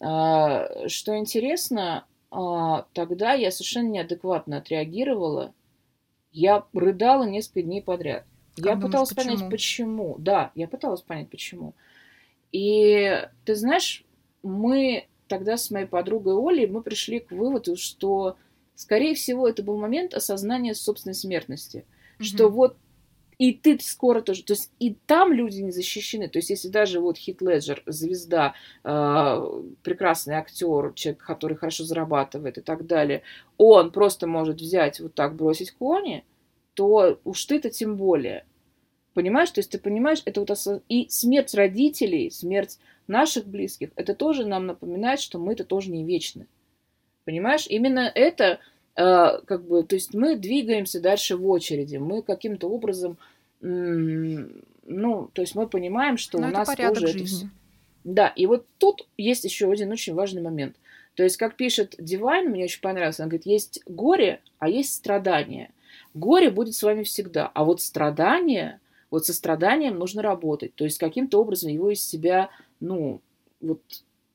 А, 0.00 0.88
что 0.88 1.16
интересно, 1.16 2.04
а, 2.30 2.86
тогда 2.92 3.32
я 3.32 3.50
совершенно 3.50 3.88
неадекватно 3.88 4.58
отреагировала. 4.58 5.52
Я 6.32 6.64
рыдала 6.72 7.24
несколько 7.24 7.62
дней 7.62 7.82
подряд. 7.82 8.24
Как 8.56 8.64
я 8.64 8.74
думаешь, 8.74 8.86
пыталась 8.86 9.08
почему? 9.12 9.36
понять, 9.36 9.50
почему. 9.50 10.14
Да, 10.18 10.52
я 10.54 10.68
пыталась 10.68 11.02
понять, 11.02 11.28
почему. 11.28 11.74
И 12.52 13.26
ты 13.44 13.54
знаешь, 13.54 14.04
мы 14.42 15.08
тогда 15.28 15.56
с 15.56 15.70
моей 15.70 15.86
подругой 15.86 16.34
Олей 16.34 16.66
мы 16.66 16.82
пришли 16.82 17.20
к 17.20 17.32
выводу, 17.32 17.76
что 17.76 18.36
скорее 18.76 19.14
всего, 19.14 19.48
это 19.48 19.62
был 19.62 19.76
момент 19.76 20.14
осознания 20.14 20.74
собственной 20.74 21.14
смертности. 21.14 21.84
Mm-hmm. 22.18 22.24
Что 22.24 22.48
вот 22.48 22.76
и 23.38 23.52
ты 23.52 23.78
скоро 23.80 24.22
тоже, 24.22 24.42
то 24.44 24.54
есть 24.54 24.70
и 24.78 24.96
там 25.06 25.32
люди 25.32 25.60
не 25.60 25.70
защищены. 25.70 26.28
То 26.28 26.38
есть 26.38 26.50
если 26.50 26.68
даже 26.68 27.00
вот 27.00 27.18
Хит 27.18 27.42
Леджер, 27.42 27.82
звезда, 27.86 28.54
э, 28.82 29.62
прекрасный 29.82 30.36
актер, 30.36 30.92
человек, 30.94 31.22
который 31.22 31.56
хорошо 31.56 31.84
зарабатывает 31.84 32.58
и 32.58 32.62
так 32.62 32.86
далее, 32.86 33.22
он 33.58 33.90
просто 33.90 34.26
может 34.26 34.60
взять 34.60 35.00
вот 35.00 35.14
так 35.14 35.36
бросить 35.36 35.72
кони, 35.72 36.24
то 36.74 37.18
уж 37.24 37.44
ты-то 37.44 37.68
тем 37.70 37.96
более. 37.96 38.46
Понимаешь? 39.12 39.50
То 39.50 39.60
есть 39.60 39.70
ты 39.70 39.78
понимаешь, 39.78 40.22
это 40.24 40.40
вот 40.40 40.50
осоз... 40.50 40.80
и 40.88 41.08
смерть 41.08 41.54
родителей, 41.54 42.30
смерть 42.30 42.78
наших 43.06 43.46
близких, 43.46 43.90
это 43.96 44.14
тоже 44.14 44.46
нам 44.46 44.66
напоминает, 44.66 45.20
что 45.20 45.38
мы-то 45.38 45.64
тоже 45.64 45.90
не 45.90 46.04
вечны. 46.04 46.46
Понимаешь? 47.26 47.66
Именно 47.68 48.10
это 48.14 48.60
а, 48.94 49.40
как 49.42 49.66
бы, 49.66 49.82
то 49.82 49.94
есть 49.94 50.14
мы 50.14 50.36
двигаемся 50.36 51.00
дальше 51.00 51.36
в 51.36 51.46
очереди, 51.46 51.98
мы 51.98 52.22
каким-то 52.22 52.68
образом, 52.68 53.18
ну, 53.60 55.28
то 55.32 55.42
есть 55.42 55.54
мы 55.54 55.66
понимаем, 55.66 56.16
что 56.16 56.38
Но 56.38 56.48
у 56.48 56.50
нас 56.50 56.74
тоже 56.74 57.08
жизни. 57.08 57.46
это... 57.46 57.50
Да, 58.04 58.28
и 58.28 58.46
вот 58.46 58.64
тут 58.78 59.06
есть 59.18 59.44
еще 59.44 59.70
один 59.70 59.90
очень 59.90 60.14
важный 60.14 60.40
момент. 60.40 60.76
То 61.14 61.24
есть, 61.24 61.36
как 61.36 61.56
пишет 61.56 61.96
Дивайн, 61.98 62.50
мне 62.50 62.64
очень 62.64 62.80
понравилось, 62.80 63.18
она 63.18 63.28
говорит, 63.28 63.46
есть 63.46 63.82
горе, 63.86 64.40
а 64.58 64.68
есть 64.68 64.94
страдание. 64.94 65.70
Горе 66.14 66.50
будет 66.50 66.74
с 66.74 66.82
вами 66.82 67.02
всегда, 67.02 67.50
а 67.52 67.64
вот 67.64 67.80
страдание, 67.80 68.80
вот 69.10 69.26
со 69.26 69.32
страданием 69.34 69.98
нужно 69.98 70.22
работать. 70.22 70.74
То 70.74 70.84
есть, 70.84 70.98
каким-то 70.98 71.40
образом 71.40 71.70
его 71.70 71.90
из 71.90 72.06
себя, 72.06 72.50
ну, 72.80 73.20
вот 73.60 73.80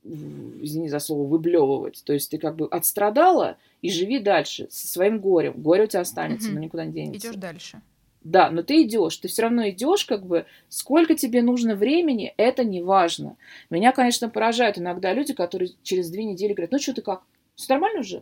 извини 0.03 0.89
за 0.89 0.99
слово, 0.99 1.27
выблевывать. 1.27 2.01
То 2.05 2.13
есть 2.13 2.31
ты 2.31 2.37
как 2.37 2.55
бы 2.55 2.67
отстрадала 2.67 3.57
и 3.81 3.91
живи 3.91 4.19
дальше 4.19 4.67
со 4.69 4.87
своим 4.87 5.19
горем. 5.19 5.53
Горе 5.57 5.83
у 5.83 5.87
тебя 5.87 6.01
останется, 6.01 6.47
угу. 6.47 6.55
но 6.55 6.61
никуда 6.61 6.85
не 6.85 6.93
денется. 6.93 7.27
Идешь 7.27 7.39
дальше. 7.39 7.81
Да, 8.23 8.51
но 8.51 8.61
ты 8.61 8.83
идешь, 8.83 9.17
ты 9.17 9.27
все 9.27 9.43
равно 9.43 9.67
идешь, 9.69 10.05
как 10.05 10.25
бы, 10.27 10.45
сколько 10.69 11.15
тебе 11.15 11.41
нужно 11.41 11.75
времени, 11.75 12.35
это 12.37 12.63
не 12.63 12.83
важно. 12.83 13.35
Меня, 13.71 13.91
конечно, 13.91 14.29
поражают 14.29 14.77
иногда 14.77 15.11
люди, 15.11 15.33
которые 15.33 15.71
через 15.81 16.11
две 16.11 16.23
недели 16.23 16.53
говорят, 16.53 16.71
ну 16.71 16.77
что 16.77 16.93
ты 16.93 17.01
как, 17.01 17.23
все 17.55 17.73
нормально 17.73 18.01
уже? 18.01 18.21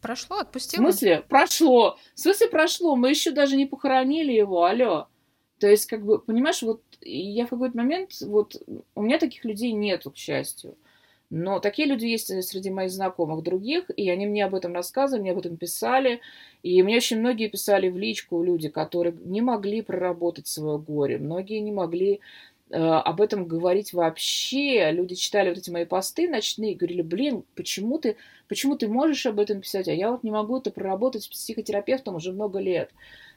Прошло, 0.00 0.38
отпустила. 0.38 0.82
В 0.82 0.84
смысле? 0.84 1.24
Прошло. 1.28 1.98
В 2.14 2.20
смысле 2.20 2.48
прошло? 2.48 2.94
Мы 2.94 3.10
еще 3.10 3.32
даже 3.32 3.56
не 3.56 3.66
похоронили 3.66 4.32
его, 4.32 4.64
алло. 4.64 5.08
То 5.58 5.68
есть, 5.68 5.86
как 5.86 6.04
бы, 6.04 6.20
понимаешь, 6.20 6.62
вот 6.62 6.82
я 7.02 7.46
в 7.46 7.50
какой-то 7.50 7.76
момент, 7.76 8.12
вот, 8.22 8.56
у 8.94 9.02
меня 9.02 9.18
таких 9.18 9.44
людей 9.44 9.72
нету, 9.72 10.10
к 10.10 10.16
счастью. 10.16 10.76
Но 11.30 11.60
такие 11.60 11.86
люди 11.86 12.06
есть 12.06 12.26
среди 12.42 12.70
моих 12.70 12.90
знакомых 12.90 13.44
других, 13.44 13.88
и 13.96 14.10
они 14.10 14.26
мне 14.26 14.44
об 14.44 14.54
этом 14.56 14.74
рассказывали, 14.74 15.22
мне 15.22 15.32
об 15.32 15.38
этом 15.38 15.56
писали. 15.56 16.20
И 16.64 16.82
мне 16.82 16.96
очень 16.96 17.20
многие 17.20 17.48
писали 17.48 17.88
в 17.88 17.96
личку 17.96 18.42
люди, 18.42 18.68
которые 18.68 19.14
не 19.24 19.40
могли 19.40 19.80
проработать 19.80 20.48
свое 20.48 20.78
горе, 20.78 21.18
многие 21.18 21.60
не 21.60 21.70
могли 21.70 22.20
э, 22.70 22.76
об 22.76 23.20
этом 23.20 23.46
говорить 23.46 23.92
вообще. 23.92 24.90
Люди 24.90 25.14
читали 25.14 25.50
вот 25.50 25.58
эти 25.58 25.70
мои 25.70 25.84
посты 25.84 26.28
ночные 26.28 26.72
и 26.72 26.76
говорили, 26.76 27.02
блин, 27.02 27.44
почему 27.54 27.98
ты, 27.98 28.16
почему 28.48 28.76
ты 28.76 28.88
можешь 28.88 29.24
об 29.26 29.38
этом 29.38 29.60
писать, 29.60 29.86
а 29.86 29.94
я 29.94 30.10
вот 30.10 30.24
не 30.24 30.32
могу 30.32 30.58
это 30.58 30.72
проработать 30.72 31.22
с 31.22 31.28
психотерапевтом 31.28 32.16
уже 32.16 32.32
много 32.32 32.58
лет. 32.58 32.90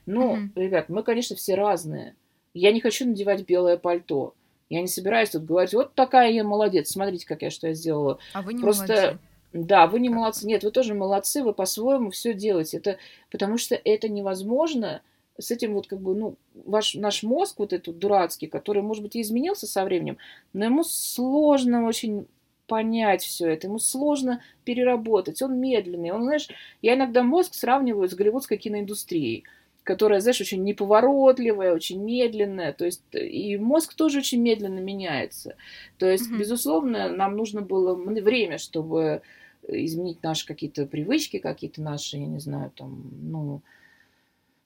Ну, 0.07 0.35
mm-hmm. 0.35 0.49
ребят, 0.55 0.89
мы, 0.89 1.03
конечно, 1.03 1.35
все 1.35 1.53
разные. 1.53 2.15
Я 2.55 2.71
не 2.71 2.81
хочу 2.81 3.05
надевать 3.05 3.45
белое 3.45 3.77
пальто. 3.77 4.33
Я 4.69 4.81
не 4.81 4.87
собираюсь 4.87 5.29
тут 5.29 5.45
говорить, 5.45 5.73
вот 5.73 5.93
такая 5.93 6.31
я 6.31 6.43
молодец, 6.43 6.89
смотрите, 6.89 7.27
как 7.27 7.41
я 7.41 7.51
что 7.51 7.67
я 7.67 7.73
сделала. 7.73 8.19
А 8.33 8.41
вы 8.41 8.53
не 8.53 8.61
Просто... 8.61 8.93
молодцы. 8.93 9.19
Да, 9.53 9.85
вы 9.85 9.99
не 9.99 10.07
как? 10.07 10.17
молодцы. 10.17 10.47
Нет, 10.47 10.63
вы 10.63 10.71
тоже 10.71 10.95
молодцы, 10.95 11.43
вы 11.43 11.53
по-своему 11.53 12.09
все 12.09 12.33
делаете. 12.33 12.77
Это 12.77 12.97
потому 13.29 13.57
что 13.57 13.75
это 13.75 14.09
невозможно 14.09 15.01
с 15.37 15.51
этим 15.51 15.73
вот 15.73 15.87
как 15.87 15.99
бы, 15.99 16.15
ну, 16.15 16.35
ваш, 16.65 16.95
наш 16.95 17.23
мозг 17.23 17.59
вот 17.59 17.73
этот 17.73 17.97
дурацкий, 17.97 18.47
который, 18.47 18.81
может 18.81 19.03
быть, 19.03 19.15
и 19.15 19.21
изменился 19.21 19.67
со 19.67 19.83
временем, 19.83 20.17
но 20.53 20.65
ему 20.65 20.83
сложно 20.83 21.85
очень 21.85 22.27
понять 22.67 23.23
все 23.23 23.49
это, 23.49 23.67
ему 23.67 23.79
сложно 23.79 24.41
переработать, 24.63 25.41
он 25.41 25.59
медленный, 25.59 26.11
он, 26.11 26.23
знаешь, 26.23 26.47
я 26.81 26.95
иногда 26.95 27.23
мозг 27.23 27.53
сравниваю 27.53 28.09
с 28.09 28.13
голливудской 28.13 28.57
киноиндустрией 28.57 29.43
которая, 29.83 30.21
знаешь, 30.21 30.41
очень 30.41 30.63
неповоротливая, 30.63 31.73
очень 31.73 32.01
медленная, 32.03 32.73
то 32.73 32.85
есть 32.85 33.03
и 33.11 33.57
мозг 33.57 33.93
тоже 33.93 34.19
очень 34.19 34.41
медленно 34.41 34.79
меняется. 34.79 35.55
То 35.97 36.09
есть, 36.09 36.31
mm-hmm. 36.31 36.37
безусловно, 36.37 37.09
нам 37.09 37.35
нужно 37.35 37.61
было 37.61 37.95
время, 37.95 38.57
чтобы 38.57 39.21
изменить 39.67 40.23
наши 40.23 40.45
какие-то 40.45 40.85
привычки, 40.85 41.39
какие-то 41.39 41.81
наши, 41.81 42.17
я 42.17 42.25
не 42.25 42.39
знаю, 42.39 42.71
там, 42.71 43.11
ну, 43.21 43.61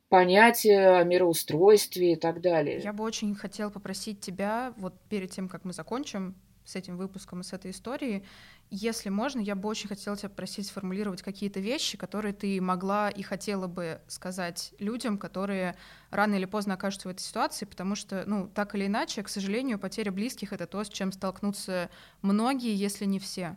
понятия 0.10 1.00
о 1.00 1.04
мироустройстве 1.04 2.14
и 2.14 2.16
так 2.16 2.42
далее. 2.42 2.80
Я 2.80 2.94
бы 2.94 3.04
очень 3.04 3.36
хотела 3.36 3.70
попросить 3.70 4.20
тебя, 4.20 4.74
вот 4.78 4.94
перед 5.10 5.32
тем, 5.32 5.50
как 5.50 5.66
мы 5.66 5.74
закончим 5.74 6.36
с 6.68 6.76
этим 6.76 6.98
выпуском 6.98 7.40
и 7.40 7.44
с 7.44 7.54
этой 7.54 7.72
историей, 7.72 8.26
если 8.70 9.08
можно, 9.08 9.40
я 9.40 9.56
бы 9.56 9.70
очень 9.70 9.88
хотела 9.88 10.18
тебя 10.18 10.28
просить 10.28 10.68
сформулировать 10.68 11.22
какие-то 11.22 11.62
вещи, 11.62 11.98
которые 11.98 12.34
ты 12.34 12.60
могла 12.60 13.10
и 13.10 13.24
хотела 13.24 13.68
бы 13.68 14.02
сказать 14.10 14.74
людям, 14.78 15.18
которые 15.18 15.78
рано 16.12 16.36
или 16.36 16.44
поздно 16.44 16.74
окажутся 16.74 17.08
в 17.08 17.12
этой 17.12 17.22
ситуации, 17.22 17.64
потому 17.64 17.96
что, 17.96 18.26
ну, 18.28 18.50
так 18.54 18.76
или 18.76 18.88
иначе, 18.88 19.24
к 19.24 19.30
сожалению, 19.30 19.80
потеря 19.80 20.12
близких— 20.12 20.52
это 20.52 20.68
то, 20.68 20.84
с 20.84 20.90
чем 20.90 21.14
столкнутся 21.14 21.90
многие, 22.22 22.76
если 22.76 23.06
не 23.06 23.20
все. 23.20 23.56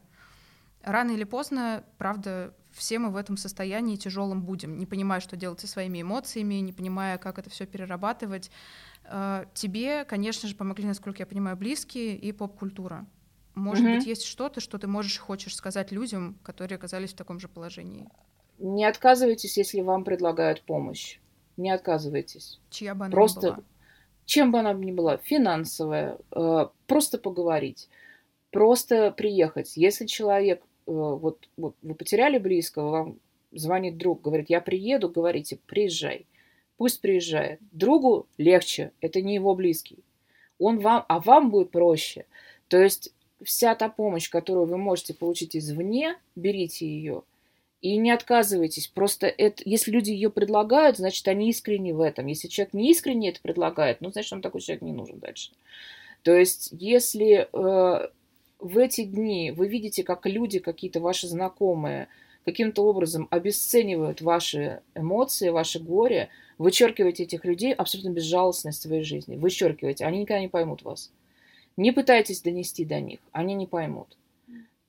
Рано 0.85 1.11
или 1.11 1.25
поздно, 1.25 1.83
правда, 1.99 2.55
все 2.73 2.99
мы 2.99 3.11
в 3.11 3.17
этом 3.17 3.37
состоянии 3.37 3.97
тяжелом 3.97 4.43
будем, 4.43 4.79
не 4.79 4.87
понимая, 4.87 5.21
что 5.21 5.37
делать 5.37 5.61
со 5.61 5.67
своими 5.67 6.03
эмоциями, 6.03 6.55
не 6.55 6.73
понимая, 6.73 7.19
как 7.19 7.39
это 7.39 7.51
все 7.51 7.67
перерабатывать. 7.67 8.51
Э, 9.05 9.45
тебе, 9.55 10.05
конечно 10.05 10.49
же, 10.49 10.55
помогли, 10.55 10.87
насколько 10.87 11.23
я 11.23 11.27
понимаю, 11.27 11.57
близкие 11.57 12.17
и 12.17 12.33
поп-культура. 12.33 13.07
Может 13.55 13.85
mm-hmm. 13.85 13.97
быть, 13.97 14.07
есть 14.07 14.25
что-то, 14.25 14.61
что 14.61 14.79
ты 14.79 14.87
можешь, 14.87 15.19
хочешь 15.19 15.57
сказать 15.57 15.93
людям, 15.93 16.39
которые 16.43 16.77
оказались 16.77 17.13
в 17.13 17.17
таком 17.17 17.41
же 17.41 17.49
положении? 17.49 18.09
Не 18.59 18.85
отказывайтесь, 18.85 19.57
если 19.57 19.81
вам 19.81 20.05
предлагают 20.05 20.63
помощь. 20.63 21.19
Не 21.57 21.71
отказывайтесь. 21.71 22.61
Чья 22.71 22.95
бы 22.95 23.07
она 23.07 23.13
просто, 23.13 23.41
ни 23.41 23.51
была. 23.51 23.65
Чем 24.25 24.53
бы 24.53 24.61
она 24.61 24.73
ни 24.73 24.93
была, 24.93 25.17
финансовая, 25.17 26.19
э, 26.31 26.67
просто 26.87 27.19
поговорить, 27.19 27.89
просто 28.51 29.11
приехать. 29.11 29.77
Если 29.77 30.07
человек, 30.07 30.63
вот, 30.91 31.49
вот 31.57 31.77
вы 31.83 31.95
потеряли 31.95 32.39
близкого, 32.39 32.91
вам 32.91 33.19
звонит 33.53 33.97
друг, 33.97 34.23
говорит, 34.23 34.51
я 34.51 34.61
приеду, 34.61 35.09
говорите, 35.09 35.59
приезжай. 35.67 36.27
Пусть 36.77 37.01
приезжает. 37.01 37.61
Другу 37.73 38.27
легче, 38.39 38.93
это 39.01 39.21
не 39.21 39.35
его 39.35 39.55
близкий. 39.55 39.99
Он 40.59 40.79
вам, 40.79 41.05
а 41.09 41.21
вам 41.21 41.51
будет 41.51 41.71
проще. 41.71 42.27
То 42.69 42.79
есть 42.79 43.13
вся 43.43 43.75
та 43.75 43.89
помощь, 43.89 44.31
которую 44.31 44.67
вы 44.67 44.79
можете 44.79 45.15
получить 45.15 45.57
извне, 45.57 46.17
берите 46.37 46.87
ее 46.87 47.23
и 47.81 47.97
не 47.97 48.11
отказывайтесь. 48.11 48.89
Просто 48.89 49.27
это, 49.27 49.63
если 49.65 49.91
люди 49.91 50.11
ее 50.11 50.31
предлагают, 50.31 50.99
значит, 50.99 51.27
они 51.29 51.51
искренне 51.51 51.95
в 51.95 52.01
этом. 52.01 52.27
Если 52.27 52.49
человек 52.49 52.75
не 52.75 52.91
искренне 52.91 53.31
это 53.31 53.41
предлагает, 53.41 54.01
ну, 54.01 54.11
значит, 54.11 54.33
нам 54.33 54.43
такой 54.43 54.61
человек 54.61 54.83
не 54.83 54.93
нужен 54.93 55.19
дальше. 55.19 55.53
То 56.23 56.35
есть, 56.37 56.69
если 56.73 57.49
э, 57.51 58.09
в 58.61 58.79
эти 58.79 59.05
дни 59.05 59.53
вы 59.57 59.69
видите, 59.69 60.03
как 60.03 60.27
люди, 60.27 60.59
какие-то 60.59 61.01
ваши 61.01 61.27
знакомые, 61.27 62.09
каким-то 62.45 62.85
образом 62.85 63.29
обесценивают 63.31 64.21
ваши 64.21 64.83
эмоции, 64.95 65.51
ваше 65.51 65.81
горе, 65.81 66.29
вычеркивайте 66.59 67.25
этих 67.25 67.45
людей 67.45 67.73
абсолютно 67.73 68.11
безжалостно 68.11 68.71
из 68.71 68.81
своей 68.81 69.03
жизни. 69.03 69.37
Вычеркивайте. 69.37 70.05
Они 70.05 70.21
никогда 70.21 70.41
не 70.41 70.49
поймут 70.49 70.83
вас. 70.83 71.11
Не 71.77 71.93
пытайтесь 71.93 72.43
донести 72.43 72.85
до 72.85 73.01
них, 73.01 73.21
они 73.33 73.55
не 73.55 73.67
поймут. 73.67 74.17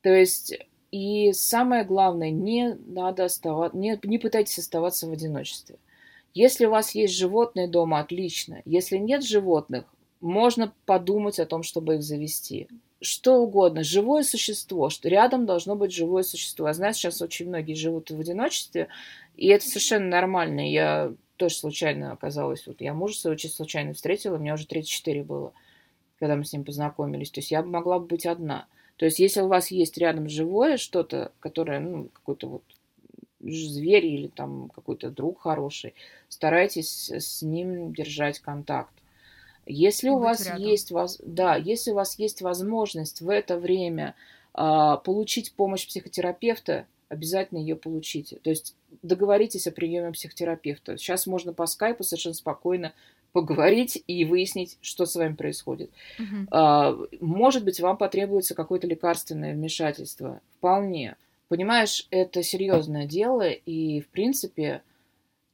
То 0.02 0.14
есть, 0.14 0.58
и 0.92 1.32
самое 1.32 1.86
главное, 1.86 2.32
не 2.32 2.74
надо 2.88 3.26
оставаться, 3.26 3.78
не, 3.78 4.00
не 4.04 4.18
пытайтесь 4.18 4.60
оставаться 4.60 5.08
в 5.08 5.12
одиночестве. 5.12 5.78
Если 6.34 6.66
у 6.66 6.72
вас 6.72 6.96
есть 6.96 7.14
животные 7.14 7.68
дома, 7.68 8.00
отлично. 8.00 8.62
Если 8.66 8.98
нет 8.98 9.24
животных, 9.24 9.86
можно 10.22 10.74
подумать 10.86 11.40
о 11.40 11.46
том, 11.46 11.64
чтобы 11.64 11.96
их 11.96 12.04
завести. 12.04 12.68
Что 13.02 13.38
угодно, 13.38 13.84
живое 13.84 14.24
существо, 14.24 14.90
что 14.90 15.10
рядом 15.10 15.46
должно 15.46 15.76
быть 15.76 15.92
живое 15.92 16.24
существо. 16.24 16.68
Я 16.68 16.74
знаю, 16.74 16.94
сейчас 16.94 17.22
очень 17.22 17.48
многие 17.48 17.74
живут 17.74 18.12
в 18.12 18.20
одиночестве, 18.20 18.90
и 19.36 19.48
это 19.48 19.66
совершенно 19.66 20.08
нормально. 20.08 20.72
Я 20.72 21.14
тоже 21.38 21.56
случайно 21.56 22.12
оказалась, 22.12 22.68
вот 22.68 22.80
я 22.82 22.94
мужа 22.94 23.18
своего 23.18 23.34
очень 23.34 23.50
случайно 23.50 23.94
встретила, 23.94 24.36
у 24.36 24.40
меня 24.40 24.54
уже 24.54 24.68
34 24.68 25.24
было 25.24 25.54
когда 26.22 26.36
мы 26.36 26.46
с 26.46 26.54
ним 26.54 26.64
познакомились. 26.64 27.32
То 27.32 27.40
есть 27.40 27.50
я 27.50 27.64
могла 27.64 27.98
бы 27.98 28.06
быть 28.06 28.28
одна. 28.28 28.68
То 28.98 29.06
есть 29.06 29.18
если 29.18 29.42
у 29.42 29.48
вас 29.48 29.72
есть 29.72 29.98
рядом 29.98 30.30
живое 30.30 30.78
что-то, 30.78 31.32
которое, 31.40 31.80
ну, 31.80 32.10
какой-то 32.14 32.48
вот 32.48 32.62
зверь 33.40 34.06
или 34.06 34.28
там 34.28 34.70
какой-то 34.70 35.10
друг 35.10 35.42
хороший, 35.42 35.96
старайтесь 36.30 37.10
с 37.10 37.42
ним 37.42 37.92
держать 37.92 38.38
контакт. 38.38 38.94
Если 39.66 40.10
у 40.10 40.18
вас 40.18 40.46
рядом. 40.46 40.64
есть, 40.64 40.92
да, 41.24 41.56
если 41.56 41.92
у 41.92 41.96
вас 41.96 42.18
есть 42.18 42.42
возможность 42.42 43.22
в 43.22 43.30
это 43.30 43.58
время 43.58 44.16
а, 44.54 44.98
получить 44.98 45.54
помощь 45.54 45.88
психотерапевта, 45.88 46.86
обязательно 47.10 47.60
ее 47.60 47.76
получите. 47.76 48.38
То 48.38 48.50
есть 48.50 48.76
договоритесь 49.02 49.68
о 49.68 49.72
приеме 49.72 50.12
психотерапевта. 50.12 50.98
Сейчас 50.98 51.28
можно 51.28 51.54
по 51.54 51.66
скайпу 51.66 52.04
совершенно 52.04 52.36
спокойно 52.36 52.94
поговорить 53.34 54.02
и 54.08 54.26
выяснить, 54.26 54.78
что 54.82 55.06
с 55.06 55.16
вами 55.16 55.36
происходит. 55.36 55.90
Мгм. 56.18 57.08
Может 57.22 57.64
быть, 57.64 57.80
вам 57.80 57.98
потребуется 57.98 58.56
какое-то 58.56 58.88
лекарственное 58.88 59.54
вмешательство. 59.54 60.42
Вполне. 60.58 61.16
Понимаешь, 61.48 62.08
это 62.12 62.44
серьезное 62.44 63.06
дело, 63.06 63.50
и, 63.50 64.02
в 64.02 64.08
принципе, 64.08 64.84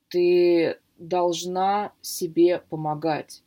ты 0.10 0.78
должна 0.98 1.92
себе 2.02 2.62
помогать. 2.70 3.42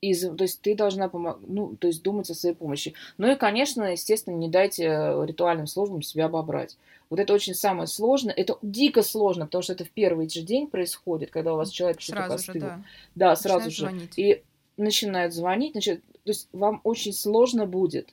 И, 0.00 0.12
за- 0.12 0.34
то 0.34 0.42
есть 0.44 0.60
ты 0.60 0.74
должна 0.74 1.08
помог... 1.08 1.38
ну, 1.46 1.74
то 1.76 1.86
есть 1.86 2.02
думать 2.02 2.28
о 2.30 2.34
своей 2.34 2.54
помощи. 2.54 2.94
Ну 3.18 3.30
и, 3.30 3.34
конечно, 3.36 3.84
естественно, 3.92 4.34
не 4.36 4.48
дайте 4.48 4.84
э, 4.84 5.26
ритуальным 5.26 5.66
службам 5.66 6.02
себя 6.02 6.26
обобрать. 6.26 6.76
Вот 7.08 7.20
это 7.20 7.32
очень 7.32 7.54
самое 7.54 7.86
сложное. 7.86 8.34
Это 8.34 8.58
дико 8.62 9.02
сложно, 9.02 9.46
потому 9.46 9.62
что 9.62 9.72
это 9.72 9.84
в 9.84 9.90
первый 9.90 10.28
же 10.28 10.42
день 10.42 10.66
происходит, 10.66 11.30
когда 11.30 11.54
у 11.54 11.56
вас 11.56 11.70
человек 11.70 12.00
что-то 12.00 12.26
постыл. 12.28 12.60
да. 12.60 12.82
Да, 13.14 13.36
сразу 13.36 13.66
Начинает 13.66 13.72
же. 13.72 13.98
звонить. 13.98 14.18
И 14.18 14.42
начинают 14.76 15.32
звонить, 15.32 15.74
начинают... 15.74 16.04
то 16.04 16.30
есть 16.30 16.48
вам 16.52 16.80
очень 16.84 17.12
сложно 17.12 17.66
будет 17.66 18.10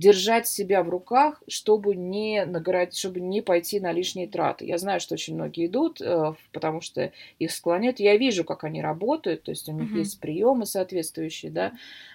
держать 0.00 0.48
себя 0.48 0.82
в 0.82 0.88
руках, 0.88 1.42
чтобы 1.46 1.94
не 1.94 2.46
нагорать, 2.46 2.96
чтобы 2.96 3.20
не 3.20 3.42
пойти 3.42 3.80
на 3.80 3.92
лишние 3.92 4.26
траты. 4.26 4.64
Я 4.64 4.78
знаю, 4.78 4.98
что 4.98 5.14
очень 5.14 5.34
многие 5.34 5.66
идут, 5.66 6.00
э, 6.00 6.32
потому 6.52 6.80
что 6.80 7.12
их 7.38 7.52
склоняют. 7.52 8.00
Я 8.00 8.16
вижу, 8.16 8.44
как 8.44 8.64
они 8.64 8.80
работают, 8.80 9.42
то 9.42 9.50
есть 9.50 9.68
у 9.68 9.72
них 9.72 9.90
Мгм. 9.90 9.98
есть 9.98 10.18
приемы 10.18 10.64
соответствующие, 10.64 11.52
да. 11.52 11.72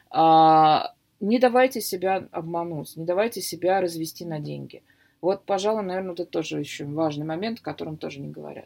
А, 0.10 0.94
не 1.20 1.38
давайте 1.38 1.80
себя 1.80 2.28
обмануть, 2.32 2.98
не 2.98 3.06
давайте 3.06 3.42
себя 3.42 3.80
развести 3.82 4.26
на 4.26 4.40
деньги. 4.40 4.82
Вот, 5.22 5.44
пожалуй, 5.46 5.84
наверное, 5.84 6.14
это 6.14 6.26
тоже 6.26 6.60
еще 6.60 6.86
важный 6.86 7.26
момент, 7.26 7.60
о 7.60 7.64
котором 7.64 7.98
тоже 7.98 8.20
не 8.20 8.30
говорят. 8.30 8.66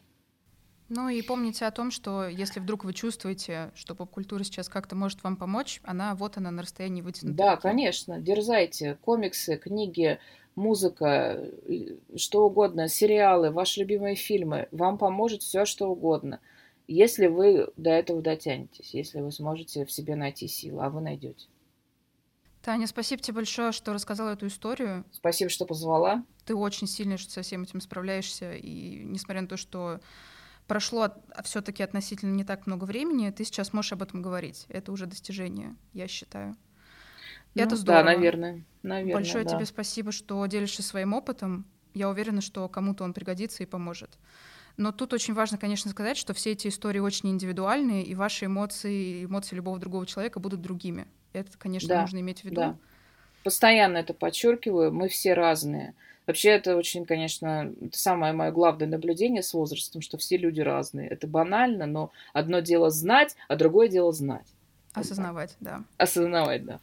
Ну 0.90 1.08
и 1.10 1.22
помните 1.22 1.66
о 1.66 1.72
том, 1.72 1.92
что 1.92 2.28
если 2.28 2.60
вдруг 2.60 2.84
вы 2.84 2.94
чувствуете, 2.94 3.72
что 3.76 3.94
поп-культура 3.94 4.44
сейчас 4.44 4.70
как-то 4.70 4.96
может 4.96 5.24
вам 5.24 5.36
помочь, 5.38 5.80
она 5.84 6.16
вот 6.16 6.38
она 6.38 6.50
на 6.52 6.64
расстоянии 6.64 7.02
вытянутой 7.02 7.38
Да, 7.38 7.52
руки. 7.52 7.62
конечно, 7.62 8.20
дерзайте. 8.20 8.98
Комиксы, 9.02 9.58
книги, 9.58 10.20
музыка, 10.56 11.38
э, 11.68 11.98
что 12.18 12.46
угодно, 12.48 12.88
сериалы, 12.88 13.52
ваши 13.52 13.82
любимые 13.82 14.16
фильмы. 14.16 14.68
Вам 14.72 14.98
поможет 14.98 15.44
все, 15.44 15.66
что 15.66 15.90
угодно. 15.90 16.40
Если 16.88 17.28
вы 17.28 17.68
до 17.78 17.92
этого 17.92 18.22
дотянетесь, 18.24 18.96
если 18.96 19.22
вы 19.22 19.32
сможете 19.32 19.86
в 19.86 19.92
себе 19.92 20.16
найти 20.16 20.48
силы, 20.48 20.84
а 20.84 20.90
вы 20.90 21.02
найдете. 21.02 21.48
Таня, 22.64 22.88
спасибо 22.88 23.22
тебе 23.22 23.36
большое, 23.36 23.72
что 23.72 23.94
рассказала 23.94 24.32
эту 24.32 24.48
историю. 24.48 25.06
Спасибо, 25.12 25.50
что 25.52 25.66
позвала. 25.66 26.26
Ты 26.46 26.56
очень 26.56 26.88
сильно 26.88 27.18
что 27.18 27.32
со 27.32 27.42
всем 27.44 27.62
этим 27.62 27.80
справляешься, 27.80 28.54
и 28.54 29.04
несмотря 29.06 29.42
на 29.44 29.48
то, 29.48 29.56
что 29.56 30.00
прошло 30.70 31.10
все-таки 31.44 31.84
относительно 31.84 32.34
не 32.34 32.46
так 32.46 32.66
много 32.68 32.86
времени, 32.86 33.30
ты 33.32 33.44
сейчас 33.44 33.74
можешь 33.74 33.92
об 33.92 34.04
этом 34.04 34.22
говорить. 34.22 34.66
Это 34.70 34.94
уже 34.94 35.08
достижение, 35.08 35.76
я 35.92 36.08
считаю. 36.08 36.56
И 37.56 37.60
это 37.60 37.72
Ну, 37.72 37.76
здорово. 37.78 38.04
Да, 38.06 38.12
наверное. 38.14 38.64
наверное 38.84 39.16
Большое 39.16 39.44
да. 39.44 39.56
тебе 39.56 39.66
спасибо, 39.66 40.12
что 40.14 40.46
делишься 40.46 40.84
своим 40.84 41.14
опытом. 41.14 41.66
Я 41.94 42.08
уверена, 42.08 42.40
что 42.40 42.70
кому-то 42.70 43.04
он 43.04 43.14
пригодится 43.14 43.64
и 43.64 43.66
поможет. 43.66 44.18
Но 44.78 44.92
тут 44.94 45.12
очень 45.12 45.34
важно, 45.34 45.58
конечно, 45.58 45.92
сказать, 45.92 46.16
что 46.16 46.34
все 46.34 46.52
эти 46.52 46.68
истории 46.68 47.00
очень 47.00 47.30
индивидуальные, 47.32 48.04
и 48.04 48.16
ваши 48.16 48.46
эмоции, 48.46 49.22
и 49.22 49.26
эмоции 49.26 49.56
любого 49.56 49.80
другого 49.80 50.06
человека 50.06 50.40
будут 50.40 50.62
другими. 50.62 51.08
Это, 51.34 51.58
конечно, 51.58 51.90
Да, 51.90 52.02
нужно 52.02 52.20
иметь 52.20 52.42
в 52.42 52.44
виду. 52.46 52.56
Да. 52.56 52.78
Постоянно 53.44 53.98
это 53.98 54.14
подчеркиваю. 54.14 54.94
Мы 54.94 55.10
все 55.10 55.34
разные. 55.34 55.96
Вообще 56.28 56.50
это 56.50 56.76
очень, 56.76 57.06
конечно, 57.06 57.74
это 57.82 57.98
самое 57.98 58.34
мое 58.34 58.52
главное 58.52 58.88
наблюдение 58.88 59.42
с 59.42 59.54
возрастом, 59.54 60.02
что 60.02 60.18
все 60.18 60.38
люди 60.38 60.62
разные. 60.62 61.10
Это 61.10 61.26
банально, 61.28 61.88
но 61.88 62.12
одно 62.34 62.60
дело 62.60 62.92
знать, 62.92 63.36
а 63.48 63.56
другое 63.56 63.88
дело 63.88 64.12
знать. 64.12 64.46
Осознавать, 64.94 65.56
да. 65.60 65.84
Осознавать, 65.98 66.66
да. 66.66 66.80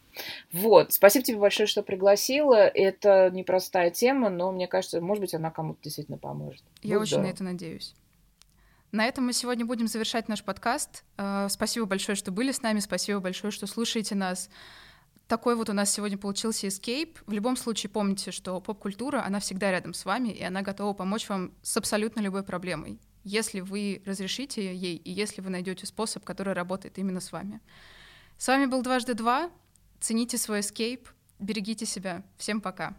Вот. 0.52 0.92
Спасибо 0.92 1.24
тебе 1.24 1.38
большое, 1.38 1.66
что 1.66 1.82
пригласила. 1.82 2.54
Это 2.54 3.30
непростая 3.32 3.90
тема, 3.90 4.30
но 4.30 4.52
мне 4.52 4.68
кажется, 4.68 5.00
может 5.00 5.20
быть, 5.20 5.34
она 5.34 5.50
кому-то 5.50 5.80
действительно 5.82 6.18
поможет. 6.18 6.62
Я 6.82 6.94
Будет 6.98 7.02
очень 7.08 7.16
на 7.18 7.22
здорово. 7.24 7.34
это 7.34 7.44
надеюсь. 7.44 7.94
На 8.92 9.06
этом 9.06 9.26
мы 9.26 9.32
сегодня 9.32 9.66
будем 9.66 9.88
завершать 9.88 10.28
наш 10.28 10.42
подкаст. 10.44 11.04
Э, 11.18 11.48
Спасибо 11.50 11.86
большое, 11.86 12.14
что 12.16 12.30
были 12.30 12.52
с 12.52 12.62
нами. 12.62 12.78
Спасибо 12.78 13.20
большое, 13.20 13.50
что 13.50 13.66
слушаете 13.66 14.14
нас. 14.14 14.48
Такой 15.28 15.56
вот 15.56 15.68
у 15.68 15.72
нас 15.72 15.92
сегодня 15.92 16.16
получился 16.16 16.68
escape. 16.68 17.16
В 17.26 17.32
любом 17.32 17.56
случае 17.56 17.90
помните, 17.90 18.30
что 18.30 18.60
поп-культура, 18.60 19.24
она 19.26 19.40
всегда 19.40 19.72
рядом 19.72 19.92
с 19.92 20.04
вами, 20.04 20.28
и 20.28 20.42
она 20.42 20.62
готова 20.62 20.92
помочь 20.92 21.28
вам 21.28 21.52
с 21.62 21.76
абсолютно 21.76 22.20
любой 22.20 22.44
проблемой, 22.44 23.00
если 23.24 23.60
вы 23.60 24.02
разрешите 24.06 24.74
ей, 24.74 24.96
и 24.96 25.10
если 25.10 25.40
вы 25.40 25.50
найдете 25.50 25.84
способ, 25.86 26.24
который 26.24 26.54
работает 26.54 26.98
именно 26.98 27.20
с 27.20 27.32
вами. 27.32 27.60
С 28.38 28.46
вами 28.46 28.66
был 28.66 28.82
«Дважды 28.82 29.14
два». 29.14 29.50
Цените 29.98 30.38
свой 30.38 30.60
escape, 30.60 31.08
берегите 31.40 31.86
себя. 31.86 32.22
Всем 32.36 32.60
пока. 32.60 32.94